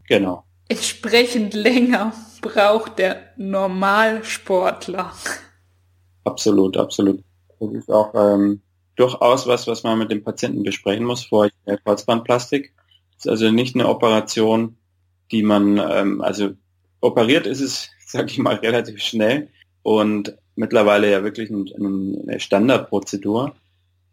Genau. 0.08 0.44
Entsprechend 0.68 1.54
länger 1.54 2.14
braucht 2.42 3.00
der 3.00 3.32
Normalsportler. 3.38 5.12
Absolut, 6.24 6.78
absolut. 6.78 7.24
Das 7.60 7.74
ist 7.74 7.90
auch 7.90 8.14
ähm, 8.14 8.62
durchaus 8.96 9.48
was, 9.48 9.68
was 9.68 9.84
man 9.84 9.98
mit 9.98 10.12
dem 10.12 10.24
Patienten 10.24 10.64
besprechen 10.64 11.06
muss 11.06 11.26
vor 11.26 11.50
der 11.66 11.78
Kreuzbandplastik. 11.78 12.74
Das 13.16 13.26
ist 13.26 13.32
also 13.32 13.52
nicht 13.52 13.76
eine 13.76 13.90
Operation, 13.90 14.78
die 15.32 15.44
man, 15.44 15.78
ähm, 15.78 16.22
also 16.22 16.52
operiert 17.02 17.46
ist 17.46 17.62
es, 17.62 17.90
sage 18.06 18.28
ich 18.28 18.38
mal, 18.38 18.56
relativ 18.56 19.02
schnell 19.02 19.50
und 19.84 20.36
mittlerweile 20.56 21.10
ja 21.10 21.24
wirklich 21.24 21.50
ein, 21.50 21.70
eine 22.28 22.40
Standardprozedur 22.40 23.56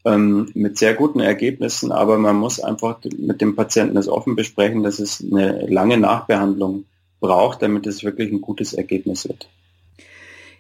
ähm, 0.05 0.51
mit 0.55 0.79
sehr 0.79 0.95
guten 0.95 1.21
Ergebnissen, 1.21 1.93
aber 1.93 2.19
man 2.19 2.37
muss 2.37 2.61
einfach 2.61 2.99
mit 3.19 3.41
dem 3.41 3.57
Patienten 3.57 3.97
das 3.97 4.09
offen 4.09 4.37
besprechen, 4.37 4.83
dass 4.83 5.01
es 5.01 5.23
eine 5.23 5.67
lange 5.67 5.99
Nachbehandlung 5.99 6.85
braucht, 7.21 7.63
damit 7.63 7.87
es 7.87 8.05
wirklich 8.05 8.31
ein 8.31 8.41
gutes 8.41 8.73
Ergebnis 8.73 9.29
wird. 9.29 9.49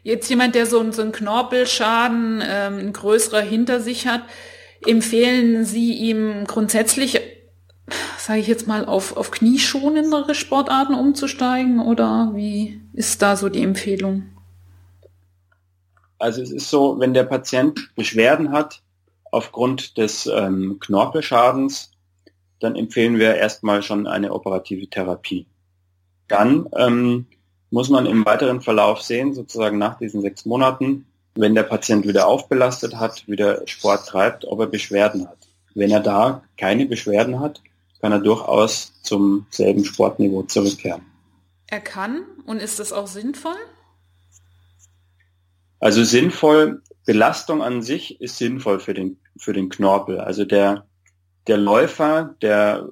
Jetzt 0.02 0.28
jemand, 0.28 0.54
der 0.54 0.66
so, 0.66 0.90
so 0.92 1.02
einen 1.02 1.12
Knorpelschaden, 1.12 2.42
ähm, 2.46 2.78
ein 2.78 2.92
größerer 2.92 3.40
hinter 3.40 3.80
sich 3.80 4.06
hat, 4.06 4.22
empfehlen 4.86 5.64
Sie 5.64 5.94
ihm 5.94 6.44
grundsätzlich, 6.46 7.20
sage 8.26 8.40
ich 8.40 8.48
jetzt 8.48 8.66
mal, 8.66 8.84
auf, 8.84 9.16
auf 9.16 9.30
knieschonendere 9.30 10.34
Sportarten 10.34 10.94
umzusteigen 10.94 11.78
oder 11.78 12.32
wie 12.34 12.80
ist 12.92 13.22
da 13.22 13.36
so 13.36 13.48
die 13.48 13.62
Empfehlung? 13.62 14.24
Also 16.18 16.42
es 16.42 16.50
ist 16.50 16.68
so, 16.68 16.98
wenn 16.98 17.14
der 17.14 17.22
Patient 17.22 17.94
Beschwerden 17.94 18.50
hat, 18.50 18.82
aufgrund 19.30 19.96
des 19.96 20.26
ähm, 20.26 20.78
Knorpelschadens, 20.80 21.92
dann 22.58 22.74
empfehlen 22.74 23.20
wir 23.20 23.36
erstmal 23.36 23.84
schon 23.84 24.08
eine 24.08 24.32
operative 24.32 24.88
Therapie. 24.88 25.46
Dann 26.26 26.68
ähm, 26.76 27.26
muss 27.70 27.90
man 27.90 28.06
im 28.06 28.26
weiteren 28.26 28.60
Verlauf 28.60 29.02
sehen, 29.02 29.34
sozusagen 29.34 29.78
nach 29.78 29.98
diesen 29.98 30.20
sechs 30.20 30.46
Monaten, 30.46 31.06
wenn 31.36 31.54
der 31.54 31.62
Patient 31.62 32.04
wieder 32.08 32.26
aufbelastet 32.26 32.96
hat, 32.96 33.28
wieder 33.28 33.62
Sport 33.68 34.08
treibt, 34.08 34.46
ob 34.46 34.58
er 34.58 34.66
Beschwerden 34.66 35.28
hat. 35.28 35.38
Wenn 35.76 35.92
er 35.92 36.00
da 36.00 36.42
keine 36.56 36.86
Beschwerden 36.86 37.38
hat, 37.38 37.60
kann 38.00 38.12
er 38.12 38.20
durchaus 38.20 38.92
zum 39.02 39.46
selben 39.50 39.84
Sportniveau 39.84 40.42
zurückkehren. 40.42 41.02
Er 41.68 41.80
kann 41.80 42.22
und 42.46 42.60
ist 42.60 42.78
das 42.78 42.92
auch 42.92 43.06
sinnvoll? 43.06 43.56
Also 45.80 46.04
sinnvoll 46.04 46.82
Belastung 47.04 47.62
an 47.62 47.82
sich 47.82 48.20
ist 48.20 48.38
sinnvoll 48.38 48.80
für 48.80 48.94
den, 48.94 49.18
für 49.36 49.52
den 49.52 49.68
Knorpel. 49.68 50.20
Also 50.20 50.44
der, 50.44 50.86
der 51.46 51.56
Läufer, 51.56 52.34
der 52.42 52.88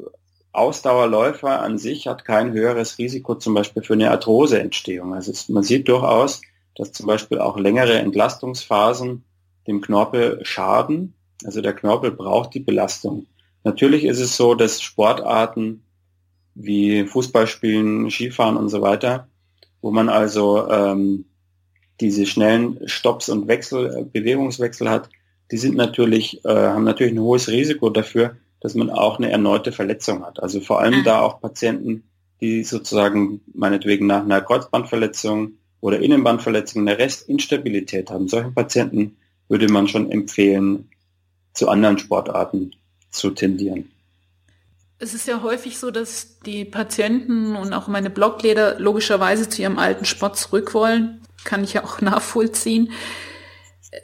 Ausdauerläufer 0.52 1.60
an 1.60 1.78
sich 1.78 2.06
hat 2.06 2.24
kein 2.24 2.52
höheres 2.52 2.98
Risiko 2.98 3.34
zum 3.34 3.54
Beispiel 3.54 3.82
für 3.82 3.94
eine 3.94 4.10
Arthroseentstehung. 4.12 5.12
Also 5.12 5.32
es, 5.32 5.48
man 5.48 5.64
sieht 5.64 5.88
durchaus, 5.88 6.42
dass 6.76 6.92
zum 6.92 7.06
Beispiel 7.06 7.40
auch 7.40 7.58
längere 7.58 7.98
Entlastungsphasen 7.98 9.24
dem 9.66 9.80
Knorpel 9.80 10.44
schaden. 10.44 11.14
Also 11.44 11.60
der 11.60 11.72
Knorpel 11.72 12.12
braucht 12.12 12.54
die 12.54 12.60
Belastung. 12.60 13.26
Natürlich 13.64 14.04
ist 14.04 14.20
es 14.20 14.36
so, 14.36 14.54
dass 14.54 14.80
Sportarten 14.80 15.82
wie 16.54 17.04
Fußballspielen, 17.04 18.10
Skifahren 18.10 18.56
und 18.56 18.68
so 18.68 18.80
weiter 18.80 19.28
wo 19.84 19.90
man 19.90 20.08
also 20.08 20.66
ähm, 20.70 21.26
diese 22.00 22.24
schnellen 22.24 22.88
Stops 22.88 23.28
und 23.28 23.48
Wechsel, 23.48 23.94
äh, 23.94 24.02
Bewegungswechsel 24.02 24.88
hat, 24.88 25.10
die 25.50 25.58
sind 25.58 25.76
natürlich, 25.76 26.42
äh, 26.46 26.48
haben 26.48 26.84
natürlich 26.84 27.12
ein 27.12 27.20
hohes 27.20 27.48
Risiko 27.48 27.90
dafür, 27.90 28.36
dass 28.60 28.74
man 28.74 28.88
auch 28.88 29.18
eine 29.18 29.30
erneute 29.30 29.72
Verletzung 29.72 30.24
hat. 30.24 30.42
Also 30.42 30.60
vor 30.62 30.80
allem 30.80 31.04
da 31.04 31.20
auch 31.20 31.38
Patienten, 31.38 32.04
die 32.40 32.64
sozusagen 32.64 33.42
meinetwegen 33.52 34.06
nach 34.06 34.22
einer 34.22 34.40
Kreuzbandverletzung 34.40 35.52
oder 35.82 36.00
Innenbandverletzung 36.00 36.80
eine 36.80 36.98
Restinstabilität 36.98 38.10
haben. 38.10 38.28
Solchen 38.28 38.54
Patienten 38.54 39.18
würde 39.50 39.68
man 39.70 39.86
schon 39.86 40.10
empfehlen, 40.10 40.88
zu 41.52 41.68
anderen 41.68 41.98
Sportarten 41.98 42.74
zu 43.14 43.30
tendieren. 43.30 43.90
Es 44.98 45.14
ist 45.14 45.26
ja 45.26 45.42
häufig 45.42 45.78
so, 45.78 45.90
dass 45.90 46.38
die 46.40 46.64
Patienten 46.64 47.56
und 47.56 47.72
auch 47.72 47.88
meine 47.88 48.10
Blogleder 48.10 48.78
logischerweise 48.78 49.48
zu 49.48 49.62
ihrem 49.62 49.78
alten 49.78 50.04
Sport 50.04 50.38
zurück 50.38 50.72
wollen. 50.74 51.20
Kann 51.44 51.64
ich 51.64 51.74
ja 51.74 51.84
auch 51.84 52.00
nachvollziehen. 52.00 52.92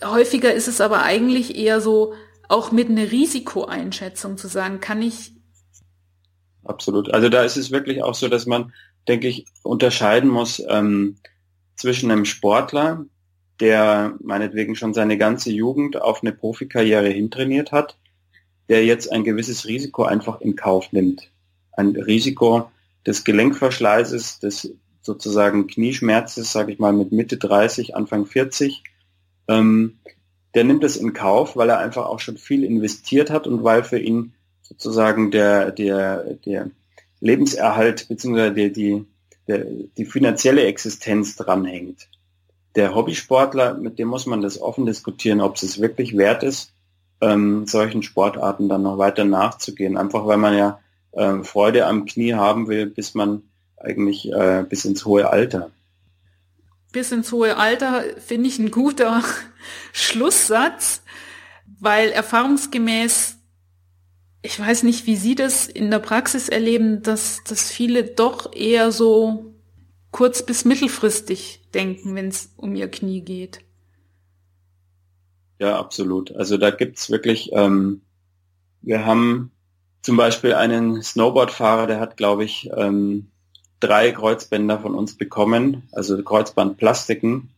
Häufiger 0.04 0.52
ist 0.52 0.68
es 0.68 0.80
aber 0.80 1.02
eigentlich 1.02 1.56
eher 1.56 1.80
so, 1.80 2.14
auch 2.48 2.72
mit 2.72 2.88
einer 2.88 3.10
Risikoeinschätzung 3.10 4.36
zu 4.36 4.48
sagen, 4.48 4.80
kann 4.80 5.02
ich. 5.02 5.32
Absolut. 6.64 7.12
Also 7.14 7.28
da 7.28 7.44
ist 7.44 7.56
es 7.56 7.70
wirklich 7.70 8.02
auch 8.02 8.14
so, 8.14 8.28
dass 8.28 8.46
man, 8.46 8.72
denke 9.06 9.28
ich, 9.28 9.46
unterscheiden 9.62 10.28
muss 10.28 10.62
ähm, 10.68 11.16
zwischen 11.76 12.10
einem 12.10 12.24
Sportler, 12.24 13.06
der 13.60 14.14
meinetwegen 14.20 14.74
schon 14.74 14.94
seine 14.94 15.16
ganze 15.16 15.50
Jugend 15.50 16.00
auf 16.00 16.22
eine 16.22 16.32
Profikarriere 16.32 17.08
hintrainiert 17.08 17.72
hat, 17.72 17.96
der 18.70 18.84
jetzt 18.84 19.12
ein 19.12 19.24
gewisses 19.24 19.66
Risiko 19.66 20.04
einfach 20.04 20.40
in 20.40 20.54
Kauf 20.54 20.92
nimmt. 20.92 21.28
Ein 21.72 21.96
Risiko 21.96 22.70
des 23.04 23.24
Gelenkverschleißes, 23.24 24.38
des 24.38 24.72
sozusagen 25.02 25.66
Knieschmerzes, 25.66 26.52
sage 26.52 26.72
ich 26.72 26.78
mal, 26.78 26.92
mit 26.92 27.10
Mitte 27.10 27.36
30, 27.36 27.96
Anfang 27.96 28.26
40. 28.26 28.84
Ähm, 29.48 29.98
der 30.54 30.62
nimmt 30.62 30.84
es 30.84 30.96
in 30.96 31.12
Kauf, 31.12 31.56
weil 31.56 31.68
er 31.68 31.78
einfach 31.78 32.06
auch 32.06 32.20
schon 32.20 32.36
viel 32.36 32.62
investiert 32.62 33.28
hat 33.28 33.48
und 33.48 33.64
weil 33.64 33.82
für 33.82 33.98
ihn 33.98 34.34
sozusagen 34.62 35.32
der, 35.32 35.72
der, 35.72 36.34
der 36.46 36.70
Lebenserhalt 37.18 38.06
bzw. 38.08 38.50
Die, 38.50 38.72
die, 38.72 39.04
der, 39.48 39.66
die 39.96 40.04
finanzielle 40.04 40.62
Existenz 40.62 41.34
dranhängt. 41.34 42.08
Der 42.76 42.94
Hobbysportler, 42.94 43.74
mit 43.74 43.98
dem 43.98 44.06
muss 44.06 44.26
man 44.26 44.42
das 44.42 44.60
offen 44.60 44.86
diskutieren, 44.86 45.40
ob 45.40 45.56
es 45.56 45.80
wirklich 45.80 46.16
wert 46.16 46.44
ist, 46.44 46.72
ähm, 47.20 47.66
solchen 47.66 48.02
Sportarten 48.02 48.68
dann 48.68 48.82
noch 48.82 48.98
weiter 48.98 49.24
nachzugehen. 49.24 49.96
Einfach 49.96 50.26
weil 50.26 50.38
man 50.38 50.56
ja 50.56 50.80
ähm, 51.12 51.44
Freude 51.44 51.86
am 51.86 52.04
Knie 52.04 52.34
haben 52.34 52.68
will, 52.68 52.86
bis 52.86 53.14
man 53.14 53.42
eigentlich 53.76 54.30
äh, 54.32 54.64
bis 54.68 54.84
ins 54.84 55.04
hohe 55.04 55.30
Alter 55.30 55.70
bis 56.92 57.12
ins 57.12 57.32
hohe 57.32 57.56
Alter 57.56 58.04
finde 58.18 58.48
ich 58.48 58.58
ein 58.58 58.70
guter 58.70 59.22
Schlusssatz, 59.92 61.02
weil 61.78 62.10
erfahrungsgemäß, 62.10 63.36
ich 64.42 64.58
weiß 64.58 64.82
nicht, 64.84 65.06
wie 65.06 65.16
Sie 65.16 65.34
das 65.34 65.66
in 65.66 65.90
der 65.90 65.98
Praxis 65.98 66.48
erleben, 66.48 67.02
dass, 67.02 67.42
dass 67.44 67.70
viele 67.70 68.04
doch 68.04 68.52
eher 68.54 68.92
so 68.92 69.54
kurz- 70.10 70.44
bis 70.44 70.64
mittelfristig 70.64 71.68
denken, 71.74 72.14
wenn 72.14 72.28
es 72.28 72.52
um 72.56 72.74
ihr 72.74 72.90
Knie 72.90 73.20
geht. 73.20 73.60
Ja, 75.60 75.78
absolut. 75.78 76.34
Also 76.34 76.56
da 76.56 76.70
gibt's 76.70 77.10
wirklich, 77.10 77.50
ähm, 77.52 78.00
wir 78.80 79.04
haben 79.04 79.52
zum 80.00 80.16
Beispiel 80.16 80.54
einen 80.54 81.02
Snowboardfahrer, 81.02 81.86
der 81.86 82.00
hat, 82.00 82.16
glaube 82.16 82.44
ich, 82.44 82.70
ähm, 82.74 83.28
drei 83.78 84.10
Kreuzbänder 84.10 84.78
von 84.80 84.94
uns 84.94 85.16
bekommen, 85.18 85.82
also 85.92 86.22
Kreuzbandplastiken. 86.22 87.50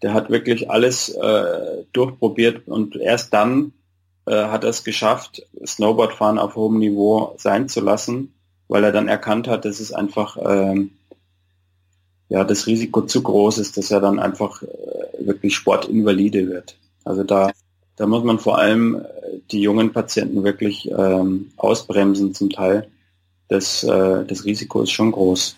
Der 0.00 0.14
hat 0.14 0.30
wirklich 0.30 0.70
alles 0.70 1.10
äh, 1.10 1.84
durchprobiert 1.92 2.66
und 2.68 2.96
erst 2.96 3.34
dann 3.34 3.72
äh, 4.24 4.46
hat 4.46 4.64
er 4.64 4.70
es 4.70 4.82
geschafft, 4.82 5.46
Snowboardfahren 5.64 6.38
auf 6.38 6.56
hohem 6.56 6.78
Niveau 6.78 7.34
sein 7.36 7.68
zu 7.68 7.82
lassen, 7.82 8.32
weil 8.68 8.82
er 8.82 8.92
dann 8.92 9.08
erkannt 9.08 9.46
hat, 9.46 9.66
dass 9.66 9.78
es 9.78 9.92
einfach 9.92 10.38
ähm, 10.40 10.92
ja 12.30 12.44
das 12.44 12.66
Risiko 12.66 13.02
zu 13.02 13.22
groß 13.22 13.58
ist, 13.58 13.76
dass 13.76 13.90
er 13.90 14.00
dann 14.00 14.18
einfach 14.18 14.62
äh, 14.62 15.26
wirklich 15.26 15.54
Sportinvalide 15.54 16.48
wird. 16.48 16.78
Also 17.04 17.22
da 17.22 17.52
da 17.96 18.06
muss 18.06 18.24
man 18.24 18.38
vor 18.38 18.58
allem 18.58 18.96
äh, 18.96 19.38
die 19.50 19.60
jungen 19.60 19.92
Patienten 19.92 20.44
wirklich 20.44 20.90
ähm, 20.90 21.52
ausbremsen 21.56 22.34
zum 22.34 22.50
Teil, 22.50 22.88
das, 23.48 23.84
äh, 23.84 24.24
das 24.24 24.44
Risiko 24.44 24.82
ist 24.82 24.90
schon 24.90 25.12
groß. 25.12 25.56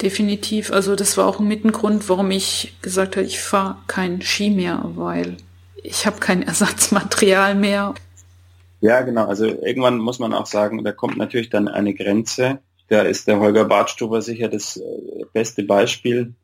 Definitiv. 0.00 0.72
Also 0.72 0.96
das 0.96 1.16
war 1.16 1.26
auch 1.26 1.38
mit 1.38 1.64
ein 1.64 1.72
Grund, 1.72 2.08
warum 2.08 2.30
ich 2.30 2.74
gesagt 2.82 3.16
habe, 3.16 3.26
ich 3.26 3.40
fahre 3.40 3.76
kein 3.86 4.22
Ski 4.22 4.50
mehr, 4.50 4.82
weil 4.96 5.36
ich 5.82 6.06
habe 6.06 6.18
kein 6.18 6.42
Ersatzmaterial 6.46 7.54
mehr. 7.54 7.94
Ja, 8.80 9.02
genau. 9.02 9.26
Also 9.26 9.46
irgendwann 9.46 9.98
muss 9.98 10.18
man 10.18 10.34
auch 10.34 10.46
sagen, 10.46 10.82
da 10.84 10.92
kommt 10.92 11.16
natürlich 11.16 11.50
dann 11.50 11.68
eine 11.68 11.94
Grenze. 11.94 12.58
Da 12.88 13.02
ist 13.02 13.28
der 13.28 13.40
Holger 13.40 13.64
Bartstuber 13.64 14.20
sicher 14.20 14.48
das 14.48 14.76
äh, 14.76 15.24
beste 15.32 15.62
Beispiel. 15.62 16.34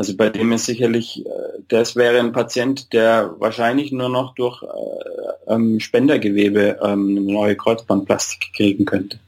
Also 0.00 0.16
bei 0.16 0.30
dem 0.30 0.50
ist 0.52 0.64
sicherlich, 0.64 1.26
äh, 1.26 1.30
das 1.68 1.94
wäre 1.94 2.20
ein 2.20 2.32
Patient, 2.32 2.94
der 2.94 3.34
wahrscheinlich 3.38 3.92
nur 3.92 4.08
noch 4.08 4.34
durch 4.34 4.62
äh, 4.62 5.52
ähm, 5.52 5.78
Spendergewebe 5.78 6.78
ähm, 6.82 7.18
eine 7.18 7.20
neue 7.20 7.54
Kreuzbandplastik 7.54 8.54
kriegen 8.54 8.86
könnte. 8.86 9.20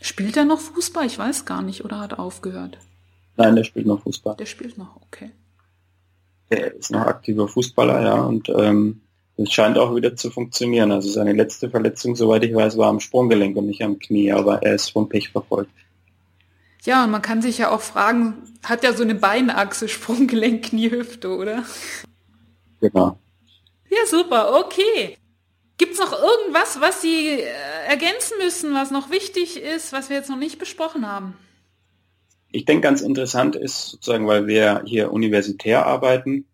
Spielt 0.00 0.38
er 0.38 0.46
noch 0.46 0.58
Fußball? 0.58 1.04
Ich 1.04 1.18
weiß 1.18 1.44
gar 1.44 1.60
nicht. 1.60 1.84
Oder 1.84 2.00
hat 2.00 2.12
er 2.12 2.20
aufgehört? 2.20 2.78
Nein, 3.36 3.56
der 3.56 3.64
spielt 3.64 3.84
noch 3.84 4.02
Fußball. 4.02 4.36
Der 4.36 4.46
spielt 4.46 4.78
noch, 4.78 4.96
okay. 5.02 5.32
Der 6.50 6.76
ist 6.76 6.90
noch 6.90 7.02
aktiver 7.02 7.46
Fußballer, 7.46 8.00
ja. 8.00 8.22
Und 8.22 8.48
ähm, 8.48 9.02
es 9.36 9.52
scheint 9.52 9.76
auch 9.76 9.94
wieder 9.94 10.16
zu 10.16 10.30
funktionieren. 10.30 10.92
Also 10.92 11.10
seine 11.10 11.34
letzte 11.34 11.68
Verletzung, 11.68 12.16
soweit 12.16 12.42
ich 12.42 12.54
weiß, 12.54 12.78
war 12.78 12.88
am 12.88 13.00
Sprunggelenk 13.00 13.54
und 13.58 13.66
nicht 13.66 13.82
am 13.82 13.98
Knie, 13.98 14.32
aber 14.32 14.62
er 14.62 14.76
ist 14.76 14.88
vom 14.88 15.10
Pech 15.10 15.28
verfolgt. 15.28 15.72
Ja, 16.84 17.04
und 17.04 17.10
man 17.10 17.22
kann 17.22 17.40
sich 17.40 17.58
ja 17.58 17.70
auch 17.70 17.80
fragen, 17.80 18.42
hat 18.62 18.84
ja 18.84 18.92
so 18.92 19.02
eine 19.02 19.14
Beinachse, 19.14 19.88
Sprunggelenk, 19.88 20.66
Knie, 20.66 20.90
Hüfte, 20.90 21.36
oder? 21.36 21.64
Genau. 22.80 23.18
Ja, 23.88 24.06
super, 24.06 24.58
okay. 24.58 25.16
Gibt 25.76 25.94
es 25.94 25.98
noch 25.98 26.12
irgendwas, 26.12 26.80
was 26.80 27.02
Sie 27.02 27.30
äh, 27.30 27.46
ergänzen 27.88 28.38
müssen, 28.38 28.74
was 28.74 28.90
noch 28.90 29.10
wichtig 29.10 29.60
ist, 29.60 29.92
was 29.92 30.08
wir 30.08 30.16
jetzt 30.16 30.30
noch 30.30 30.38
nicht 30.38 30.58
besprochen 30.58 31.06
haben? 31.08 31.34
Ich 32.50 32.64
denke, 32.64 32.82
ganz 32.82 33.00
interessant 33.00 33.56
ist 33.56 33.88
sozusagen, 33.88 34.28
weil 34.28 34.46
wir 34.46 34.82
hier 34.86 35.12
universitär 35.12 35.86
arbeiten, 35.86 36.46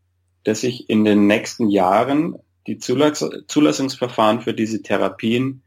dass 0.44 0.62
sich 0.62 0.88
in 0.88 1.04
den 1.04 1.26
nächsten 1.26 1.68
Jahren 1.68 2.36
die 2.66 2.78
Zulass 2.78 3.28
Zulassungsverfahren 3.48 4.40
für 4.40 4.54
diese 4.54 4.82
Therapien 4.82 5.62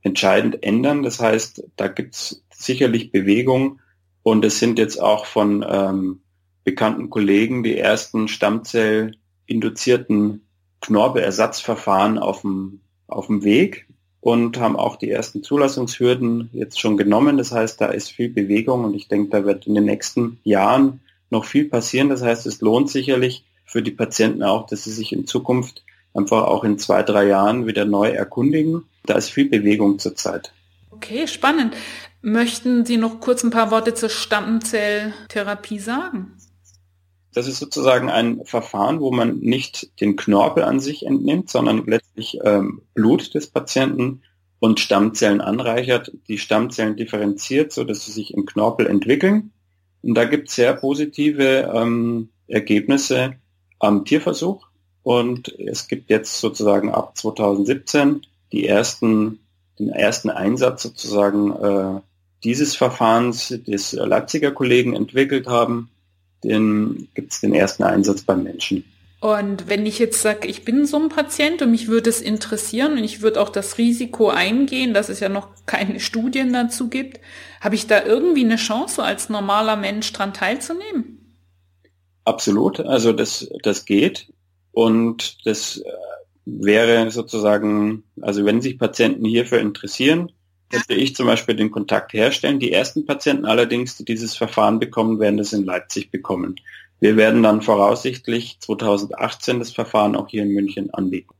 entscheidend 0.00 0.62
ändern. 0.62 1.02
Das 1.02 1.20
heißt, 1.20 1.64
da 1.76 1.88
gibt 1.88 2.14
es 2.14 2.44
sicherlich 2.50 3.12
Bewegung 3.12 3.80
und 4.24 4.44
es 4.44 4.58
sind 4.58 4.80
jetzt 4.80 5.00
auch 5.00 5.26
von 5.26 5.64
ähm, 5.68 6.22
bekannten 6.64 7.10
Kollegen 7.10 7.62
die 7.62 7.78
ersten 7.78 8.26
Stammzell-induzierten 8.26 10.40
Knorpelersatzverfahren 10.80 12.18
auf 12.18 12.40
dem 12.40 12.80
auf 13.06 13.26
dem 13.26 13.44
Weg 13.44 13.86
und 14.20 14.58
haben 14.58 14.76
auch 14.76 14.96
die 14.96 15.10
ersten 15.10 15.42
Zulassungshürden 15.42 16.48
jetzt 16.52 16.80
schon 16.80 16.96
genommen. 16.96 17.36
Das 17.36 17.52
heißt, 17.52 17.78
da 17.80 17.88
ist 17.88 18.10
viel 18.10 18.30
Bewegung 18.30 18.84
und 18.84 18.94
ich 18.94 19.08
denke, 19.08 19.30
da 19.30 19.44
wird 19.44 19.66
in 19.66 19.74
den 19.74 19.84
nächsten 19.84 20.38
Jahren 20.42 21.00
noch 21.28 21.44
viel 21.44 21.66
passieren. 21.66 22.08
Das 22.08 22.22
heißt, 22.22 22.46
es 22.46 22.62
lohnt 22.62 22.88
sicherlich 22.88 23.44
für 23.66 23.82
die 23.82 23.90
Patienten 23.90 24.42
auch, 24.42 24.66
dass 24.66 24.84
sie 24.84 24.92
sich 24.92 25.12
in 25.12 25.26
Zukunft 25.26 25.84
einfach 26.14 26.44
auch 26.44 26.64
in 26.64 26.78
zwei, 26.78 27.02
drei 27.02 27.26
Jahren 27.26 27.66
wieder 27.66 27.84
neu 27.84 28.08
erkundigen. 28.08 28.84
Da 29.04 29.14
ist 29.14 29.28
viel 29.28 29.50
Bewegung 29.50 29.98
zurzeit. 29.98 30.54
Okay, 30.90 31.26
spannend. 31.26 31.74
Möchten 32.26 32.86
Sie 32.86 32.96
noch 32.96 33.20
kurz 33.20 33.44
ein 33.44 33.50
paar 33.50 33.70
Worte 33.70 33.92
zur 33.92 34.08
Stammzelltherapie 34.08 35.78
sagen? 35.78 36.32
Das 37.34 37.46
ist 37.46 37.58
sozusagen 37.58 38.08
ein 38.08 38.46
Verfahren, 38.46 39.00
wo 39.00 39.12
man 39.12 39.40
nicht 39.40 40.00
den 40.00 40.16
Knorpel 40.16 40.62
an 40.62 40.80
sich 40.80 41.04
entnimmt, 41.04 41.50
sondern 41.50 41.84
letztlich 41.84 42.38
ähm, 42.42 42.80
Blut 42.94 43.34
des 43.34 43.48
Patienten 43.48 44.22
und 44.58 44.80
Stammzellen 44.80 45.42
anreichert, 45.42 46.12
die 46.26 46.38
Stammzellen 46.38 46.96
differenziert, 46.96 47.72
so 47.72 47.84
dass 47.84 48.06
sie 48.06 48.12
sich 48.12 48.32
im 48.32 48.46
Knorpel 48.46 48.86
entwickeln. 48.86 49.52
Und 50.00 50.14
da 50.14 50.24
gibt 50.24 50.48
es 50.48 50.54
sehr 50.54 50.72
positive 50.72 51.70
ähm, 51.74 52.30
Ergebnisse 52.46 53.34
am 53.80 54.06
Tierversuch. 54.06 54.66
Und 55.02 55.58
es 55.58 55.88
gibt 55.88 56.08
jetzt 56.08 56.40
sozusagen 56.40 56.90
ab 56.90 57.18
2017 57.18 58.22
die 58.50 58.66
ersten, 58.66 59.40
den 59.78 59.90
ersten 59.90 60.30
Einsatz 60.30 60.84
sozusagen 60.84 61.52
äh, 61.52 62.00
dieses 62.44 62.76
Verfahrens 62.76 63.48
des 63.66 63.92
Leipziger 63.92 64.52
Kollegen 64.52 64.94
entwickelt 64.94 65.46
haben 65.46 65.90
den 66.44 67.08
gibt 67.14 67.32
es 67.32 67.40
den 67.40 67.54
ersten 67.54 67.82
Einsatz 67.82 68.22
beim 68.22 68.42
Menschen. 68.42 68.84
Und 69.20 69.68
wenn 69.70 69.86
ich 69.86 69.98
jetzt 69.98 70.20
sage, 70.20 70.46
ich 70.46 70.66
bin 70.66 70.84
so 70.84 70.98
ein 70.98 71.08
Patient 71.08 71.62
und 71.62 71.70
mich 71.70 71.88
würde 71.88 72.10
es 72.10 72.20
interessieren 72.20 72.92
und 72.92 73.04
ich 73.04 73.22
würde 73.22 73.40
auch 73.40 73.48
das 73.48 73.78
Risiko 73.78 74.28
eingehen, 74.28 74.92
dass 74.92 75.08
es 75.08 75.20
ja 75.20 75.30
noch 75.30 75.48
keine 75.64 75.98
Studien 75.98 76.52
dazu 76.52 76.88
gibt, 76.88 77.20
habe 77.62 77.74
ich 77.74 77.86
da 77.86 78.04
irgendwie 78.04 78.44
eine 78.44 78.56
Chance, 78.56 79.02
als 79.02 79.30
normaler 79.30 79.76
Mensch 79.76 80.12
dran 80.12 80.34
teilzunehmen? 80.34 81.40
Absolut, 82.26 82.80
also 82.80 83.12
das, 83.12 83.48
das 83.62 83.86
geht 83.86 84.30
und 84.72 85.46
das 85.46 85.78
äh, 85.78 85.84
wäre 86.44 87.10
sozusagen, 87.10 88.04
also 88.20 88.44
wenn 88.44 88.60
sich 88.60 88.78
Patienten 88.78 89.24
hierfür 89.24 89.58
interessieren, 89.60 90.32
könnte 90.74 90.94
ich 90.94 91.14
zum 91.14 91.26
Beispiel 91.26 91.54
den 91.54 91.70
Kontakt 91.70 92.12
herstellen. 92.12 92.58
Die 92.58 92.72
ersten 92.72 93.06
Patienten 93.06 93.44
allerdings, 93.44 93.96
die 93.96 94.04
dieses 94.04 94.36
Verfahren 94.36 94.78
bekommen, 94.78 95.20
werden 95.20 95.36
das 95.36 95.52
in 95.52 95.64
Leipzig 95.64 96.10
bekommen. 96.10 96.56
Wir 97.00 97.16
werden 97.16 97.42
dann 97.42 97.62
voraussichtlich 97.62 98.58
2018 98.60 99.58
das 99.58 99.72
Verfahren 99.72 100.16
auch 100.16 100.28
hier 100.28 100.42
in 100.42 100.50
München 100.50 100.92
anbieten. 100.92 101.34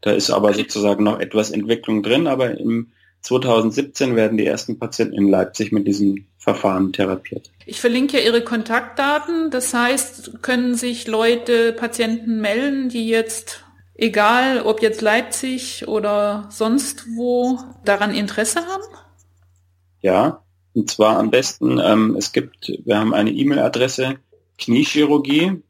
Da 0.00 0.12
ist 0.12 0.30
aber 0.30 0.54
sozusagen 0.54 1.04
noch 1.04 1.20
etwas 1.20 1.50
Entwicklung 1.50 2.02
drin, 2.02 2.26
aber 2.26 2.58
im 2.58 2.88
2017 3.22 4.16
werden 4.16 4.38
die 4.38 4.46
ersten 4.46 4.78
Patienten 4.78 5.14
in 5.14 5.28
Leipzig 5.28 5.72
mit 5.72 5.86
diesem 5.86 6.26
Verfahren 6.38 6.92
therapiert. 6.92 7.50
Ich 7.66 7.80
verlinke 7.80 8.18
ja 8.18 8.24
Ihre 8.24 8.42
Kontaktdaten. 8.42 9.50
Das 9.50 9.74
heißt, 9.74 10.42
können 10.42 10.74
sich 10.74 11.06
Leute, 11.06 11.74
Patienten 11.74 12.40
melden, 12.40 12.88
die 12.88 13.08
jetzt, 13.08 13.62
egal 14.00 14.62
ob 14.62 14.82
jetzt 14.82 15.02
Leipzig 15.02 15.86
oder 15.86 16.48
sonst 16.50 17.06
wo, 17.14 17.60
daran 17.84 18.12
Interesse 18.14 18.66
haben? 18.66 18.82
Ja, 20.00 20.42
und 20.74 20.90
zwar 20.90 21.18
am 21.18 21.30
besten, 21.30 21.78
ähm, 21.78 22.16
es 22.16 22.32
gibt, 22.32 22.72
wir 22.84 22.98
haben 22.98 23.14
eine 23.14 23.30
E-Mail-Adresse, 23.30 24.16
Kniechirurgie 24.58 25.62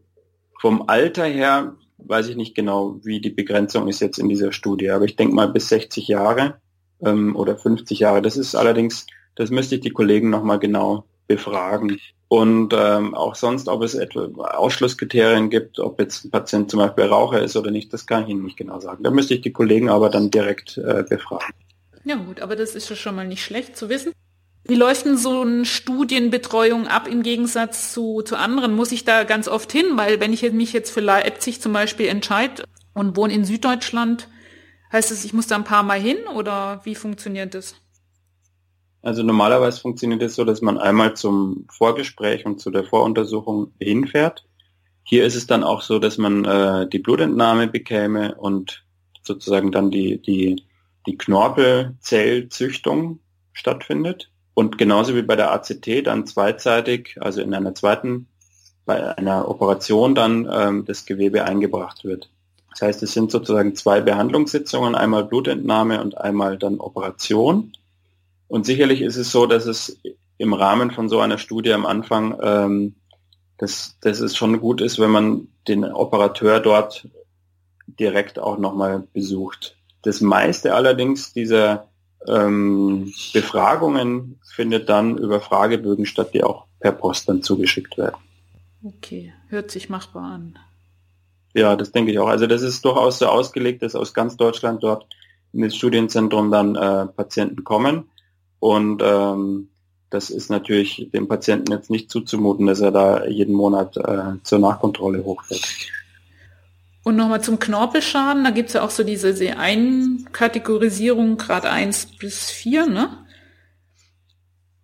vom 0.61 0.91
Alter 0.91 1.25
her 1.25 1.75
weiß 2.09 2.29
ich 2.29 2.37
nicht 2.37 2.55
genau, 2.55 2.99
wie 3.03 3.21
die 3.21 3.31
Begrenzung 3.31 3.89
ist 3.89 4.01
jetzt 4.01 4.19
in 4.19 4.29
dieser 4.29 4.53
Studie, 4.53 4.91
aber 4.91 5.05
ich 5.05 5.17
denke 5.17 5.35
mal 5.35 5.49
bis 5.49 5.69
60 5.69 6.09
Jahre 6.09 6.61
ähm, 7.05 7.37
oder 7.37 7.57
50 7.57 7.99
Jahre. 7.99 8.23
Das 8.23 8.37
ist 8.37 8.55
allerdings 8.55 9.07
das 9.37 9.51
müsste 9.51 9.77
ich 9.77 9.83
die 9.83 9.91
Kollegen 9.91 10.31
nochmal 10.31 10.59
genau 10.59 11.05
befragen. 11.29 12.01
Und 12.29 12.75
ähm, 12.77 13.15
auch 13.15 13.37
sonst, 13.37 13.69
ob 13.69 13.83
es 13.83 13.95
etwa 13.95 14.27
Ausschlusskriterien 14.27 15.49
gibt, 15.49 15.79
ob 15.79 16.01
jetzt 16.01 16.25
ein 16.25 16.33
Patient 16.33 16.69
zum 16.69 16.81
Beispiel 16.81 17.05
Raucher 17.05 17.41
ist 17.41 17.57
oder 17.57 17.71
nicht, 17.71 17.93
das 17.93 18.07
kann 18.07 18.25
ich 18.25 18.31
Ihnen 18.31 18.43
nicht 18.43 18.57
genau 18.57 18.81
sagen. 18.81 19.05
Da 19.05 19.11
müsste 19.13 19.35
ich 19.35 19.43
die 19.43 19.53
Kollegen 19.53 19.89
aber 19.89 20.11
dann 20.11 20.31
direkt 20.33 20.79
äh, 20.79 21.05
befragen. 21.09 21.55
Ja 22.05 22.17
gut, 22.17 22.41
aber 22.41 22.57
das 22.57 22.75
ist 22.75 22.89
ja 22.91 22.97
schon 22.97 23.15
mal 23.15 23.29
nicht 23.29 23.45
schlecht 23.45 23.77
zu 23.77 23.89
wissen. 23.89 24.13
Wie 24.69 24.75
läuft 24.75 25.07
denn 25.07 25.17
so 25.17 25.43
eine 25.43 25.65
Studienbetreuung 25.65 26.89
ab 26.89 27.07
im 27.07 27.23
Gegensatz 27.23 27.93
zu, 27.93 28.23
zu 28.23 28.37
anderen? 28.37 28.75
Muss 28.75 28.91
ich 28.91 29.05
da 29.05 29.23
ganz 29.23 29.47
oft 29.47 29.71
hin? 29.71 29.87
Weil 29.95 30.19
wenn 30.19 30.33
ich 30.33 30.43
mich 30.53 30.73
jetzt 30.73 30.91
für 30.91 31.01
Leipzig 31.01 31.61
zum 31.61 31.73
Beispiel 31.73 32.07
entscheide 32.07 32.65
und 32.93 33.17
wohne 33.17 33.33
in 33.33 33.45
Süddeutschland, 33.45 34.29
heißt 34.93 35.13
es, 35.13 35.25
ich 35.25 35.33
muss 35.33 35.47
da 35.47 35.55
ein 35.55 35.65
paar 35.65 35.85
Mal 35.85 36.01
hin 36.01 36.19
oder 36.35 36.81
wie 36.85 36.97
funktioniert 36.97 37.55
das? 37.55 37.77
Also 39.03 39.23
normalerweise 39.23 39.81
funktioniert 39.81 40.23
es 40.23 40.35
so, 40.35 40.45
dass 40.45 40.63
man 40.63 40.79
einmal 40.79 41.15
zum 41.15 41.67
Vorgespräch 41.71 42.45
und 42.45 42.61
zu 42.61 42.73
der 42.73 42.83
Voruntersuchung 42.83 43.73
hinfährt. 43.79 44.49
Hier 45.05 45.25
ist 45.25 45.37
es 45.37 45.47
dann 45.47 45.63
auch 45.63 45.83
so, 45.83 46.01
dass 46.01 46.19
man 46.19 46.45
äh, 46.45 46.89
die 46.89 46.99
Blutentnahme 46.99 47.69
bekäme 47.69 48.35
und 48.35 48.85
sozusagen 49.23 49.71
dann 49.71 49.93
die, 49.93 50.21
die, 50.21 50.65
die 51.07 51.17
Knorpelzellzüchtung 51.17 53.21
stattfindet. 53.53 54.33
Und 54.59 54.79
genauso 54.79 55.15
wie 55.15 55.21
bei 55.21 55.37
der 55.37 55.53
ACT 55.53 56.07
dann 56.07 56.27
zweizeitig, 56.27 57.19
also 57.21 57.43
in 57.43 57.53
einer 57.53 57.75
zweiten, 57.75 58.27
bei 58.87 59.15
einer 59.19 59.51
Operation 59.51 60.15
dann 60.15 60.49
ähm, 60.51 60.87
das 60.87 61.05
Gewebe 61.05 61.45
eingebracht 61.45 62.05
wird. 62.05 62.31
Das 62.71 62.81
heißt, 62.81 63.03
es 63.03 63.13
sind 63.13 63.31
sozusagen 63.31 63.75
zwei 63.75 64.01
Behandlungssitzungen, 64.01 64.95
einmal 64.95 65.27
Blutentnahme 65.27 66.01
und 66.01 66.17
einmal 66.17 66.57
dann 66.57 66.81
Operation. 66.81 67.73
Und 68.49 68.65
sicherlich 68.65 69.03
ist 69.03 69.17
es 69.17 69.31
so, 69.31 69.45
dass 69.45 69.67
es 69.67 70.01
im 70.39 70.55
Rahmen 70.55 70.91
von 70.91 71.11
so 71.11 71.21
einer 71.21 71.37
Studie 71.37 71.75
am 71.75 71.85
Anfang, 71.85 72.39
ähm, 72.43 72.95
dass, 73.59 73.99
dass 74.01 74.21
es 74.21 74.39
schon 74.39 74.59
gut 74.59 74.81
ist, 74.81 74.99
wenn 74.99 75.11
man 75.11 75.49
den 75.69 75.85
Operateur 75.85 76.61
dort 76.61 77.07
direkt 77.87 78.39
auch 78.39 78.57
nochmal 78.57 79.07
besucht. 79.13 79.77
Das 80.01 80.23
meiste 80.23 80.75
allerdings 80.75 81.35
dieser 81.35 81.89
ähm, 82.29 83.13
Befragungen 83.33 84.41
findet 84.55 84.89
dann 84.89 85.19
über 85.19 85.41
Fragebögen 85.41 86.07
statt, 86.07 86.35
die 86.35 86.43
auch 86.43 86.67
per 86.81 86.93
Post 86.93 87.29
dann 87.29 87.43
zugeschickt 87.43 87.99
werden. 87.99 88.17
Okay, 88.83 89.33
hört 89.49 89.71
sich 89.71 89.89
machbar 89.89 90.25
an. 90.25 90.59
Ja, 91.55 91.75
das 91.75 91.91
denke 91.91 92.13
ich 92.13 92.19
auch. 92.19 92.29
Also 92.29 92.47
das 92.47 92.63
ist 92.63 92.85
durchaus 92.85 93.19
so 93.19 93.27
ausgelegt, 93.27 93.83
dass 93.83 93.95
aus 93.95 94.13
ganz 94.13 94.37
Deutschland 94.37 94.83
dort 94.83 95.07
in 95.53 95.63
das 95.63 95.75
Studienzentrum 95.75 96.51
dann 96.51 96.77
äh, 96.77 97.07
Patienten 97.07 97.65
kommen. 97.65 98.11
Und 98.59 99.03
ähm, 99.05 99.69
das 100.11 100.31
ist 100.31 100.51
natürlich 100.51 101.09
dem 101.13 101.29
Patienten 101.29 101.73
jetzt 101.73 101.91
nicht 101.91 102.11
zuzumuten, 102.11 102.67
dass 102.67 102.81
er 102.81 102.93
da 102.93 103.25
jeden 103.27 103.55
Monat 103.55 103.97
äh, 103.97 104.43
zur 104.43 104.59
Nachkontrolle 104.59 105.25
hochfährt. 105.25 105.63
Und 107.07 107.15
nochmal 107.15 107.41
zum 107.41 107.61
Knorpelschaden, 107.61 108.43
da 108.43 108.51
gibt 108.51 108.71
es 108.71 108.73
ja 108.73 108.83
auch 108.83 108.91
so 108.91 109.05
diese 109.05 109.31
Einkategorisierung, 109.57 111.37
Grad 111.37 111.65
1 111.65 112.17
bis 112.19 112.51
4, 112.51 112.89
ne? 112.89 113.25